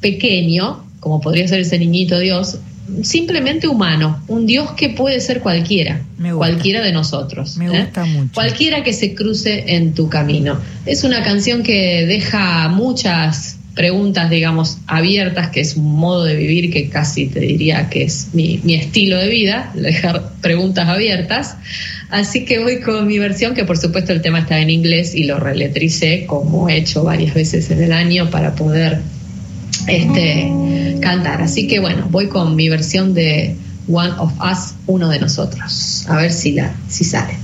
pequeño, 0.00 0.84
como 1.00 1.20
podría 1.20 1.48
ser 1.48 1.60
ese 1.60 1.78
niñito 1.78 2.18
Dios, 2.18 2.58
simplemente 3.02 3.66
humano, 3.66 4.22
un 4.28 4.46
Dios 4.46 4.72
que 4.72 4.90
puede 4.90 5.20
ser 5.20 5.40
cualquiera, 5.40 6.02
cualquiera 6.36 6.82
de 6.84 6.92
nosotros. 6.92 7.56
Me 7.56 7.66
¿eh? 7.66 7.82
gusta 7.84 8.04
mucho. 8.04 8.30
Cualquiera 8.34 8.84
que 8.84 8.92
se 8.92 9.14
cruce 9.14 9.74
en 9.74 9.92
tu 9.94 10.08
camino. 10.08 10.58
Es 10.84 11.02
una 11.02 11.22
canción 11.22 11.62
que 11.62 12.06
deja 12.06 12.68
muchas 12.68 13.55
preguntas, 13.76 14.30
digamos, 14.30 14.78
abiertas, 14.86 15.50
que 15.50 15.60
es 15.60 15.76
un 15.76 15.96
modo 15.96 16.24
de 16.24 16.34
vivir 16.34 16.72
que 16.72 16.88
casi 16.88 17.26
te 17.26 17.40
diría 17.40 17.90
que 17.90 18.04
es 18.04 18.30
mi, 18.32 18.58
mi 18.64 18.74
estilo 18.74 19.18
de 19.18 19.28
vida, 19.28 19.70
dejar 19.76 20.32
preguntas 20.40 20.88
abiertas. 20.88 21.56
Así 22.08 22.44
que 22.46 22.58
voy 22.58 22.80
con 22.80 23.06
mi 23.06 23.18
versión, 23.18 23.54
que 23.54 23.64
por 23.64 23.76
supuesto 23.76 24.12
el 24.12 24.22
tema 24.22 24.40
está 24.40 24.58
en 24.58 24.70
inglés 24.70 25.14
y 25.14 25.24
lo 25.24 25.38
reletricé, 25.38 26.24
como 26.26 26.68
he 26.68 26.78
hecho 26.78 27.04
varias 27.04 27.34
veces 27.34 27.70
en 27.70 27.82
el 27.82 27.92
año, 27.92 28.30
para 28.30 28.54
poder 28.54 29.00
este, 29.86 30.50
cantar. 31.00 31.42
Así 31.42 31.68
que 31.68 31.78
bueno, 31.78 32.08
voy 32.10 32.28
con 32.28 32.56
mi 32.56 32.70
versión 32.70 33.12
de 33.12 33.56
One 33.88 34.12
of 34.18 34.32
Us, 34.40 34.74
uno 34.86 35.10
de 35.10 35.20
nosotros. 35.20 36.06
A 36.08 36.16
ver 36.16 36.32
si, 36.32 36.52
la, 36.52 36.74
si 36.88 37.04
sale. 37.04 37.34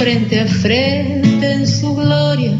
Frente 0.00 0.40
a 0.40 0.46
frente 0.46 1.52
en 1.52 1.66
su 1.66 1.94
gloria, 1.94 2.52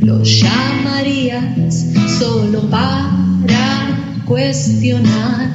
lo 0.00 0.22
llamarías 0.22 1.86
solo 2.18 2.60
para 2.68 4.20
cuestionar. 4.26 5.54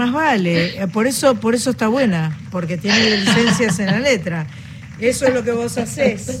Más 0.00 0.12
vale. 0.12 0.82
Eh, 0.82 0.86
Por 0.88 1.06
eso, 1.06 1.34
por 1.36 1.54
eso 1.54 1.70
está 1.70 1.88
buena. 1.88 2.38
Porque 2.50 2.76
tiene 2.76 3.16
licencias 3.18 3.78
en 3.78 3.86
la 3.86 4.00
letra. 4.00 4.46
Eso 4.98 5.26
es 5.26 5.34
lo 5.34 5.42
que 5.44 5.52
vos 5.52 5.76
hacés. 5.78 6.40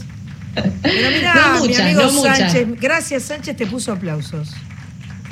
Pero 0.82 1.10
mirá, 1.16 1.34
No 1.34 1.54
mi 1.62 1.68
muchas, 1.68 1.80
amigo 1.80 2.02
no 2.02 2.12
muchas. 2.12 2.38
Sánchez. 2.38 2.68
Gracias, 2.80 3.22
Sánchez 3.24 3.56
te 3.56 3.66
puso 3.66 3.92
aplausos. 3.92 4.52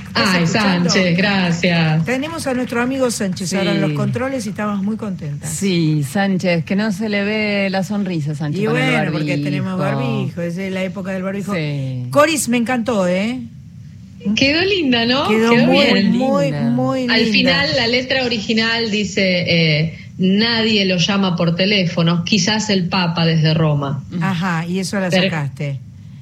¿Estás 0.09 0.29
Ay, 0.35 0.45
escuchando? 0.45 0.91
Sánchez, 0.91 1.17
gracias. 1.17 2.05
Tenemos 2.05 2.47
a 2.47 2.55
nuestro 2.55 2.81
amigo 2.83 3.11
Sánchez 3.11 3.53
ahora 3.55 3.71
en 3.73 3.77
Sí. 3.77 3.83
los 3.83 3.93
controles 3.93 4.47
y 4.47 4.49
estamos 4.51 4.83
muy 4.83 4.97
contentas. 4.97 5.51
Sí, 5.51 6.03
Sánchez, 6.03 6.65
que 6.65 6.75
no 6.77 6.91
se 6.93 7.09
le 7.09 7.25
ve 7.25 7.69
la 7.71 7.85
sonrisa, 7.85 8.35
Sánchez. 8.35 8.63
Y 8.63 8.67
bueno, 8.67 9.13
porque 9.13 9.39
tenemos 9.39 9.79
barbijo, 9.79 10.41
es 10.41 10.57
de 10.57 10.71
la 10.71 10.83
época 10.83 11.11
del 11.13 11.23
barbijo. 11.23 11.55
Sí. 11.55 12.07
Coris, 12.11 12.49
me 12.49 12.57
encantó, 12.57 13.07
¿eh? 13.07 13.41
Quedó 14.37 14.63
linda, 14.63 15.07
¿no? 15.07 15.29
Quedó, 15.29 15.55
muy, 15.55 15.85
bien. 15.87 16.11
muy, 16.13 16.45
linda. 16.47 16.71
muy 16.71 16.99
linda. 17.01 17.15
Al 17.15 17.25
final, 17.27 17.69
la 17.77 17.87
letra 17.87 18.25
original 18.25 18.91
dice: 18.91 19.23
eh, 19.23 19.99
Nadie 20.19 20.85
lo 20.85 20.97
llama 20.97 21.37
por 21.37 21.55
teléfono, 21.55 22.25
quizás 22.25 22.71
el 22.71 22.89
Papa 22.89 23.25
desde 23.25 23.55
Roma. 23.55 24.03
Ajá, 24.21 24.67
y 24.67 24.81
eso 24.81 24.99
la 24.99 25.11
Pero- 25.11 25.25
sacaste. 25.25 25.81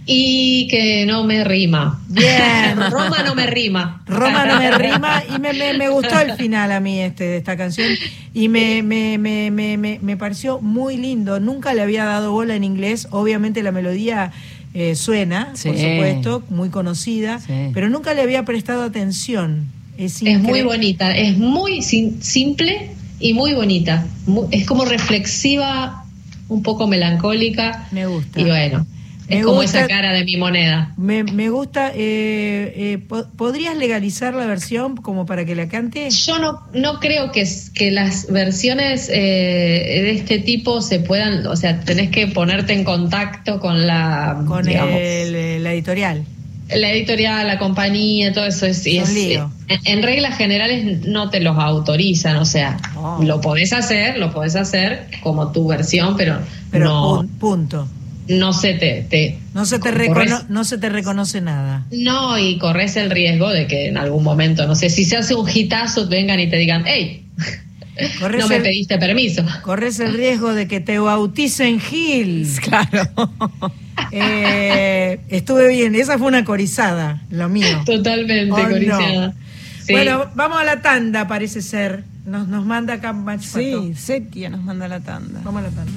Y 0.08 0.68
que 0.68 1.04
no 1.04 1.24
me 1.24 1.42
rima. 1.42 2.00
Bien. 2.06 2.78
Roma 2.90 3.24
no 3.24 3.34
me 3.34 3.46
rima. 3.48 4.04
Roma 4.06 4.46
no 4.46 4.56
me 4.60 4.70
rima 4.78 5.24
y 5.34 5.40
me, 5.40 5.52
me, 5.52 5.74
me 5.74 5.88
gustó 5.88 6.20
el 6.20 6.34
final 6.34 6.70
a 6.70 6.78
mí 6.78 7.00
este 7.00 7.24
de 7.24 7.36
esta 7.38 7.56
canción 7.56 7.88
y 8.32 8.48
me, 8.48 8.84
me, 8.84 9.18
me, 9.18 9.50
me, 9.50 9.76
me, 9.76 9.98
me 10.00 10.16
pareció 10.16 10.60
muy 10.60 10.96
lindo. 10.96 11.40
Nunca 11.40 11.74
le 11.74 11.82
había 11.82 12.04
dado 12.04 12.30
bola 12.30 12.54
en 12.54 12.62
inglés. 12.62 13.08
Obviamente 13.10 13.64
la 13.64 13.72
melodía 13.72 14.30
eh, 14.78 14.94
suena, 14.94 15.52
Sí. 15.54 15.68
por 15.70 15.78
supuesto, 15.78 16.42
muy 16.50 16.68
conocida, 16.68 17.40
Sí. 17.40 17.70
pero 17.72 17.88
nunca 17.88 18.12
le 18.12 18.20
había 18.20 18.44
prestado 18.44 18.82
atención. 18.82 19.68
Es, 19.96 20.20
Es 20.22 20.38
muy 20.38 20.60
bonita, 20.60 21.16
es 21.16 21.38
muy 21.38 21.80
sim- 21.80 22.20
simple 22.20 22.90
y 23.18 23.32
muy 23.32 23.54
bonita. 23.54 24.06
Mu- 24.26 24.46
es 24.50 24.66
como 24.66 24.84
reflexiva, 24.84 26.04
un 26.48 26.62
poco 26.62 26.86
melancólica. 26.86 27.88
Me 27.90 28.06
gusta. 28.06 28.38
Y 28.38 28.44
bueno, 28.44 28.86
Me 29.28 29.38
es 29.38 29.44
como 29.44 29.60
gusta- 29.62 29.78
esa 29.80 29.88
cara 29.88 30.12
de 30.12 30.24
mi 30.24 30.36
moneda. 30.36 30.92
Me, 30.96 31.24
me 31.24 31.50
gusta. 31.50 31.90
eh, 31.94 32.72
eh, 32.76 32.98
po- 32.98 33.26
¿Podrías 33.36 33.76
legalizar 33.76 34.34
la 34.34 34.46
versión 34.46 34.96
como 34.96 35.26
para 35.26 35.44
que 35.44 35.54
la 35.56 35.68
cante? 35.68 36.08
Yo 36.10 36.38
no, 36.38 36.60
no 36.72 37.00
creo 37.00 37.32
que, 37.32 37.44
que 37.74 37.90
las 37.90 38.30
versiones 38.30 39.08
eh, 39.12 40.00
de 40.04 40.10
este 40.12 40.38
tipo 40.38 40.80
se 40.80 41.00
puedan, 41.00 41.46
o 41.46 41.56
sea, 41.56 41.80
tenés 41.80 42.10
que 42.10 42.28
ponerte 42.28 42.72
en 42.72 42.84
contacto 42.84 43.58
con 43.58 43.86
la, 43.86 44.42
Con 44.46 44.64
digamos, 44.64 44.94
el, 44.94 45.34
eh, 45.34 45.58
la 45.60 45.72
editorial. 45.72 46.24
la 46.68 46.90
editorial, 46.92 47.46
la 47.46 47.58
compañía, 47.58 48.32
todo 48.32 48.46
eso 48.46 48.66
es, 48.66 48.86
y 48.86 48.98
Es 48.98 49.12
lío. 49.12 49.50
en, 49.68 49.80
en 49.84 50.02
reglas 50.02 50.36
generales 50.38 51.04
no 51.06 51.30
te 51.30 51.40
los 51.40 51.56
autorizan, 51.58 52.36
o 52.36 52.44
sea, 52.44 52.76
Oh. 52.96 53.22
lo 53.22 53.40
podés 53.40 53.72
hacer, 53.72 54.18
lo 54.18 54.32
podés 54.32 54.56
hacer 54.56 55.06
como 55.22 55.52
tu 55.52 55.66
versión, 55.68 56.16
pero, 56.16 56.38
Pero 56.70 56.84
no, 56.86 57.22
pun- 57.22 57.28
punto. 57.38 57.88
No 58.28 58.52
se 58.52 58.74
te, 58.74 59.06
te 59.08 59.38
No 59.54 59.64
se 59.66 59.78
te, 59.78 59.90
recono- 59.92 60.44
no 60.48 60.64
se 60.64 60.78
te 60.78 60.88
reconoce 60.88 61.40
nada. 61.40 61.84
no, 61.92 62.38
y 62.38 62.58
corres 62.58 62.96
el 62.96 63.10
riesgo 63.10 63.50
de 63.50 63.66
que 63.66 63.88
en 63.88 63.96
algún 63.96 64.22
momento, 64.24 64.66
no 64.66 64.74
sé, 64.74 64.90
si 64.90 65.04
se 65.04 65.16
hace 65.16 65.34
un 65.34 65.48
hitazo, 65.48 66.08
vengan 66.08 66.40
y 66.40 66.48
te 66.48 66.56
digan, 66.56 66.84
hey, 66.86 67.22
Corres 68.20 68.42
no 68.42 68.48
me 68.48 68.56
el- 68.56 68.62
pediste 68.62 68.98
permiso. 68.98 69.42
Corres 69.62 69.98
el 70.00 70.12
riesgo 70.12 70.52
de 70.52 70.68
que 70.68 70.80
te 70.80 70.98
bauticen 70.98 71.80
Gil. 71.80 72.46
Claro. 72.62 73.08
Eh, 74.12 75.18
estuve 75.30 75.68
bien, 75.68 75.94
esa 75.94 76.18
fue 76.18 76.28
una 76.28 76.44
corizada, 76.44 77.22
lo 77.30 77.48
mío. 77.48 77.66
Totalmente, 77.86 78.52
Oh, 78.52 78.68
no. 78.68 79.34
Sí. 79.82 79.92
Bueno, 79.92 80.26
vamos 80.34 80.58
a 80.60 80.64
la 80.64 80.82
tanda, 80.82 81.26
parece 81.26 81.62
ser. 81.62 82.04
Nos, 82.26 82.46
nos 82.46 82.66
manda 82.66 82.94
acá. 82.94 83.14
Sí, 83.40 83.94
Setia 83.96 84.48
nos 84.50 84.62
manda 84.62 84.86
la 84.88 85.00
tanda. 85.00 85.40
Vamos 85.44 85.60
a 85.62 85.68
la 85.68 85.70
tanda. 85.70 85.92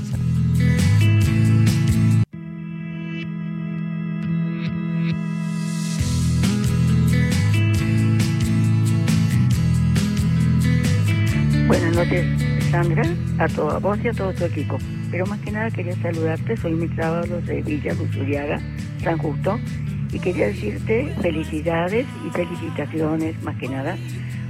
Sandra, 12.71 13.03
a 13.37 13.47
todo, 13.47 13.71
a 13.71 13.79
vos 13.79 13.97
y 14.03 14.07
a 14.07 14.13
todo 14.13 14.33
tu 14.33 14.45
equipo. 14.45 14.77
Pero 15.11 15.25
más 15.25 15.39
que 15.39 15.51
nada 15.51 15.69
quería 15.71 15.95
saludarte, 16.01 16.57
soy 16.57 16.73
mi 16.73 16.89
Ábalos 17.01 17.45
de 17.45 17.61
Villa 17.61 17.93
Luzuriaga, 17.93 18.59
San 19.03 19.17
Justo, 19.17 19.59
y 20.11 20.19
quería 20.19 20.47
decirte 20.47 21.13
felicidades 21.21 22.05
y 22.25 22.29
felicitaciones, 22.31 23.41
más 23.43 23.55
que 23.57 23.69
nada, 23.69 23.97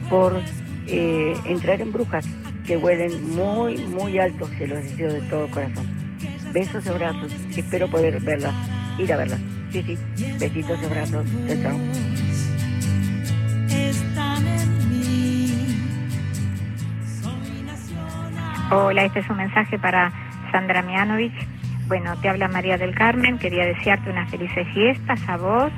por 0.09 0.41
eh, 0.87 1.33
entrar 1.45 1.81
en 1.81 1.91
brujas, 1.91 2.25
que 2.65 2.77
vuelen 2.77 3.35
muy, 3.35 3.77
muy 3.77 4.17
alto, 4.19 4.47
se 4.57 4.67
los 4.67 4.83
deseo 4.83 5.11
de 5.11 5.21
todo 5.21 5.47
corazón. 5.49 5.87
Besos 6.53 6.85
y 6.85 6.89
abrazos, 6.89 7.33
espero 7.55 7.89
poder 7.89 8.19
verlas, 8.21 8.53
ir 8.97 9.11
a 9.13 9.17
verlas. 9.17 9.39
Sí, 9.71 9.83
sí, 9.83 9.97
besitos 10.39 10.79
y 10.81 10.85
abrazos, 10.85 11.25
chao, 11.61 11.77
Hola, 18.71 19.05
este 19.05 19.21
es 19.21 19.29
un 19.31 19.37
mensaje 19.37 19.79
para 19.79 20.11
Sandra 20.51 20.83
Mianovich. 20.83 21.33
Bueno, 21.87 22.15
te 22.21 22.29
habla 22.29 22.47
María 22.47 22.77
del 22.77 22.93
Carmen. 22.93 23.39
Quería 23.39 23.65
desearte 23.65 24.11
unas 24.11 24.29
felices 24.29 24.67
fiestas 24.75 25.19
a 25.27 25.37
vos, 25.37 25.71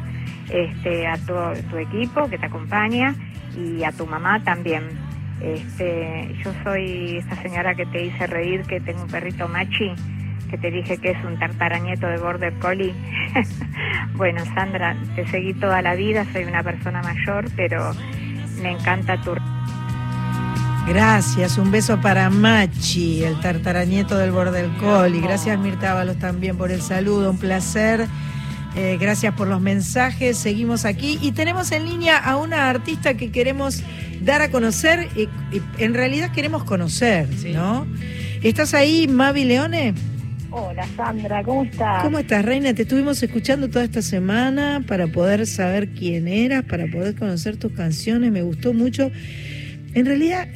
este, 0.50 1.08
a 1.08 1.16
todo 1.26 1.54
tu 1.70 1.78
equipo 1.78 2.30
que 2.30 2.38
te 2.38 2.48
acompaña 2.48 3.16
y 3.56 3.82
a 3.86 3.94
tu 3.94 4.06
mamá 4.06 4.44
también. 4.44 4.90
Este, 5.40 6.36
yo 6.44 6.52
soy 6.66 7.16
esta 7.20 7.38
señora 7.38 7.76
que 7.76 7.86
te 7.86 8.04
hice 8.04 8.28
reír, 8.28 8.64
que 8.64 8.82
tengo 8.82 9.04
un 9.04 9.10
perrito 9.10 9.48
machi, 9.48 9.94
que 10.50 10.58
te 10.58 10.70
dije 10.70 10.98
que 10.98 11.12
es 11.12 11.24
un 11.24 11.40
tartarañeto 11.40 12.08
de 12.08 12.18
Border 12.18 12.54
Collie. 12.56 12.94
bueno, 14.16 14.44
Sandra, 14.54 14.98
te 15.16 15.26
seguí 15.28 15.54
toda 15.54 15.82
la 15.82 15.96
vida, 15.96 16.26
soy 16.34 16.44
una 16.44 16.62
persona 16.62 17.02
mayor, 17.02 17.46
pero 17.56 17.94
me 18.62 18.72
encanta 18.72 19.16
tu 19.22 19.34
Gracias, 20.88 21.58
un 21.58 21.72
beso 21.72 22.02
para 22.02 22.30
Machi, 22.30 23.24
el 23.24 23.40
tartaranieto 23.40 24.18
del 24.18 24.32
Bordel 24.32 24.70
Coli. 24.78 25.22
Gracias 25.22 25.58
Mirta 25.58 25.92
Ábalos 25.92 26.18
también 26.18 26.58
por 26.58 26.72
el 26.72 26.82
saludo, 26.82 27.32
un 27.32 27.38
placer. 27.38 28.08
Eh, 28.76 28.98
gracias 29.00 29.34
por 29.36 29.48
los 29.48 29.62
mensajes, 29.62 30.38
seguimos 30.38 30.86
aquí 30.86 31.20
y 31.22 31.34
tenemos 31.34 31.72
en 31.72 31.86
línea 31.86 32.18
a 32.18 32.38
una 32.38 32.70
artista 32.70 33.14
que 33.14 33.32
queremos 33.32 33.84
dar 34.22 34.42
a 34.42 34.50
conocer, 34.50 35.10
y, 35.16 35.24
y 35.56 35.62
en 35.78 35.94
realidad 35.94 36.32
queremos 36.32 36.64
conocer, 36.64 37.28
¿no? 37.54 37.86
¿Estás 38.42 38.74
ahí, 38.74 39.08
Mavi 39.08 39.44
Leone? 39.44 39.94
Hola 40.52 40.86
Sandra, 40.98 41.44
¿cómo 41.44 41.64
estás? 41.64 42.04
¿Cómo 42.04 42.20
estás, 42.20 42.44
Reina? 42.44 42.74
Te 42.74 42.82
estuvimos 42.82 43.22
escuchando 43.24 43.70
toda 43.70 43.86
esta 43.86 44.02
semana 44.02 44.84
para 44.86 45.08
poder 45.08 45.48
saber 45.48 45.90
quién 45.90 46.28
eras, 46.28 46.64
para 46.64 46.88
poder 46.88 47.16
conocer 47.16 47.58
tus 47.58 47.72
canciones. 47.72 48.32
Me 48.32 48.42
gustó 48.42 48.74
mucho. 48.74 49.12
En 49.94 50.06
realidad, 50.06 50.48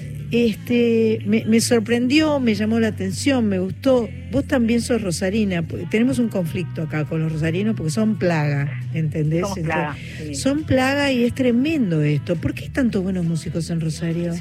este, 0.47 1.19
me, 1.25 1.45
me 1.45 1.59
sorprendió, 1.61 2.39
me 2.39 2.55
llamó 2.55 2.79
la 2.79 2.87
atención, 2.89 3.47
me 3.47 3.59
gustó. 3.59 4.09
Vos 4.31 4.45
también 4.45 4.81
sos 4.81 5.01
rosarina. 5.01 5.63
Tenemos 5.89 6.19
un 6.19 6.29
conflicto 6.29 6.83
acá 6.83 7.05
con 7.05 7.21
los 7.21 7.31
rosarinos 7.31 7.75
porque 7.75 7.91
son 7.91 8.15
plaga, 8.15 8.71
¿entendés? 8.93 9.41
Somos 9.41 9.57
Entonces, 9.57 9.63
plaga, 9.81 9.95
sí. 10.17 10.35
Son 10.35 10.63
plaga 10.63 11.11
y 11.11 11.23
es 11.23 11.33
tremendo 11.33 12.01
esto. 12.01 12.35
¿Por 12.35 12.53
qué 12.53 12.63
hay 12.65 12.69
tantos 12.69 13.03
buenos 13.03 13.25
músicos 13.25 13.69
en 13.69 13.79
Rosario? 13.81 14.33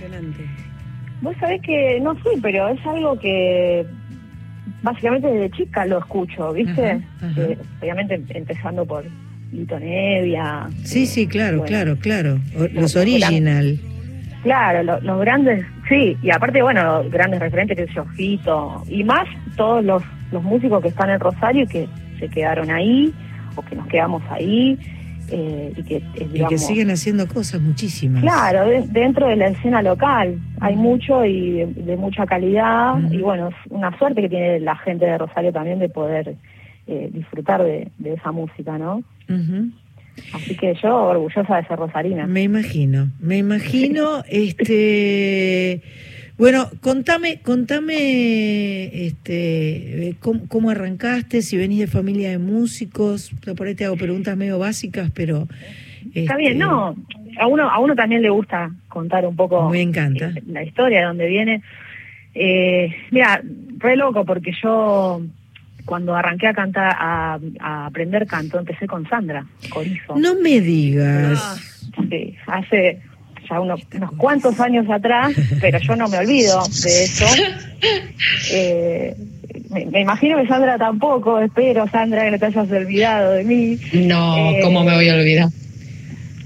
Vos 1.20 1.34
sabés 1.40 1.60
que 1.62 2.00
no 2.02 2.14
sé, 2.16 2.30
pero 2.42 2.68
es 2.68 2.84
algo 2.86 3.18
que 3.18 3.86
básicamente 4.82 5.26
desde 5.28 5.50
chica 5.56 5.86
lo 5.86 5.98
escucho, 5.98 6.52
¿viste? 6.52 6.90
Ajá, 6.90 7.00
ajá. 7.22 7.40
Eh, 7.42 7.58
obviamente 7.80 8.14
em- 8.14 8.24
empezando 8.30 8.84
por 8.84 9.04
Lito 9.52 9.78
Nevia. 9.78 10.68
Sí, 10.84 11.04
eh, 11.04 11.06
sí, 11.06 11.26
claro, 11.26 11.58
bueno, 11.58 11.68
claro, 11.68 11.96
claro. 11.98 12.40
O- 12.58 12.80
Los 12.80 12.96
original. 12.96 13.78
Claro, 14.42 14.82
lo- 14.82 15.00
los 15.00 15.20
grandes, 15.20 15.64
sí, 15.89 16.16
y 16.23 16.31
aparte, 16.31 16.62
bueno, 16.62 17.02
grandes 17.11 17.40
referentes 17.40 17.77
que 17.77 17.85
es 17.85 18.09
Fito, 18.16 18.82
y 18.89 19.05
más 19.05 19.27
todos 19.56 19.85
los, 19.85 20.02
los 20.32 20.43
músicos 20.43 20.82
que 20.82 20.89
están 20.89 21.11
en 21.11 21.20
Rosario 21.20 21.65
y 21.65 21.66
que 21.66 21.89
se 22.19 22.28
quedaron 22.28 22.70
ahí, 22.70 23.12
o 23.56 23.62
que 23.62 23.77
nos 23.77 23.86
quedamos 23.89 24.23
ahí, 24.31 24.78
eh, 25.31 25.73
y 25.77 25.82
que, 25.85 25.97
eh, 25.97 26.02
Y 26.16 26.19
que 26.19 26.24
digamos, 26.27 26.61
siguen 26.66 26.90
haciendo 26.90 27.27
cosas 27.27 27.61
muchísimas. 27.61 28.23
Claro, 28.23 28.66
de- 28.66 28.86
dentro 28.89 29.27
de 29.27 29.36
la 29.36 29.47
escena 29.48 29.81
local 29.82 30.39
hay 30.61 30.77
mucho 30.77 31.24
y 31.24 31.52
de, 31.52 31.66
de 31.66 31.97
mucha 31.97 32.27
calidad 32.27 32.97
y 33.11 33.19
bueno, 33.23 33.48
es 33.48 33.55
una 33.70 33.97
suerte 33.98 34.20
que 34.20 34.28
tiene 34.28 34.61
la 34.61 34.77
gente 34.77 35.06
de 35.06 35.16
Rosario 35.16 35.51
también 35.52 35.78
de 35.78 35.89
poder 35.89 36.35
eh, 36.86 37.09
disfrutar 37.12 37.62
de, 37.65 37.89
de 37.98 38.12
esa 38.15 38.32
música, 38.32 38.77
¿no? 38.77 38.97
Ujú. 39.31 39.70
Así 40.32 40.57
que 40.57 40.74
yo 40.82 40.95
orgullosa 40.95 41.57
de 41.57 41.66
ser 41.66 41.78
rosarina. 41.78 42.27
Me 42.27 42.43
imagino, 42.43 43.09
me 43.20 43.39
imagino, 43.39 44.23
este, 44.28 45.82
Bueno, 46.36 46.69
contame, 46.81 47.41
contame 47.43 49.07
este, 49.07 50.09
eh, 50.09 50.15
cómo, 50.20 50.49
cómo 50.49 50.70
arrancaste, 50.70 51.43
si 51.43 51.57
venís 51.57 51.78
de 51.78 51.86
familia 51.86 52.31
de 52.31 52.39
músicos, 52.39 53.31
por 53.57 53.66
ahí 53.66 53.74
te 53.74 53.85
hago 53.85 53.97
preguntas 53.97 54.36
medio 54.36 54.59
básicas, 54.59 55.11
pero... 55.15 55.47
Está 56.12 56.35
este, 56.35 56.36
bien, 56.36 56.59
no. 56.59 56.97
A 57.39 57.47
uno, 57.47 57.69
a 57.69 57.78
uno 57.78 57.95
también 57.95 58.23
le 58.23 58.31
gusta 58.31 58.70
contar 58.89 59.27
un 59.27 59.35
poco 59.35 59.70
Me 59.70 59.82
encanta. 59.82 60.32
la 60.47 60.62
historia 60.62 61.01
de 61.01 61.07
dónde 61.07 61.27
viene. 61.27 61.62
Eh, 62.35 62.95
mira, 63.11 63.41
re 63.78 63.97
loco 63.97 64.24
porque 64.24 64.53
yo 64.62 65.23
cuando 65.85 66.15
arranqué 66.15 66.48
a 66.48 66.55
cantar, 66.55 66.94
a, 66.98 67.39
a 67.61 67.86
aprender 67.86 68.27
canto, 68.27 68.59
empecé 68.59 68.86
con 68.86 69.09
Sandra 69.09 69.44
Corizo. 69.69 70.16
No 70.16 70.35
me 70.36 70.61
digas. 70.61 71.61
Sí, 72.11 72.36
hace 72.47 73.01
ya 73.48 73.61
unos, 73.61 73.81
unos 73.94 74.12
cuantos 74.12 74.59
años 74.61 74.86
atrás, 74.90 75.32
pero 75.61 75.78
yo 75.78 75.97
no 75.97 76.09
me 76.09 76.19
olvido 76.19 76.62
de 76.82 77.05
eso. 77.05 77.27
Eh, 78.51 79.15
me, 79.70 79.85
me 79.86 80.01
imagino 80.01 80.40
que 80.40 80.47
Sandra 80.48 80.78
tampoco, 80.78 81.39
espero, 81.40 81.86
Sandra, 81.90 82.24
que 82.24 82.31
no 82.31 82.39
te 82.39 82.47
hayas 82.47 82.70
olvidado 82.70 83.32
de 83.32 83.44
mí. 83.44 83.78
No, 84.06 84.36
Eh, 84.36 84.61
¿cómo 84.62 84.82
me 84.85 84.94
voy 84.94 85.09
a 85.11 85.15
olvidar? 85.15 85.48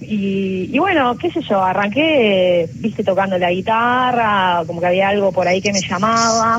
Y, 0.01 0.69
y 0.73 0.79
bueno, 0.79 1.17
qué 1.17 1.31
sé 1.31 1.41
yo, 1.43 1.63
arranqué, 1.63 2.69
viste, 2.77 3.05
tocando 3.05 3.39
la 3.39 3.51
guitarra, 3.53 4.63
como 4.67 4.81
que 4.81 4.87
había 4.87 5.09
algo 5.11 5.31
por 5.33 5.47
ahí 5.47 5.61
que 5.61 5.73
me 5.73 5.81
llamaba. 5.81 6.59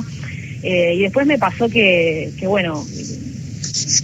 Eh, 0.64 0.96
y 0.96 1.02
después 1.02 1.26
me 1.26 1.38
pasó 1.38 1.70
que, 1.70 2.32
que 2.40 2.48
bueno, 2.48 2.84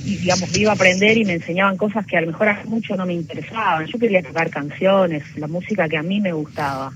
y, 0.06 0.18
digamos, 0.18 0.58
iba 0.58 0.72
a 0.72 0.76
aprender 0.76 1.18
y 1.18 1.26
me 1.26 1.34
enseñaban 1.34 1.78
cosas 1.78 2.06
que 2.06 2.18
a 2.18 2.22
lo 2.22 2.28
mejor 2.28 2.50
hace 2.50 2.68
mucho 2.68 2.96
no 2.96 3.06
me 3.06 3.14
interesaban. 3.14 3.86
Yo 3.88 4.00
quería 4.00 4.22
tocar 4.22 4.50
canciones, 4.50 5.24
la 5.38 5.48
música 5.48 5.88
que 5.90 5.98
a 5.98 6.04
mí 6.04 6.22
me 6.22 6.32
gustaba. 6.32 6.92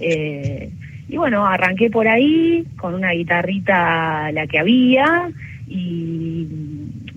Eh, 0.00 0.70
y 1.08 1.16
bueno, 1.16 1.46
arranqué 1.46 1.90
por 1.90 2.08
ahí 2.08 2.64
con 2.76 2.94
una 2.94 3.12
guitarrita 3.12 4.32
la 4.32 4.46
que 4.46 4.58
había 4.58 5.30
y, 5.68 6.46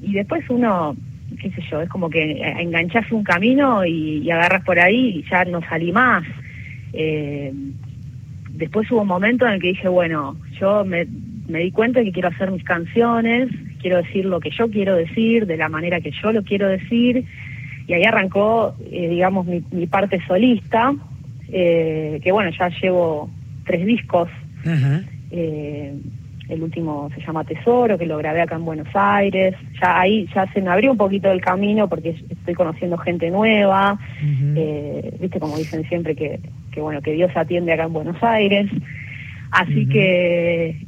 y 0.02 0.14
después 0.14 0.44
uno, 0.49 0.95
qué 1.41 1.52
sé 1.52 1.62
yo, 1.70 1.82
es 1.82 1.90
como 1.90 2.10
que 2.10 2.41
enganchas 2.60 3.12
un 3.12 3.24
camino 3.24 3.86
y, 3.86 4.20
y 4.20 4.32
agarras 4.32 4.64
por 4.64 4.80
ahí 4.80 5.20
y 5.20 5.30
ya 5.30 5.45
no 5.45 5.62
salí 5.62 5.91
más. 5.91 6.24
Eh, 6.94 7.54
después 8.52 8.90
hubo 8.91 9.02
un 9.02 9.08
momento 9.08 9.45
en 9.45 9.54
el 9.54 9.62
que 9.62 9.68
dije, 9.70 9.88
bueno, 9.88 10.36
yo 10.60 10.84
me, 10.84 11.08
me 11.48 11.60
di 11.60 11.72
cuenta 11.72 12.03
que 12.03 12.11
quiero 12.11 12.30
hacer 12.30 12.52
mis 12.52 12.64
canciones, 12.64 13.49
quiero 13.82 13.98
decir 13.98 14.26
lo 14.26 14.40
que 14.40 14.49
yo 14.52 14.69
quiero 14.69 14.95
decir, 14.95 15.45
de 15.45 15.57
la 15.57 15.69
manera 15.69 16.02
que 16.02 16.11
yo 16.11 16.32
lo 16.32 16.44
quiero 16.44 16.68
decir, 16.68 17.26
y 17.88 17.94
ahí 17.94 18.03
arrancó, 18.03 18.76
eh, 18.91 19.07
digamos, 19.10 19.45
mi, 19.45 19.64
mi 19.72 19.88
parte 19.88 20.19
solista, 20.28 20.94
eh, 21.49 22.19
que 22.22 22.32
bueno, 22.32 22.52
ya 22.57 22.69
llevo 22.82 23.30
tres 23.65 23.86
discos, 23.86 24.30
eh, 25.32 25.94
el 26.49 26.64
último 26.64 27.10
se 27.14 27.22
llama 27.22 27.44
Tesoro, 27.44 27.98
que 27.98 28.06
lo 28.06 28.18
grabé 28.18 28.41
acá 28.41 28.56
en 28.56 28.65
Buenos 28.65 28.88
Aires, 28.94 29.56
ya 29.82 29.99
ahí 29.99 30.28
ya 30.34 30.52
se 30.53 30.61
me 30.61 30.69
abrió 30.69 30.91
un 30.91 30.98
poquito 30.98 31.32
el 31.32 31.41
camino 31.41 31.88
porque 31.88 32.15
estoy 32.30 32.53
conociendo 32.53 32.98
gente 32.98 33.30
nueva, 33.30 33.99
eh, 34.56 35.14
viste 35.19 35.40
como 35.40 35.57
dicen 35.57 35.84
siempre 35.88 36.15
que, 36.15 36.40
que 36.72 36.82
bueno, 36.82 37.02
que 37.02 37.14
Dios 37.14 37.32
atiende 37.36 37.74
acá 37.74 37.84
en 37.84 37.94
Buenos 37.94 38.22
Aires, 38.24 38.69
así 39.52 39.88
que, 39.88 40.82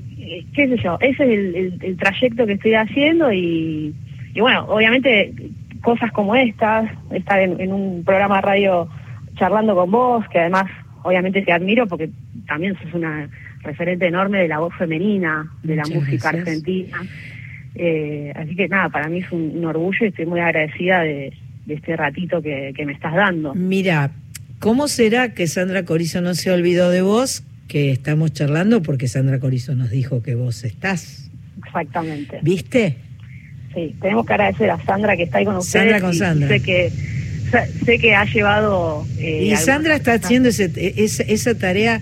qué 0.53 0.68
sé 0.68 0.77
yo, 0.84 0.97
ese 1.01 1.23
es 1.23 1.30
el, 1.30 1.56
el- 1.56 1.80
el 1.81 1.97
trayecto 1.97 2.45
que 2.45 2.53
estoy 2.53 2.73
haciendo 2.76 3.31
y, 3.31 3.93
y 4.34 4.39
bueno, 4.41 4.65
obviamente 4.68 5.34
cosas 5.81 6.11
como 6.11 6.35
estas, 6.35 6.89
estar 7.11 7.39
en, 7.39 7.60
en 7.60 7.72
un 7.73 8.03
programa 8.03 8.35
de 8.38 8.41
radio 8.41 8.89
charlando 9.35 9.76
con 9.76 9.89
vos, 9.91 10.26
que 10.31 10.39
además 10.39 10.65
obviamente 11.03 11.41
te 11.41 11.51
admiro 11.51 11.88
porque 11.88 12.10
también 12.47 12.76
sos 12.81 12.93
una 12.93 13.30
referente 13.61 14.06
enorme 14.07 14.39
de 14.39 14.47
la 14.47 14.60
voz 14.60 14.73
femenina, 14.77 15.49
de 15.64 15.76
la 15.76 15.84
Muchas 15.84 15.95
música 16.01 16.31
gracias. 16.31 16.47
argentina. 16.47 16.97
Eh, 17.76 18.34
así 18.35 18.56
que 18.56 18.68
nada, 18.68 18.89
para 18.89 19.07
mí 19.07 19.19
es 19.19 19.31
un, 19.31 19.51
un 19.56 19.65
orgullo 19.65 19.99
y 20.06 20.10
estoy 20.10 20.26
muy 20.26 20.39
agradecida 20.39 21.01
de, 21.01 21.31
de 21.65 21.73
este 21.73 21.95
ratito 21.95 22.41
que, 22.41 22.73
que 22.76 22.85
me 22.85 22.93
estás 22.93 23.14
dando. 23.14 23.53
Mira, 23.56 24.11
¿cómo 24.60 24.88
será 24.88 25.34
que 25.34 25.47
Sandra 25.47 25.85
Corizo 25.85 26.19
no 26.22 26.34
se 26.34 26.51
olvidó 26.51 26.89
de 26.89 27.01
vos? 27.01 27.43
Que 27.69 27.91
estamos 27.91 28.33
charlando 28.33 28.81
porque 28.81 29.07
Sandra 29.07 29.39
Corizo 29.39 29.75
nos 29.75 29.91
dijo 29.91 30.21
que 30.23 30.33
vos 30.35 30.63
estás. 30.63 31.29
Exactamente. 31.65 32.39
¿Viste? 32.41 32.95
Sí, 33.75 33.95
tenemos 34.01 34.25
que 34.25 34.33
agradecer 34.33 34.71
a 34.71 34.83
Sandra 34.83 35.15
que 35.15 35.23
está 35.23 35.37
ahí 35.37 35.45
con 35.45 35.55
ustedes. 35.57 35.83
Sandra 35.83 36.01
con 36.01 36.13
y- 36.13 36.17
Sandra. 36.17 36.47
sé 36.49 36.59
que 36.61 36.91
sé, 37.85 37.99
que 37.99 38.15
ha 38.15 38.25
llevado. 38.25 39.05
eh, 39.19 39.49
Y 39.51 39.55
Sandra 39.55 39.95
está 39.95 40.13
cosas. 40.13 40.25
haciendo 40.25 40.49
ese- 40.49 40.71
esa, 40.97 41.23
esa 41.23 41.53
tarea. 41.55 42.01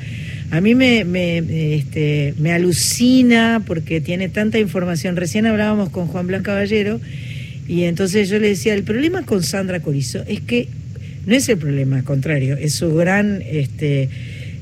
A 0.51 0.61
mí 0.61 0.73
me, 0.73 1.03
me, 1.03 1.41
me, 1.41 1.75
este, 1.75 2.33
me 2.39 2.53
alucina 2.53 3.61
porque 3.67 3.99
tiene 3.99 4.29
tanta 4.29 4.59
información. 4.59 5.17
Recién 5.17 5.45
hablábamos 5.45 5.89
con 5.89 6.07
Juan 6.07 6.27
Blas 6.27 6.43
Caballero 6.43 7.01
y 7.67 7.83
entonces 7.83 8.29
yo 8.29 8.39
le 8.39 8.47
decía, 8.47 8.73
el 8.73 8.83
problema 8.83 9.23
con 9.23 9.43
Sandra 9.43 9.81
Corizo 9.81 10.23
es 10.29 10.39
que 10.39 10.69
no 11.25 11.35
es 11.35 11.49
el 11.49 11.57
problema, 11.57 11.97
al 11.97 12.05
contrario, 12.05 12.55
es 12.55 12.73
su 12.75 12.95
gran, 12.95 13.41
este, 13.45 14.07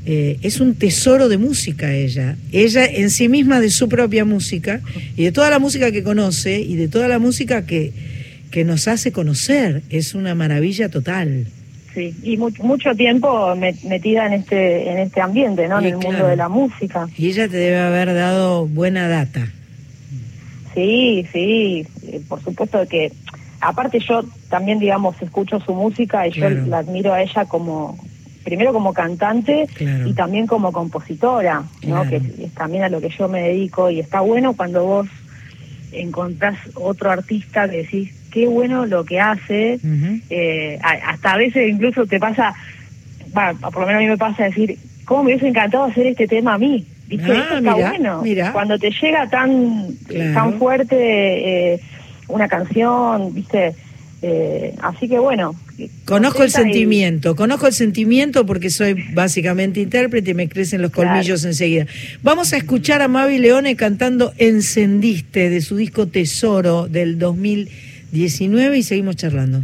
eh, 0.06 0.38
es 0.42 0.60
un 0.60 0.76
tesoro 0.76 1.28
de 1.30 1.38
música 1.38 1.94
ella. 1.94 2.36
Ella 2.52 2.86
en 2.86 3.10
sí 3.10 3.28
misma 3.30 3.60
de 3.60 3.70
su 3.70 3.90
propia 3.90 4.24
música 4.26 4.82
y 5.18 5.24
de 5.24 5.32
toda 5.32 5.50
la 5.50 5.60
música 5.60 5.92
que 5.92 6.04
conoce 6.04 6.60
y 6.62 6.76
de 6.76 6.88
toda 6.88 7.08
la 7.08 7.20
música 7.20 7.66
que, 7.66 7.92
que 8.52 8.64
nos 8.64 8.88
hace 8.88 9.12
conocer. 9.12 9.82
Es 9.90 10.14
una 10.16 10.36
maravilla 10.36 10.90
total. 10.90 11.48
Sí, 11.94 12.14
y 12.24 12.36
mu- 12.38 12.52
mucho 12.62 12.94
tiempo 12.94 13.56
me- 13.56 13.74
metida 13.88 14.26
en 14.28 14.34
este 14.34 14.92
en 14.92 14.98
este 15.00 15.22
ambiente, 15.22 15.68
¿no? 15.70 15.82
Y 15.82 15.88
en 15.88 15.94
el 15.94 15.98
mundo 16.00 16.28
de 16.28 16.36
la 16.36 16.50
música. 16.50 17.08
Y 17.18 17.28
ella 17.30 17.48
te 17.48 17.56
debe 17.58 17.78
haber 17.80 18.14
dado 18.14 18.68
buena 18.68 19.08
data. 19.08 19.48
Sí, 20.74 21.26
sí, 21.32 21.88
eh, 22.08 22.22
por 22.28 22.44
supuesto 22.44 22.86
que 22.90 23.12
aparte 23.62 24.00
yo 24.08 24.26
también 24.50 24.80
digamos 24.80 25.16
escucho 25.22 25.60
su 25.62 25.74
música 25.74 26.28
y 26.28 26.32
Claro. 26.32 26.58
yo 26.58 26.66
la 26.66 26.80
admiro 26.80 27.14
a 27.14 27.22
ella 27.24 27.46
como 27.46 27.98
primero 28.46 28.72
como 28.72 28.94
cantante 28.94 29.68
Claro. 29.74 30.08
y 30.08 30.14
también 30.14 30.48
como 30.48 30.72
compositora, 30.72 31.64
¿no? 31.84 32.04
Claro. 32.04 32.10
Que 32.10 32.16
es, 32.46 32.54
también 32.54 32.84
a 32.84 32.90
lo 32.90 33.02
que 33.02 33.10
yo 33.10 33.28
me 33.28 33.42
dedico 33.42 33.90
y 33.90 34.00
está 34.00 34.22
bueno 34.22 34.54
cuando 34.54 34.86
vos 34.86 35.08
encontrás 35.92 36.58
otro 36.76 37.12
artista 37.12 37.68
que 37.70 37.78
decís 37.78 38.14
qué 38.32 38.48
bueno 38.48 38.86
lo 38.86 39.04
que 39.06 39.20
hace, 39.20 39.80
eh, 40.30 40.78
hasta 40.82 41.34
a 41.34 41.38
veces 41.38 41.70
incluso 41.70 42.06
te 42.06 42.20
pasa, 42.20 42.54
bueno, 43.34 43.58
por 43.72 43.80
lo 43.82 43.88
menos 43.88 44.00
a 44.00 44.04
mí 44.04 44.08
me 44.10 44.18
pasa 44.18 44.44
decir, 44.44 44.78
¿cómo 45.06 45.24
me 45.24 45.32
hubiese 45.32 45.48
encantado 45.48 45.86
hacer 45.86 46.06
este 46.08 46.28
tema 46.28 46.56
a 46.56 46.58
mí? 46.58 46.86
¿Viste? 47.08 47.32
Ah, 47.32 47.44
Eso 47.46 47.58
está 47.58 47.76
mirá, 47.76 47.90
bueno. 47.92 48.22
mirá. 48.24 48.52
Cuando 48.52 48.78
te 48.78 48.92
llega 48.92 49.28
tan, 49.30 49.88
Claro. 50.08 50.34
tan 50.34 50.54
fuerte 50.60 50.96
eh, 51.76 51.80
una 52.28 52.48
canción, 52.50 53.34
¿viste? 53.34 53.74
Eh, 54.22 54.76
así 54.82 55.08
que 55.08 55.18
bueno. 55.20 55.56
Conozco 56.06 56.42
el 56.44 56.50
y- 56.50 56.52
sentimiento, 56.52 57.36
conozco 57.36 57.68
el 57.68 57.74
sentimiento 57.74 58.46
porque 58.46 58.70
soy 58.70 58.94
básicamente 59.14 59.82
intérprete 59.82 60.32
y 60.32 60.34
me 60.34 60.48
crecen 60.48 60.82
los 60.82 60.92
Claro. 60.92 61.10
colmillos 61.10 61.44
enseguida. 61.44 61.86
Vamos 62.24 62.54
a 62.54 62.58
escuchar 62.58 63.02
a 63.02 63.08
Mavi 63.10 63.40
Leone 63.40 63.76
cantando 63.76 64.34
Encendiste 64.38 65.50
de 65.50 65.62
su 65.62 65.76
disco 65.76 66.08
Tesoro 66.08 66.88
del 66.88 67.20
2019 67.20 68.78
y 68.78 68.84
seguimos 68.84 69.18
charlando. 69.18 69.64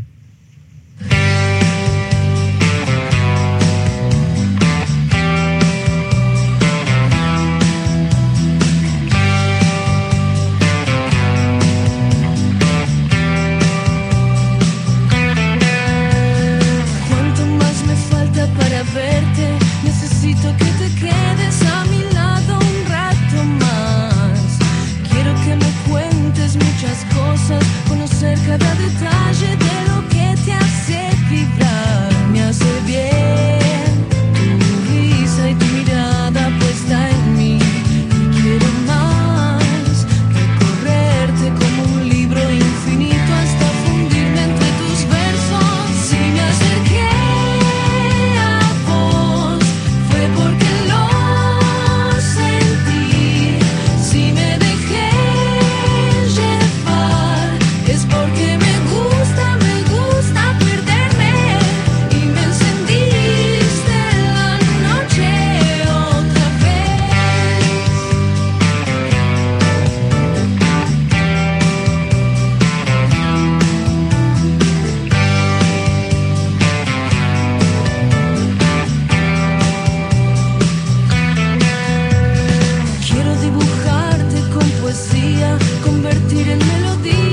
convertir 85.84 86.48
en 86.50 86.60
melodía. 86.60 87.31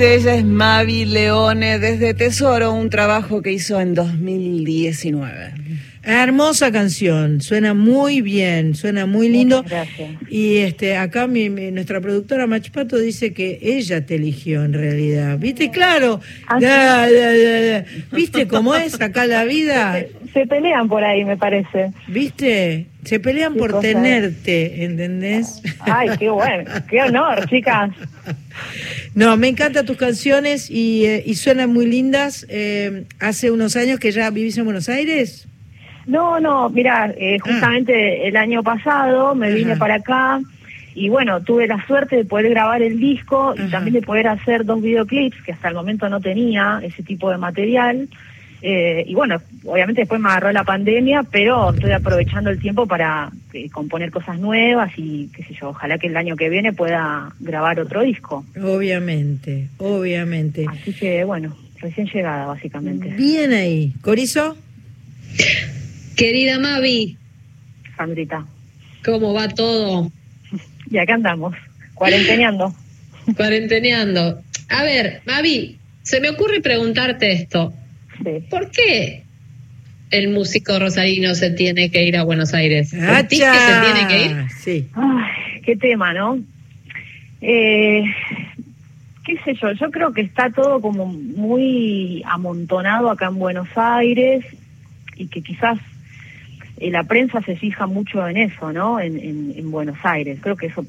Ella 0.00 0.34
es 0.36 0.44
Mavi 0.44 1.04
Leone 1.04 1.78
desde 1.78 2.14
Tesoro, 2.14 2.72
un 2.72 2.88
trabajo 2.90 3.42
que 3.42 3.52
hizo 3.52 3.80
en 3.80 3.94
2019. 3.94 5.52
Hermosa 6.02 6.72
canción, 6.72 7.42
suena 7.42 7.74
muy 7.74 8.22
bien, 8.22 8.74
suena 8.74 9.04
muy 9.04 9.28
lindo. 9.28 9.62
Gracias. 9.68 10.10
Y 10.30 10.58
este, 10.58 10.96
acá 10.96 11.26
mi, 11.26 11.50
mi- 11.50 11.70
nuestra 11.70 12.00
productora 12.00 12.46
Machpato 12.46 12.96
dice 12.96 13.34
que 13.34 13.58
ella 13.60 14.06
te 14.06 14.14
eligió 14.14 14.64
en 14.64 14.72
realidad. 14.72 15.36
¿Viste? 15.38 15.70
Claro. 15.70 16.20
Ah, 16.46 16.58
Da, 16.60 17.10
da, 17.10 17.32
da, 17.36 17.60
da. 17.80 17.84
¿Viste 18.12 18.48
cómo 18.48 18.74
es 18.74 18.98
acá 19.00 19.26
la 19.26 19.44
vida? 19.44 20.02
Se 20.38 20.46
pelean 20.46 20.86
por 20.86 21.02
ahí, 21.02 21.24
me 21.24 21.36
parece. 21.36 21.90
¿Viste? 22.06 22.86
Se 23.02 23.18
pelean 23.18 23.54
Qué 23.54 23.58
por 23.58 23.72
cosa, 23.72 23.88
tenerte, 23.88 24.84
¿entendés? 24.84 25.60
Ay, 25.80 26.10
qué 26.16 26.30
bueno, 26.30 26.70
qué 26.88 27.02
honor, 27.02 27.44
chicas. 27.50 27.90
No, 29.16 29.36
me 29.36 29.48
encantan 29.48 29.84
tus 29.84 29.96
canciones 29.96 30.70
y, 30.70 31.06
eh, 31.06 31.24
y 31.26 31.34
suenan 31.34 31.72
muy 31.72 31.86
lindas. 31.86 32.46
Eh, 32.48 33.02
hace 33.18 33.50
unos 33.50 33.74
años 33.74 33.98
que 33.98 34.12
ya 34.12 34.30
vivís 34.30 34.56
en 34.58 34.64
Buenos 34.66 34.88
Aires. 34.88 35.48
No, 36.06 36.38
no, 36.38 36.70
mira, 36.70 37.12
eh, 37.18 37.40
justamente 37.40 38.28
el 38.28 38.36
año 38.36 38.62
pasado 38.62 39.34
me 39.34 39.52
vine 39.52 39.72
Ajá. 39.72 39.80
para 39.80 39.94
acá 39.96 40.40
y 40.94 41.08
bueno, 41.08 41.42
tuve 41.42 41.66
la 41.66 41.84
suerte 41.84 42.14
de 42.14 42.24
poder 42.24 42.50
grabar 42.50 42.80
el 42.80 43.00
disco 43.00 43.56
y 43.58 43.68
también 43.70 43.94
de 43.94 44.02
poder 44.02 44.28
hacer 44.28 44.64
dos 44.64 44.80
videoclips 44.80 45.42
que 45.42 45.50
hasta 45.50 45.66
el 45.66 45.74
momento 45.74 46.08
no 46.08 46.20
tenía 46.20 46.80
ese 46.84 47.02
tipo 47.02 47.28
de 47.28 47.38
material. 47.38 48.08
Eh, 48.60 49.04
y 49.06 49.14
bueno, 49.14 49.40
obviamente 49.64 50.02
después 50.02 50.20
me 50.20 50.28
agarró 50.28 50.50
la 50.52 50.64
pandemia, 50.64 51.22
pero 51.30 51.72
estoy 51.72 51.92
aprovechando 51.92 52.50
el 52.50 52.58
tiempo 52.58 52.86
para 52.86 53.30
eh, 53.52 53.70
componer 53.70 54.10
cosas 54.10 54.38
nuevas 54.38 54.92
y 54.96 55.28
qué 55.28 55.44
sé 55.44 55.54
yo, 55.54 55.70
ojalá 55.70 55.98
que 55.98 56.08
el 56.08 56.16
año 56.16 56.36
que 56.36 56.48
viene 56.48 56.72
pueda 56.72 57.32
grabar 57.38 57.78
otro 57.78 58.02
disco. 58.02 58.44
Obviamente, 58.60 59.68
obviamente. 59.78 60.66
Así 60.68 60.92
que 60.92 61.24
bueno, 61.24 61.56
recién 61.78 62.08
llegada 62.08 62.46
básicamente. 62.46 63.08
Bien 63.10 63.52
ahí. 63.52 63.94
¿Corizo? 64.00 64.56
Querida 66.16 66.58
Mavi, 66.58 67.16
Sandrita. 67.96 68.44
¿cómo 69.04 69.32
va 69.34 69.48
todo? 69.48 70.10
Y 70.90 70.96
acá 70.96 71.14
andamos, 71.14 71.54
cuarenteneando. 71.94 72.74
Cuarenteneando. 73.36 74.40
A 74.70 74.82
ver, 74.84 75.20
Mavi, 75.26 75.76
se 76.02 76.18
me 76.18 76.30
ocurre 76.30 76.62
preguntarte 76.62 77.30
esto. 77.30 77.74
¿Por 78.50 78.70
qué 78.70 79.22
el 80.10 80.30
músico 80.30 80.78
rosarino 80.78 81.34
se 81.34 81.50
tiene 81.50 81.90
que 81.90 82.04
ir 82.04 82.16
a 82.16 82.24
Buenos 82.24 82.54
Aires? 82.54 82.90
¿Sentís 82.90 83.40
que 83.40 83.58
se 83.58 83.80
tiene 83.92 84.08
que 84.08 84.24
ir? 84.26 84.50
Sí. 84.58 84.88
Ay, 84.94 85.60
qué 85.62 85.76
tema, 85.76 86.12
¿no? 86.12 86.38
Eh, 87.40 88.02
qué 89.24 89.36
sé 89.44 89.54
yo, 89.54 89.72
yo 89.72 89.90
creo 89.90 90.12
que 90.12 90.22
está 90.22 90.50
todo 90.50 90.80
como 90.80 91.06
muy 91.06 92.22
amontonado 92.26 93.10
acá 93.10 93.26
en 93.26 93.38
Buenos 93.38 93.68
Aires 93.76 94.44
y 95.16 95.26
que 95.28 95.42
quizás 95.42 95.78
eh, 96.78 96.90
la 96.90 97.04
prensa 97.04 97.40
se 97.42 97.56
fija 97.56 97.86
mucho 97.86 98.26
en 98.26 98.36
eso, 98.38 98.72
¿no? 98.72 98.98
En, 99.00 99.18
en- 99.18 99.52
en 99.56 99.70
Buenos 99.70 99.98
Aires. 100.02 100.38
Creo 100.40 100.56
que 100.56 100.66
eso 100.66 100.84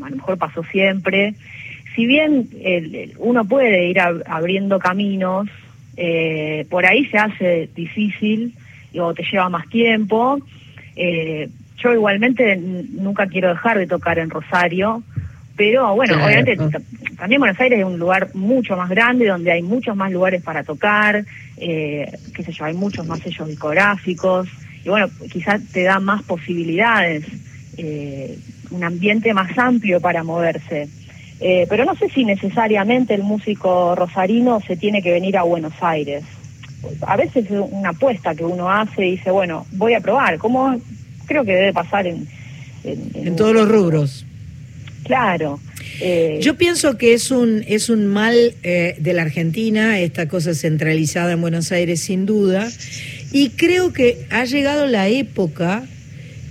a 0.00 0.08
lo 0.10 0.16
mejor 0.16 0.38
pasó 0.38 0.64
siempre. 0.64 1.34
Si 1.94 2.06
bien 2.06 2.48
el- 2.62 2.94
el- 2.94 3.12
uno 3.18 3.44
puede 3.44 3.88
ir 3.90 3.98
ab- 3.98 4.22
abriendo 4.26 4.78
caminos, 4.78 5.48
eh, 5.96 6.66
por 6.70 6.86
ahí 6.86 7.06
se 7.06 7.18
hace 7.18 7.68
difícil 7.74 8.54
o 8.98 9.14
te 9.14 9.24
lleva 9.24 9.48
más 9.48 9.68
tiempo. 9.68 10.38
Eh, 10.96 11.48
yo 11.78 11.92
igualmente 11.92 12.56
nunca 12.56 13.26
quiero 13.26 13.48
dejar 13.48 13.78
de 13.78 13.86
tocar 13.86 14.18
en 14.18 14.30
Rosario, 14.30 15.02
pero 15.56 15.94
bueno, 15.94 16.14
Claro. 16.14 16.26
obviamente 16.28 16.80
también 17.16 17.40
Buenos 17.40 17.60
Aires 17.60 17.78
es 17.80 17.84
un 17.84 17.98
lugar 17.98 18.30
mucho 18.34 18.76
más 18.76 18.88
grande 18.88 19.26
donde 19.26 19.52
hay 19.52 19.62
muchos 19.62 19.96
más 19.96 20.10
lugares 20.12 20.42
para 20.42 20.62
tocar, 20.64 21.24
eh, 21.56 22.10
qué 22.34 22.42
sé 22.42 22.52
yo, 22.52 22.64
hay 22.64 22.74
muchos 22.74 23.06
más 23.06 23.20
sellos 23.20 23.48
discográficos 23.48 24.48
y 24.84 24.88
bueno, 24.88 25.08
quizás 25.30 25.60
te 25.72 25.82
da 25.84 26.00
más 26.00 26.22
posibilidades, 26.22 27.24
eh, 27.76 28.38
un 28.70 28.84
ambiente 28.84 29.32
más 29.34 29.56
amplio 29.58 30.00
para 30.00 30.24
moverse. 30.24 30.88
Eh, 31.44 31.66
pero 31.68 31.84
no 31.84 31.96
sé 31.96 32.08
si 32.08 32.24
necesariamente 32.24 33.14
el 33.14 33.24
músico 33.24 33.96
rosarino 33.96 34.60
se 34.60 34.76
tiene 34.76 35.02
que 35.02 35.10
venir 35.10 35.36
a 35.36 35.42
Buenos 35.42 35.72
Aires. 35.80 36.22
A 37.00 37.16
veces 37.16 37.46
es 37.46 37.50
una 37.50 37.90
apuesta 37.90 38.34
que 38.34 38.44
uno 38.44 38.70
hace 38.70 39.06
y 39.06 39.10
dice, 39.12 39.30
bueno, 39.30 39.66
voy 39.72 39.94
a 39.94 40.00
probar, 40.00 40.38
como 40.38 40.80
creo 41.26 41.44
que 41.44 41.52
debe 41.52 41.72
pasar 41.72 42.06
en... 42.06 42.28
En, 42.84 43.10
En 43.14 43.36
todos 43.36 43.54
los 43.54 43.68
rubros. 43.68 44.24
Claro. 45.04 45.58
eh, 46.00 46.38
Yo 46.40 46.56
pienso 46.56 46.96
que 46.96 47.12
es 47.12 47.30
un, 47.30 47.64
es 47.66 47.88
un 47.88 48.06
mal 48.06 48.54
eh, 48.62 48.94
de 48.98 49.12
la 49.12 49.22
Argentina, 49.22 49.98
esta 49.98 50.28
cosa 50.28 50.54
centralizada 50.54 51.32
en 51.32 51.40
Buenos 51.40 51.72
Aires 51.72 52.00
sin 52.00 52.24
duda, 52.24 52.68
y 53.32 53.50
creo 53.50 53.92
que 53.92 54.26
ha 54.30 54.44
llegado 54.44 54.86
la 54.86 55.08
época 55.08 55.84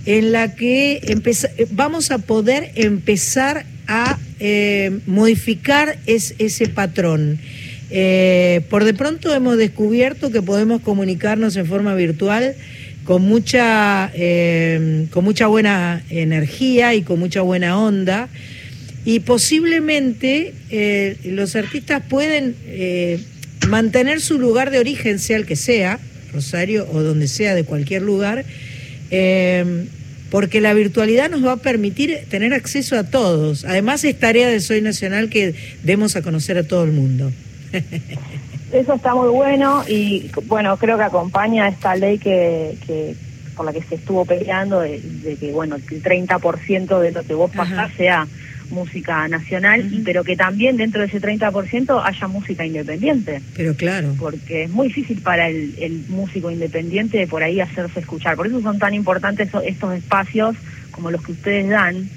en 0.04 0.32
la 0.32 0.54
que 0.54 0.94
eh, 0.96 1.66
vamos 1.70 2.10
a 2.10 2.18
poder 2.18 2.72
empezar 2.74 3.64
a 3.92 4.18
eh, 4.40 4.98
modificar 5.06 5.98
es- 6.06 6.34
ese 6.38 6.68
patrón. 6.68 7.38
Eh, 7.90 8.62
por 8.70 8.84
de 8.84 8.94
pronto 8.94 9.34
hemos 9.34 9.58
descubierto 9.58 10.30
que 10.32 10.40
podemos 10.40 10.80
comunicarnos 10.80 11.56
en 11.56 11.66
forma 11.66 11.94
virtual 11.94 12.54
con 13.04 13.20
mucha, 13.22 14.10
eh, 14.14 15.06
con 15.10 15.24
mucha 15.24 15.46
buena 15.46 16.02
energía 16.08 16.94
y 16.94 17.02
con 17.02 17.18
mucha 17.18 17.42
buena 17.42 17.78
onda. 17.78 18.28
Y 19.04 19.20
posiblemente 19.20 20.54
los 21.24 21.54
artistas 21.56 22.02
pueden 22.08 22.54
mantener 23.68 24.20
su 24.20 24.38
lugar 24.38 24.70
de 24.70 24.78
origen, 24.78 25.18
sea 25.18 25.36
el 25.36 25.44
que 25.44 25.56
sea, 25.56 25.98
Rosario 26.32 26.88
o 26.92 27.02
donde 27.02 27.26
sea, 27.28 27.54
de 27.54 27.64
cualquier 27.64 28.02
lugar, 28.02 28.44
porque 30.32 30.62
la 30.62 30.72
virtualidad 30.72 31.28
nos 31.28 31.44
va 31.44 31.52
a 31.52 31.56
permitir 31.58 32.24
tener 32.30 32.54
acceso 32.54 32.98
a 32.98 33.04
todos. 33.04 33.66
Además 33.66 34.02
es 34.02 34.18
tarea 34.18 34.48
de 34.48 34.60
Soy 34.60 34.80
Nacional 34.80 35.28
que 35.28 35.54
demos 35.82 36.16
a 36.16 36.22
conocer 36.22 36.56
a 36.56 36.62
todo 36.62 36.84
el 36.84 36.92
mundo. 36.92 37.30
Eso 38.72 38.94
está 38.94 39.14
muy 39.14 39.28
bueno 39.28 39.84
y 39.86 40.30
bueno, 40.46 40.78
creo 40.78 40.96
que 40.96 41.02
acompaña 41.02 41.68
esta 41.68 41.94
ley 41.96 42.16
que, 42.16 42.78
que 42.86 43.14
por 43.54 43.66
la 43.66 43.74
que 43.74 43.82
se 43.82 43.96
estuvo 43.96 44.24
peleando 44.24 44.80
de, 44.80 45.00
de 45.00 45.36
que 45.36 45.52
bueno, 45.52 45.76
el 45.76 45.84
30% 45.84 46.98
de 46.98 47.12
lo 47.12 47.22
que 47.24 47.34
vos 47.34 47.50
pasás 47.50 47.92
sea 47.98 48.26
música 48.72 49.28
nacional, 49.28 49.88
y- 49.92 50.00
pero 50.00 50.24
que 50.24 50.34
también 50.36 50.76
dentro 50.76 51.00
de 51.00 51.06
ese 51.06 51.20
30% 51.20 52.02
haya 52.04 52.26
música 52.28 52.66
independiente, 52.66 53.40
Pero 53.56 53.74
claro. 53.76 54.14
porque 54.18 54.64
es 54.64 54.70
muy 54.70 54.88
difícil 54.88 55.20
para 55.20 55.48
el, 55.48 55.74
el 55.78 56.02
músico 56.08 56.50
independiente 56.50 57.18
de 57.18 57.26
por 57.26 57.42
ahí 57.42 57.60
hacerse 57.60 58.00
escuchar. 58.00 58.36
Por 58.36 58.46
eso 58.46 58.60
son 58.60 58.78
tan 58.78 58.94
importantes 58.94 59.48
estos 59.64 59.94
espacios 59.94 60.56
como 60.90 61.10
los 61.10 61.22
que 61.22 61.32
ustedes 61.32 61.68
dan, 61.68 62.08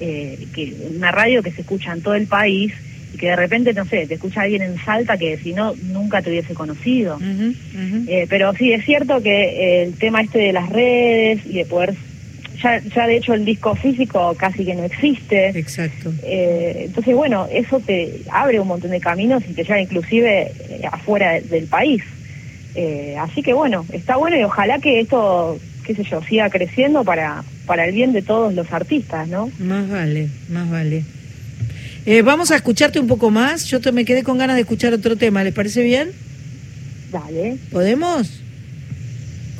eh, 0.00 0.46
que 0.54 0.74
una 0.96 1.10
radio 1.12 1.42
que 1.42 1.50
se 1.52 1.62
escucha 1.62 1.92
en 1.92 2.02
todo 2.02 2.14
el 2.14 2.26
país 2.26 2.72
y 3.12 3.18
que 3.18 3.26
de 3.26 3.36
repente, 3.36 3.72
no 3.74 3.84
sé, 3.86 4.06
te 4.06 4.14
escucha 4.14 4.42
alguien 4.42 4.62
en 4.62 4.78
Salta 4.78 5.18
que 5.18 5.36
si 5.38 5.52
no, 5.52 5.74
nunca 5.92 6.22
te 6.22 6.30
hubiese 6.30 6.54
conocido. 6.54 7.18
Eh, 8.06 8.26
pero 8.28 8.52
sí, 8.54 8.72
es 8.72 8.84
cierto 8.84 9.20
que 9.22 9.82
el 9.82 9.94
tema 9.94 10.20
este 10.20 10.38
de 10.38 10.52
las 10.52 10.68
redes 10.68 11.40
y 11.46 11.54
de 11.58 11.64
poder... 11.64 11.94
Ya, 12.62 12.78
ya 12.94 13.06
de 13.06 13.16
hecho 13.16 13.32
el 13.32 13.44
disco 13.44 13.74
físico 13.74 14.34
casi 14.38 14.64
que 14.64 14.74
no 14.74 14.84
existe. 14.84 15.48
Exacto. 15.58 16.12
Eh, 16.22 16.82
entonces, 16.86 17.14
bueno, 17.14 17.48
eso 17.50 17.80
te 17.80 18.20
abre 18.30 18.60
un 18.60 18.68
montón 18.68 18.90
de 18.90 19.00
caminos 19.00 19.42
y 19.48 19.54
te 19.54 19.62
lleva 19.64 19.80
inclusive 19.80 20.52
eh, 20.68 20.80
afuera 20.90 21.32
de- 21.32 21.40
del 21.42 21.64
país. 21.66 22.02
Eh, 22.74 23.16
así 23.18 23.42
que 23.42 23.52
bueno, 23.52 23.86
está 23.92 24.16
bueno 24.16 24.36
y 24.38 24.42
ojalá 24.44 24.78
que 24.78 25.00
esto, 25.00 25.58
qué 25.84 25.94
sé 25.94 26.04
yo, 26.04 26.22
siga 26.22 26.50
creciendo 26.50 27.02
para, 27.02 27.42
para 27.66 27.84
el 27.86 27.92
bien 27.94 28.12
de 28.12 28.22
todos 28.22 28.52
los 28.54 28.70
artistas, 28.72 29.26
¿no? 29.28 29.50
Más 29.58 29.88
vale, 29.88 30.28
más 30.50 30.70
vale. 30.70 31.02
Eh, 32.06 32.22
vamos 32.22 32.50
a 32.50 32.56
escucharte 32.56 33.00
un 33.00 33.06
poco 33.08 33.30
más. 33.30 33.64
Yo 33.66 33.80
te- 33.80 33.92
me 33.92 34.04
quedé 34.04 34.22
con 34.22 34.38
ganas 34.38 34.56
de 34.56 34.62
escuchar 34.62 34.92
otro 34.92 35.16
tema. 35.16 35.42
¿Les 35.44 35.52
parece 35.54 35.82
bien? 35.82 36.10
Dale. 37.10 37.56
¿Podemos? 37.72 38.39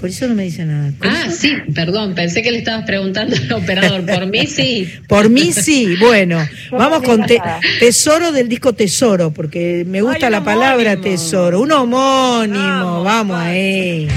Por 0.00 0.08
eso 0.08 0.26
no 0.26 0.34
me 0.34 0.44
dice 0.44 0.64
nada. 0.64 0.92
Ah, 1.02 1.30
sí, 1.30 1.52
perdón, 1.74 2.14
pensé 2.14 2.42
que 2.42 2.50
le 2.50 2.58
estabas 2.58 2.86
preguntando 2.86 3.36
al 3.36 3.52
operador. 3.52 4.06
Por 4.06 4.26
mí 4.26 4.46
sí. 4.46 4.88
Por 5.08 5.28
mí 5.28 5.52
sí, 5.52 5.94
bueno, 6.00 6.38
vamos 6.70 7.02
con 7.02 7.26
te-. 7.26 7.40
Tesoro 7.78 8.32
del 8.32 8.48
disco 8.48 8.72
Tesoro, 8.72 9.30
porque 9.30 9.84
me 9.86 10.00
gusta 10.00 10.26
Ay, 10.26 10.32
la 10.32 10.42
palabra 10.42 10.92
homónimo. 10.92 11.02
Tesoro, 11.02 11.60
un 11.60 11.72
homónimo, 11.72 13.04
vamos, 13.04 13.36
ahí. 13.38 14.08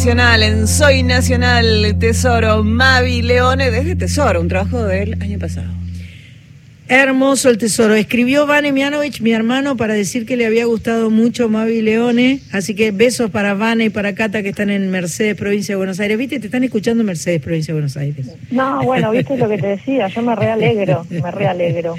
Nacional, 0.00 0.42
en 0.42 0.68
Soy 0.68 1.02
Nacional, 1.02 1.96
Tesoro, 1.98 2.62
Mavi 2.62 3.22
Leone, 3.22 3.70
desde 3.70 3.96
Tesoro, 3.96 4.42
un 4.42 4.46
trabajo 4.48 4.84
del 4.84 5.14
año 5.22 5.38
pasado. 5.38 5.68
Hermoso 6.86 7.48
el 7.48 7.56
tesoro. 7.56 7.94
Escribió 7.94 8.46
Vane 8.46 8.72
Mianovich, 8.72 9.22
mi 9.22 9.32
hermano, 9.32 9.74
para 9.78 9.94
decir 9.94 10.26
que 10.26 10.36
le 10.36 10.44
había 10.44 10.66
gustado 10.66 11.08
mucho 11.08 11.48
Mavi 11.48 11.80
Leone. 11.80 12.40
Así 12.52 12.74
que 12.74 12.90
besos 12.90 13.30
para 13.30 13.54
Vane 13.54 13.84
y 13.86 13.88
para 13.88 14.14
Cata 14.14 14.42
que 14.42 14.50
están 14.50 14.68
en 14.68 14.90
Mercedes, 14.90 15.34
provincia 15.34 15.72
de 15.72 15.76
Buenos 15.78 15.98
Aires. 15.98 16.18
¿Viste? 16.18 16.40
Te 16.40 16.46
están 16.48 16.62
escuchando 16.62 17.00
en 17.00 17.06
Mercedes, 17.06 17.40
provincia 17.40 17.72
de 17.72 17.80
Buenos 17.80 17.96
Aires. 17.96 18.26
No, 18.50 18.82
bueno, 18.84 19.10
viste 19.12 19.34
lo 19.38 19.48
que 19.48 19.56
te 19.56 19.66
decía, 19.68 20.08
yo 20.08 20.20
me 20.20 20.36
realegro, 20.36 21.06
me 21.08 21.30
realegro. 21.30 21.94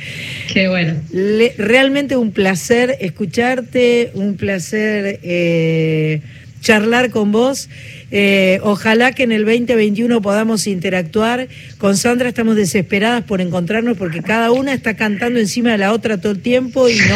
Qué 0.53 0.67
bueno. 0.69 0.93
Le- 1.11 1.55
realmente 1.57 2.15
un 2.15 2.29
placer 2.31 2.95
escucharte, 3.01 4.11
un 4.13 4.37
placer 4.37 5.19
eh, 5.23 6.21
charlar 6.68 7.10
con 7.11 7.31
vos. 7.31 7.69
Eh, 8.11 8.60
ojalá 8.61 9.14
que 9.14 9.23
en 9.23 9.31
el 9.31 9.45
2021 9.45 10.22
podamos 10.22 10.68
interactuar. 10.68 11.48
Con 11.77 11.95
Sandra 11.95 12.27
estamos 12.27 12.57
desesperadas 12.57 13.23
por 13.23 13.39
encontrarnos 13.39 13.95
porque 13.98 14.22
cada 14.22 14.52
una 14.52 14.73
está 14.73 14.95
cantando 14.95 15.39
encima 15.39 15.72
de 15.72 15.77
la 15.77 15.94
otra 15.94 16.18
todo 16.19 16.34
el 16.34 16.39
tiempo 16.41 16.89
y 16.89 16.95
no 16.98 17.15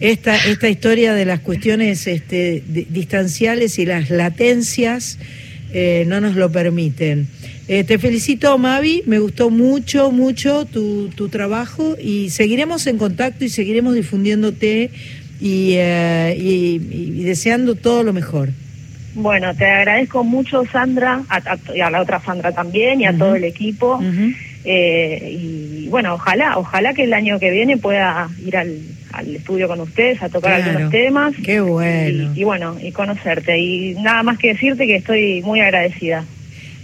esta, 0.00 0.34
esta 0.36 0.68
historia 0.68 1.14
de 1.14 1.24
las 1.24 1.38
cuestiones 1.40 2.06
este, 2.08 2.62
di- 2.66 2.86
distanciales 2.90 3.78
y 3.78 3.86
las 3.86 4.10
latencias 4.10 5.18
eh, 5.72 6.04
no 6.08 6.20
nos 6.20 6.34
lo 6.34 6.50
permiten. 6.50 7.28
Eh, 7.68 7.84
te 7.84 7.98
felicito, 7.98 8.58
Mavi, 8.58 9.04
me 9.06 9.20
gustó 9.20 9.48
mucho, 9.48 10.10
mucho 10.10 10.64
tu, 10.64 11.08
tu 11.14 11.28
trabajo 11.28 11.96
y 12.02 12.30
seguiremos 12.30 12.88
en 12.88 12.98
contacto 12.98 13.44
y 13.44 13.48
seguiremos 13.48 13.94
difundiéndote 13.94 14.90
y, 15.40 15.74
eh, 15.76 16.36
y- 16.38 16.80
y 17.20 17.22
deseando 17.24 17.76
todo 17.76 18.02
lo 18.02 18.12
mejor. 18.12 18.50
Bueno, 19.14 19.54
te 19.54 19.66
agradezco 19.66 20.24
mucho, 20.24 20.64
Sandra, 20.72 21.22
a, 21.28 21.36
a- 21.36 21.58
y 21.76 21.80
a 21.80 21.90
la 21.90 22.00
otra 22.00 22.20
Sandra 22.20 22.52
también 22.52 23.00
y 23.00 23.04
a 23.06 23.12
todo 23.16 23.34
el 23.36 23.44
equipo. 23.44 24.00
Eh, 24.64 25.38
y 25.84 25.88
bueno, 25.88 26.14
ojalá, 26.14 26.56
ojalá 26.56 26.94
que 26.94 27.04
el 27.04 27.12
año 27.12 27.38
que 27.38 27.50
viene 27.50 27.76
pueda 27.76 28.28
ir 28.46 28.56
al, 28.56 28.78
al 29.12 29.34
estudio 29.36 29.66
con 29.68 29.80
ustedes 29.80 30.22
a 30.22 30.28
tocar 30.28 30.56
Claro. 30.56 30.70
algunos 30.70 30.90
temas. 30.92 31.34
Qué 31.44 31.60
bueno. 31.60 32.32
Y, 32.34 32.40
y 32.40 32.44
bueno, 32.44 32.76
y 32.80 32.92
conocerte. 32.92 33.58
Y 33.58 33.94
nada 33.96 34.22
más 34.22 34.38
que 34.38 34.48
decirte 34.48 34.86
que 34.86 34.96
estoy 34.96 35.42
muy 35.42 35.60
agradecida. 35.60 36.24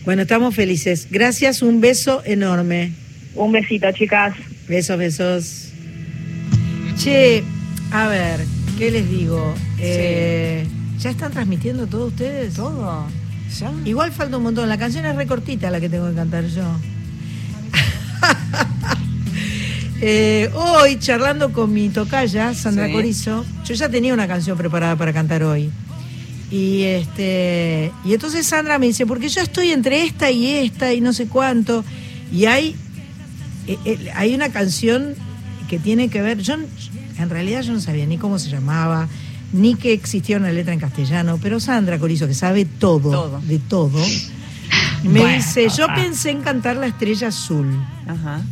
Bueno, 0.04 0.22
estamos 0.22 0.54
felices. 0.54 1.06
Gracias, 1.10 1.62
un 1.62 1.80
beso 1.80 2.22
enorme. 2.24 2.90
Un 3.34 3.52
besito, 3.52 3.90
chicas. 3.92 4.34
Besos, 4.68 4.98
besos. 4.98 5.72
Che, 6.96 7.42
a 7.92 8.08
ver, 8.08 8.40
¿qué 8.76 8.90
les 8.90 9.08
digo? 9.08 9.54
Eh, 9.80 10.64
¿Ya 11.00 11.10
están 11.10 11.32
transmitiendo 11.32 11.86
todos 11.86 12.08
ustedes? 12.12 12.54
Todo. 12.54 13.06
¿Ya? 13.58 13.72
Igual 13.84 14.12
falta 14.12 14.36
un 14.36 14.42
montón. 14.42 14.68
La 14.68 14.78
canción 14.78 15.06
es 15.06 15.14
recortita 15.14 15.70
la 15.70 15.80
que 15.80 15.88
tengo 15.88 16.08
que 16.08 16.14
cantar 16.14 16.46
yo. 16.46 16.62
Eh, 20.00 20.48
hoy, 20.54 20.96
charlando 21.00 21.52
con 21.52 21.72
mi 21.72 21.88
tocaya, 21.88 22.54
Sandra 22.54 22.86
Sí. 22.86 22.92
Corizo, 22.92 23.44
yo 23.64 23.74
ya 23.74 23.88
tenía 23.88 24.14
una 24.14 24.28
canción 24.28 24.56
preparada 24.56 24.94
para 24.94 25.12
cantar 25.12 25.42
hoy. 25.42 25.72
Y 26.52 26.82
este 26.84 27.90
y 28.04 28.14
entonces 28.14 28.46
Sandra 28.46 28.78
me 28.78 28.86
dice, 28.86 29.06
porque 29.06 29.28
yo 29.28 29.40
estoy 29.40 29.72
entre 29.72 30.04
esta 30.04 30.30
y 30.30 30.46
esta 30.46 30.92
y 30.94 31.00
no 31.00 31.12
sé 31.12 31.26
cuánto. 31.26 31.84
Y 32.32 32.44
hay, 32.44 32.76
eh, 33.66 33.76
eh, 33.84 34.12
hay 34.14 34.36
una 34.36 34.50
canción 34.50 35.16
que 35.68 35.80
tiene 35.80 36.08
que 36.10 36.22
ver, 36.22 36.38
yo 36.38 36.54
en 36.54 37.30
realidad 37.30 37.62
yo 37.62 37.72
no 37.72 37.80
sabía 37.80 38.06
ni 38.06 38.18
cómo 38.18 38.38
se 38.38 38.50
llamaba, 38.50 39.08
ni 39.52 39.74
que 39.74 39.92
existía 39.92 40.36
una 40.36 40.50
letra 40.52 40.72
en 40.74 40.80
castellano, 40.80 41.38
pero 41.42 41.58
Sandra 41.60 41.98
Corizo, 41.98 42.26
que 42.26 42.34
sabe 42.34 42.64
todo, 42.64 43.10
Todo. 43.10 43.40
de 43.42 43.58
todo, 43.58 43.98
me 45.04 45.20
Bueno, 45.20 45.36
dice, 45.36 45.68
yo 45.76 45.86
pensé 45.94 46.30
en 46.30 46.42
cantar 46.42 46.76
La 46.76 46.86
Estrella 46.86 47.28
Azul. 47.28 47.66
Ajá. 48.06 48.42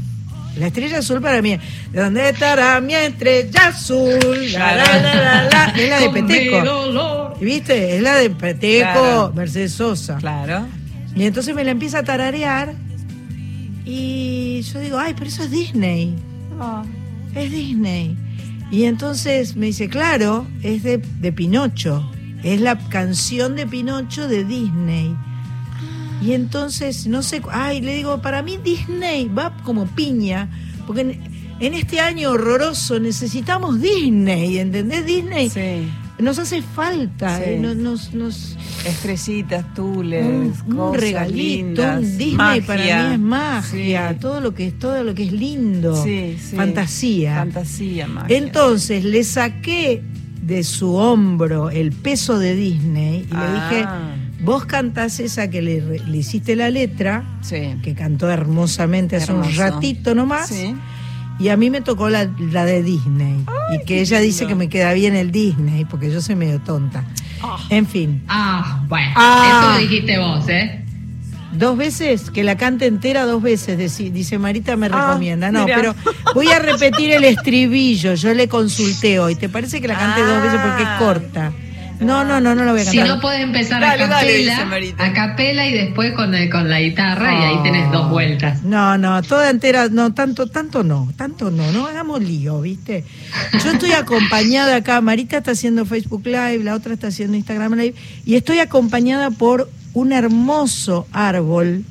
La 0.59 0.69
estrella 0.69 0.97
azul 1.01 1.21
para 1.21 1.43
mí. 1.43 1.59
¿De 1.93 2.01
dónde 2.01 2.31
estará 2.31 2.81
mi 2.81 2.95
estrella 2.95 3.67
azul? 3.69 4.09
La, 4.53 4.75
la, 4.75 4.85
la, 5.03 5.15
la, 5.15 5.43
la. 5.51 5.65
Es 5.77 5.91
la 5.91 6.01
de 6.01 6.09
Peteco. 6.09 7.35
¿Viste? 7.39 7.97
Es 7.97 8.03
la 8.03 8.15
de 8.15 8.31
Peteco, 8.31 8.91
Claro. 8.93 9.33
Mercedes 9.35 9.73
Sosa. 9.73 10.17
Claro. 10.17 10.67
Y 11.15 11.25
entonces 11.25 11.55
me 11.55 11.63
la 11.63 11.73
empieza 11.73 11.99
a 11.99 12.05
tararear. 12.05 12.73
Y 13.85 14.63
yo 14.63 14.81
digo, 14.81 14.99
ay, 14.99 15.13
pero 15.15 15.27
eso 15.29 15.43
es 15.43 15.51
Disney. 15.51 16.15
Es 17.35 17.51
Disney. 17.51 18.17
Y 18.71 18.85
entonces 18.85 19.57
me 19.57 19.67
dice, 19.67 19.89
claro, 19.89 20.47
es 20.63 20.83
de, 20.83 20.99
de 20.99 21.33
Pinocho. 21.33 22.11
Es 22.43 22.61
la 22.61 22.79
canción 22.89 23.57
de 23.57 23.67
Pinocho 23.67 24.29
de 24.29 24.45
Disney. 24.45 25.15
Y 26.23 26.33
entonces, 26.33 27.07
no 27.07 27.23
sé, 27.23 27.43
ay, 27.51 27.81
le 27.81 27.95
digo, 27.95 28.21
para 28.23 28.43
mí 28.43 28.59
Disney 28.63 29.29
va 29.29 29.57
como 29.65 29.87
piña, 29.87 30.49
porque 30.87 31.03
en, 31.03 31.21
en 31.61 31.75
este 31.75 32.01
año 32.01 32.31
horroroso 32.31 32.99
necesitamos 32.99 33.81
Disney, 33.81 34.59
¿entendés? 34.59 35.07
Disney 35.07 35.51
nos 36.19 36.39
hace 36.39 36.63
falta, 36.63 37.37
Sí. 37.39 37.43
eh, 37.47 37.59
no- 37.61 37.75
nos, 37.75 38.15
nos, 38.15 38.57
Estrellitas, 38.87 39.75
tules, 39.75 40.25
un, 40.25 40.79
un 40.79 40.95
regalito, 40.95 41.83
lindas, 41.83 41.99
un 42.03 42.19
Disney 42.19 42.35
magia. 42.37 42.67
para 42.67 42.83
mí 43.09 43.15
es 43.15 43.19
magia, 43.21 44.17
todo 44.21 44.41
lo 44.41 44.55
que 44.55 44.69
es 44.69 44.79
todo 44.79 45.03
lo 45.03 45.15
que 45.15 45.25
es 45.25 45.33
lindo, 45.33 46.03
Sí, 46.05 46.37
sí. 46.41 46.55
fantasía. 46.57 47.35
Fantasía, 47.37 48.07
magia. 48.07 48.37
Entonces 48.37 49.05
le 49.05 49.25
saqué 49.25 50.03
de 50.41 50.63
su 50.63 50.95
hombro 50.95 51.71
el 51.71 51.91
peso 51.91 52.39
de 52.39 52.55
Disney 52.55 53.27
y 53.29 53.35
Ah. 53.35 53.69
le 53.71 53.77
dije, 53.77 53.89
vos 54.45 54.65
cantás 54.67 55.19
esa 55.19 55.51
que 55.51 55.61
le, 55.63 55.83
hiciste 56.17 56.55
la 56.55 56.71
letra, 56.71 57.25
que 57.83 57.95
cantó 57.97 58.31
hermosamente 58.31 59.17
hace 59.17 59.33
un 59.33 59.53
ratito 59.57 60.15
nomás, 60.15 60.49
Sí. 60.49 60.75
Y 61.39 61.49
a 61.49 61.57
mí 61.57 61.71
me 61.71 61.81
tocó 61.81 62.09
la, 62.09 62.29
la 62.39 62.65
de 62.65 62.83
Disney. 62.83 63.45
y 63.75 63.85
que 63.85 64.01
ella 64.01 64.21
dice 64.21 64.47
que 64.47 64.55
me 64.55 64.69
queda 64.69 64.93
bien 64.93 65.15
el 65.17 65.31
Disney, 65.33 65.85
porque 65.85 66.11
yo 66.11 66.21
soy 66.21 66.35
medio 66.37 66.61
tonta. 66.61 67.05
En 67.71 67.87
fin. 67.87 68.23
Ah, 68.29 68.83
bueno. 68.89 69.13
Ah. 69.17 69.61
Eso 69.61 69.73
lo 69.73 69.79
dijiste 69.89 70.19
vos, 70.19 70.49
¿eh? 70.49 70.83
Dos 71.53 71.77
veces, 71.79 72.31
que 72.31 72.45
la 72.45 72.57
cante 72.57 72.87
entera 72.87 73.25
dos 73.25 73.41
veces, 73.43 73.79
dice 74.13 74.39
Marita, 74.39 74.77
me 74.77 74.87
Ah, 74.93 75.07
recomienda. 75.09 75.51
No, 75.51 75.65
mirá. 75.65 75.77
pero 75.77 75.95
voy 76.35 76.49
a 76.49 76.59
repetir 76.59 77.13
el 77.13 77.25
estribillo, 77.25 78.15
yo 78.15 78.35
le 78.35 78.47
consulté 78.49 79.19
hoy. 79.21 79.37
¿Te 79.37 79.49
parece 79.49 79.81
que 79.81 79.89
la 79.89 79.97
cante 79.97 80.23
dos 80.23 80.43
veces 80.43 80.61
porque 80.61 80.83
es 80.83 80.89
corta? 80.99 81.53
No, 82.01 82.25
no, 82.25 82.41
no, 82.41 82.55
no 82.55 82.65
la 82.65 82.73
voy 82.73 82.83
a 82.83 82.85
Si 82.85 82.97
cantar. 82.99 83.17
no, 83.17 83.21
puedes 83.23 83.41
empezar 83.41 83.81
Dale, 83.81 84.05
a 84.05 84.09
capela, 84.09 84.69
a 84.99 85.13
capela 85.13 85.67
y 85.67 85.73
después 85.73 86.13
con, 86.13 86.35
el- 86.35 86.51
con 86.51 86.69
la 86.69 86.81
guitarra 86.81 87.33
y 87.33 87.45
ahí 87.45 87.63
tenés 87.63 87.91
dos 87.91 88.11
vueltas. 88.11 88.63
No, 88.63 88.99
no, 88.99 89.23
toda 89.23 89.51
entera, 89.51 89.89
no, 89.89 90.13
tanto, 90.13 90.47
tanto 90.49 90.83
no, 90.85 91.13
tanto 91.17 91.51
no, 91.51 91.73
no 91.73 91.87
hagamos 91.87 92.23
lío, 92.23 92.61
¿viste? 92.61 93.05
Yo 93.65 93.71
estoy 93.73 93.93
acompañada 93.93 94.77
acá, 94.77 95.01
Marita 95.01 95.39
está 95.39 95.53
haciendo 95.53 95.87
Facebook 95.87 96.23
Live, 96.27 96.61
la 96.63 96.75
otra 96.75 96.95
está 96.95 97.09
haciendo 97.09 97.37
Instagram 97.37 97.75
Live, 97.75 97.95
y 98.25 98.35
estoy 98.35 98.59
acompañada 98.59 99.31
por 99.31 99.71
un 99.95 100.13
hermoso 100.13 101.07
árbol, 101.13 101.85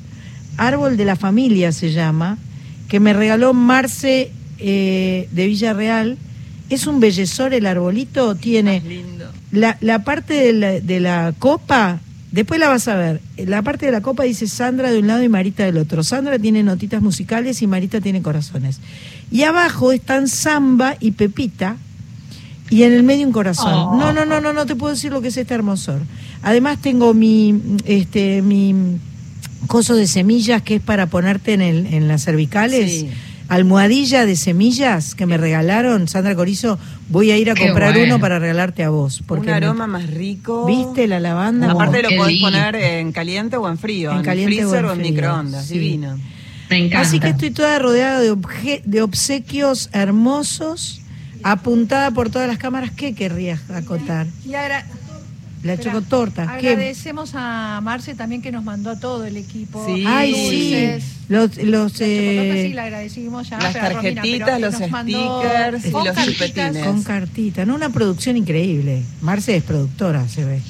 árbol 0.56 0.96
de 0.96 1.04
la 1.04 1.16
familia 1.16 1.72
se 1.72 1.92
llama, 1.92 2.38
que 2.88 3.00
me 3.00 3.12
regaló 3.12 3.52
Marce 3.54 4.30
eh, 4.58 5.28
de 5.32 5.46
Villarreal. 5.46 6.16
Es 6.68 6.86
un 6.88 6.98
bellezor 6.98 7.54
el 7.54 7.64
arbolito, 7.66 8.34
tiene 8.34 8.82
la, 9.56 9.78
la 9.80 10.04
parte 10.04 10.34
de 10.34 10.52
la, 10.52 10.80
de 10.80 11.00
la 11.00 11.34
copa, 11.38 12.00
después 12.30 12.60
la 12.60 12.68
vas 12.68 12.86
a 12.88 12.94
ver. 12.96 13.20
La 13.36 13.62
parte 13.62 13.86
de 13.86 13.92
la 13.92 14.02
copa 14.02 14.24
dice 14.24 14.46
Sandra 14.46 14.90
de 14.92 14.98
un 14.98 15.06
lado 15.06 15.22
y 15.22 15.28
Marita 15.28 15.64
del 15.64 15.78
otro. 15.78 16.04
Sandra 16.04 16.38
tiene 16.38 16.62
notitas 16.62 17.02
musicales 17.02 17.62
y 17.62 17.66
Marita 17.66 18.00
tiene 18.00 18.22
corazones. 18.22 18.80
Y 19.30 19.42
abajo 19.42 19.92
están 19.92 20.28
Samba 20.28 20.96
y 21.00 21.12
Pepita. 21.12 21.76
Y 22.68 22.82
en 22.82 22.92
el 22.92 23.02
medio 23.04 23.26
un 23.26 23.32
corazón. 23.32 23.72
Oh. 23.72 23.96
No, 23.96 24.12
no, 24.12 24.26
no, 24.26 24.40
no, 24.40 24.52
no 24.52 24.66
te 24.66 24.74
puedo 24.74 24.92
decir 24.92 25.12
lo 25.12 25.22
que 25.22 25.28
es 25.28 25.36
este 25.36 25.54
hermosor. 25.54 26.00
Además 26.42 26.78
tengo 26.82 27.14
mi, 27.14 27.60
este, 27.84 28.42
mi 28.42 28.98
coso 29.68 29.94
de 29.94 30.06
semillas 30.06 30.62
que 30.62 30.76
es 30.76 30.82
para 30.82 31.06
ponerte 31.06 31.54
en, 31.54 31.62
el, 31.62 31.86
en 31.86 32.08
las 32.08 32.24
cervicales. 32.24 32.90
Sí. 32.90 33.08
Almohadilla 33.48 34.26
de 34.26 34.34
semillas 34.36 35.14
que 35.14 35.24
me 35.26 35.36
regalaron, 35.36 36.08
Sandra 36.08 36.34
Corizo, 36.34 36.78
voy 37.08 37.30
a 37.30 37.38
ir 37.38 37.50
a 37.50 37.54
Qué 37.54 37.66
comprar 37.66 37.92
bueno. 37.92 38.14
uno 38.14 38.20
para 38.20 38.38
regalarte 38.40 38.82
a 38.82 38.90
vos. 38.90 39.22
Porque 39.26 39.42
un 39.52 39.58
me- 39.60 39.66
aroma 39.66 39.86
más 39.86 40.10
rico. 40.10 40.66
¿Viste 40.66 41.06
la 41.06 41.20
lavanda? 41.20 41.70
Aparte 41.70 42.02
lo 42.02 42.08
podés 42.16 42.32
lindo. 42.34 42.46
poner 42.48 42.74
en 42.74 43.12
caliente 43.12 43.56
o 43.56 43.68
en 43.68 43.78
frío, 43.78 44.10
En 44.10 44.18
en, 44.18 44.22
caliente 44.24 44.64
o 44.64 44.68
freezer 44.70 44.78
en 44.80 44.84
o 44.86 44.92
en 44.92 44.98
frío, 44.98 45.10
microondas, 45.12 45.66
sí. 45.66 45.74
divino. 45.78 46.18
Me 46.68 46.92
Así 46.96 47.20
que 47.20 47.28
estoy 47.28 47.50
toda 47.52 47.78
rodeada 47.78 48.18
de, 48.20 48.32
obje- 48.32 48.82
de 48.84 49.00
obsequios 49.02 49.88
hermosos, 49.92 51.00
apuntada 51.44 52.10
por 52.10 52.30
todas 52.30 52.48
las 52.48 52.58
cámaras. 52.58 52.90
¿Qué 52.90 53.14
querrías 53.14 53.60
acotar? 53.70 54.26
Y 54.44 54.54
agra- 54.54 54.84
La 55.66 55.74
Espera, 55.74 55.92
chocotorta. 55.94 56.56
¿Qué? 56.60 56.70
Agradecemos 56.70 57.32
a 57.34 57.80
Marce 57.82 58.14
también 58.14 58.40
que 58.42 58.52
nos 58.52 58.64
mandó 58.64 58.90
a 58.90 58.98
todo 59.00 59.24
el 59.24 59.36
equipo. 59.36 59.84
Ay, 60.06 60.32
sí. 60.34 61.04
Los, 61.28 61.56
los, 61.58 61.92
Las 61.92 62.00
eh, 62.00 62.66
sí 62.68 62.72
la 62.74 62.84
agradecimos 62.84 63.48
ya. 63.50 63.58
las 63.60 63.72
pero 63.74 63.96
Romina, 63.96 64.14
tarjetitas, 64.22 64.48
pero 64.48 64.58
los 64.70 64.80
nos 64.80 64.90
mandó 64.90 65.42
stickers 65.42 65.86
y 65.86 65.90
con 65.90 66.04
los 66.04 66.14
cartitas. 66.14 66.36
chupetines. 66.38 66.84
Con 66.86 67.02
cartita, 67.02 67.66
¿no? 67.66 67.74
Una 67.74 67.88
producción 67.90 68.36
increíble. 68.36 69.02
Marce 69.20 69.56
es 69.56 69.62
productora, 69.64 70.28
se 70.28 70.44
ve. 70.44 70.60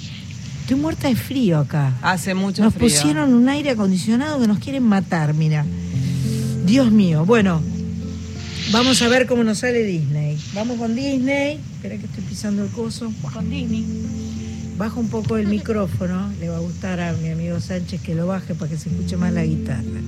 Estoy 0.63 0.79
muerta 0.81 1.09
de 1.09 1.15
frío 1.15 1.59
acá. 1.61 1.93
Hace 2.03 2.35
mucho 2.35 2.65
Nos 2.65 2.75
frío. 2.75 2.89
pusieron 2.89 3.35
un 3.35 3.49
aire 3.49 3.71
acondicionado 3.71 4.41
que 4.41 4.49
nos 4.49 4.59
quieren 4.59 4.83
matar, 4.83 5.33
mira. 5.35 5.65
Dios 6.65 6.91
mío. 6.91 7.25
Bueno, 7.25 7.63
vamos 8.73 9.01
a 9.03 9.09
ver 9.09 9.27
cómo 9.27 9.45
nos 9.45 9.59
sale 9.59 9.85
Disney. 9.85 10.37
Vamos 10.55 10.79
con 10.79 10.97
Disney. 10.97 11.61
Espera 11.77 11.97
que 11.99 12.07
estoy 12.07 12.25
pisando 12.25 12.65
el 12.65 12.71
coso. 12.71 13.13
Con 13.33 13.49
Disney. 13.49 13.85
Baja 14.79 15.01
un 15.01 15.09
poco 15.09 15.39
el 15.39 15.47
micrófono. 15.47 16.31
Le 16.39 16.51
va 16.51 16.57
a 16.57 16.61
gustar 16.61 17.01
a 17.01 17.15
mi 17.15 17.31
amigo 17.31 17.59
Sánchez 17.61 18.03
que 18.03 18.15
lo 18.15 18.27
baje 18.27 18.55
para 18.55 18.71
que 18.71 18.77
se 18.77 18.91
escuche 18.91 19.17
más 19.17 19.33
la 19.33 19.45
guitarra. 19.45 20.01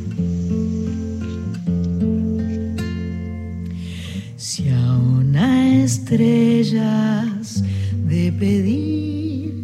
Si 4.36 4.68
aún 4.68 5.34
hay 5.36 5.82
estrellas 5.82 7.62
de 8.06 8.32
pedir 8.32 9.54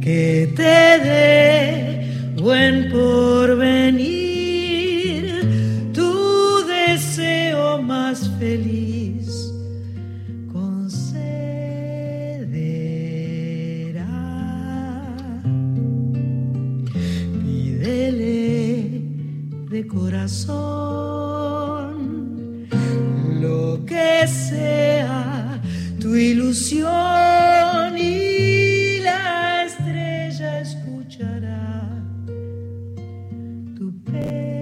que 0.00 0.52
te 0.56 0.98
dé 1.08 2.34
buen 2.40 2.90
porvenir, 2.90 4.30
tu 5.92 6.66
deseo 6.66 7.80
más 7.82 8.28
feliz 8.38 9.19
de 19.80 19.86
corazón 19.86 20.68
lo 23.40 23.84
que 23.86 24.26
sea 24.26 25.60
tu 25.98 26.14
ilusión 26.14 27.96
y 27.96 28.98
la 29.00 29.64
estrella 29.64 30.60
escuchará 30.60 31.88
tu 33.76 33.86
petición. 34.04 34.60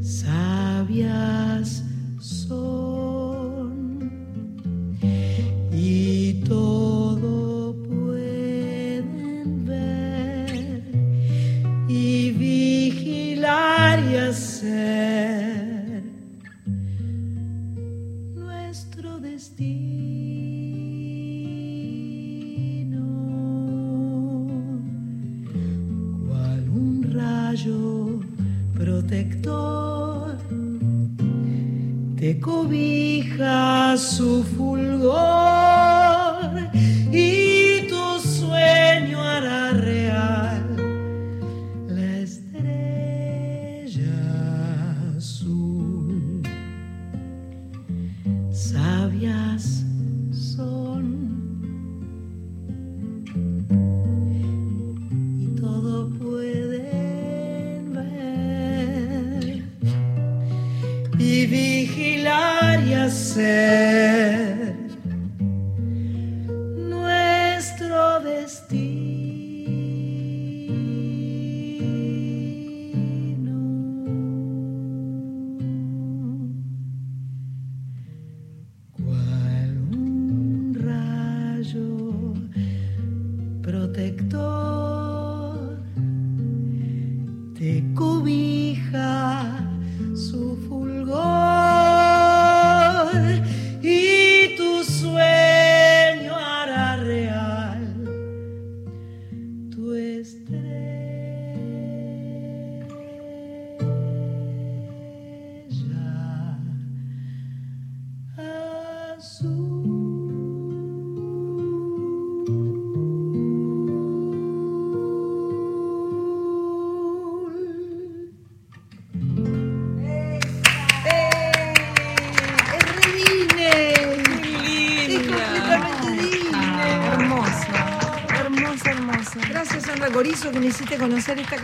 Sabias 0.00 1.81
cobija 32.42 33.96
su 33.96 34.44
fulgor 34.56 34.81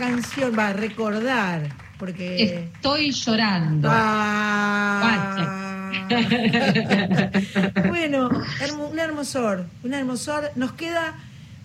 canción. 0.09 0.55
Va 0.57 0.67
a 0.69 0.73
recordar, 0.73 1.69
porque. 1.97 2.71
Estoy 2.75 3.11
llorando. 3.11 3.89
Ah. 3.91 5.29
bueno, 7.87 8.29
un 8.91 8.99
hermosor, 8.99 9.65
un 9.83 9.93
hermosor. 9.93 10.51
Nos 10.55 10.73
queda 10.73 11.15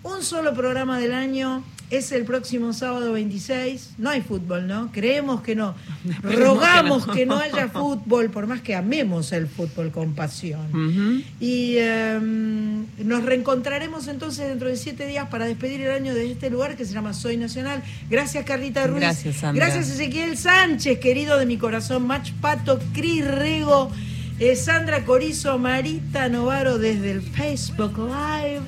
un 0.03 0.23
solo 0.23 0.55
programa 0.55 0.99
del 0.99 1.15
año. 1.15 1.65
Es 1.95 2.11
el 2.11 2.25
próximo 2.25 2.73
sábado 2.73 3.13
26. 3.13 3.91
No 3.99 4.11
hay 4.11 4.21
fútbol, 4.21 4.67
¿no? 4.67 4.91
Creemos 4.91 5.43
que 5.43 5.55
no. 5.55 5.77
Rogamos 6.23 7.07
que 7.07 7.25
no. 7.25 7.39
haya 7.39 7.69
fútbol, 7.69 8.31
por 8.31 8.49
más 8.49 8.63
que 8.63 8.75
amemos 8.75 9.31
el 9.31 9.47
fútbol 9.47 9.93
con 9.93 10.13
pasión. 10.13 11.23
Y 11.39 11.77
eh, 11.79 12.19
nos 12.19 13.23
reencontraremos 13.23 14.09
entonces 14.09 14.49
dentro 14.49 14.69
de 14.69 14.77
siete 14.77 15.07
días 15.07 15.29
para 15.29 15.45
despedir 15.45 15.83
el 15.83 15.93
año 15.93 16.15
de 16.15 16.33
este 16.33 16.51
lugar 16.51 16.77
que 16.77 16.85
se 16.85 16.93
llama 16.93 17.15
Soy 17.15 17.37
Nacional. 17.37 17.81
Gracias, 18.11 18.45
Carlita 18.45 18.89
Ruiz. 18.89 19.01
Gracias, 19.01 19.37
Sandra. 19.37 19.67
Gracias, 19.67 19.95
Ezequiel 19.95 20.37
Sánchez, 20.37 20.99
querido 20.99 21.39
de 21.39 21.47
mi 21.47 21.59
corazón. 21.59 22.09
Mach 22.09 22.33
Pato, 22.41 22.81
Cris 22.93 23.25
Rego, 23.25 23.93
eh, 24.41 24.57
Sandra 24.57 25.05
Corizo, 25.05 25.61
Marita 25.61 26.29
Novaro 26.29 26.79
desde 26.79 27.13
el 27.13 27.23
Facebook 27.23 27.97
Live. 27.99 28.63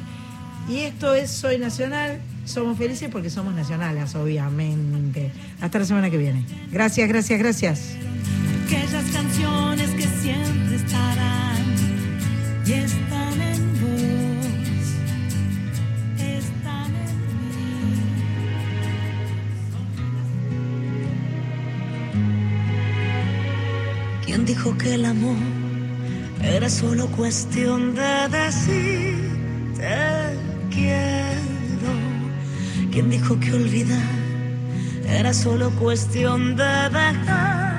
Y 0.69 0.83
esto 0.83 1.13
es 1.13 1.33
Soy 1.33 1.59
Nacional. 1.59 2.21
Somos 2.47 2.79
felices 2.79 3.11
porque 3.11 3.29
somos 3.29 3.55
nacionales, 3.55 4.15
obviamente. 4.15 5.33
Hasta 5.61 5.81
la 5.81 5.85
semana 5.85 6.09
que 6.11 6.17
viene. 6.17 6.45
Gracias, 6.71 7.09
gracias, 7.09 7.39
gracias. 7.39 7.97
aquellas 8.65 9.05
canciones 9.11 9.91
que 9.91 10.07
siempre 10.23 10.77
estarán 10.77 11.57
y 12.65 12.73
están 12.73 13.41
en 13.41 13.81
vos, 13.81 14.47
están 16.21 16.95
en 16.95 17.17
¿Quién 24.25 24.47
dijo 24.47 24.79
que 24.79 24.95
el 24.95 25.05
amor 25.05 25.37
era 26.43 26.71
solo 26.71 27.09
cuestión 27.09 27.95
de 27.97 28.29
decir 28.29 29.17
te 29.77 30.39
quiero? 30.71 31.26
¿Quién 32.97 33.11
dijo 33.11 33.39
que 33.39 33.53
olvidar 33.53 34.09
era 35.07 35.35
solo 35.35 35.71
cuestión 35.73 36.57
de 36.57 36.65
dejar 36.65 37.76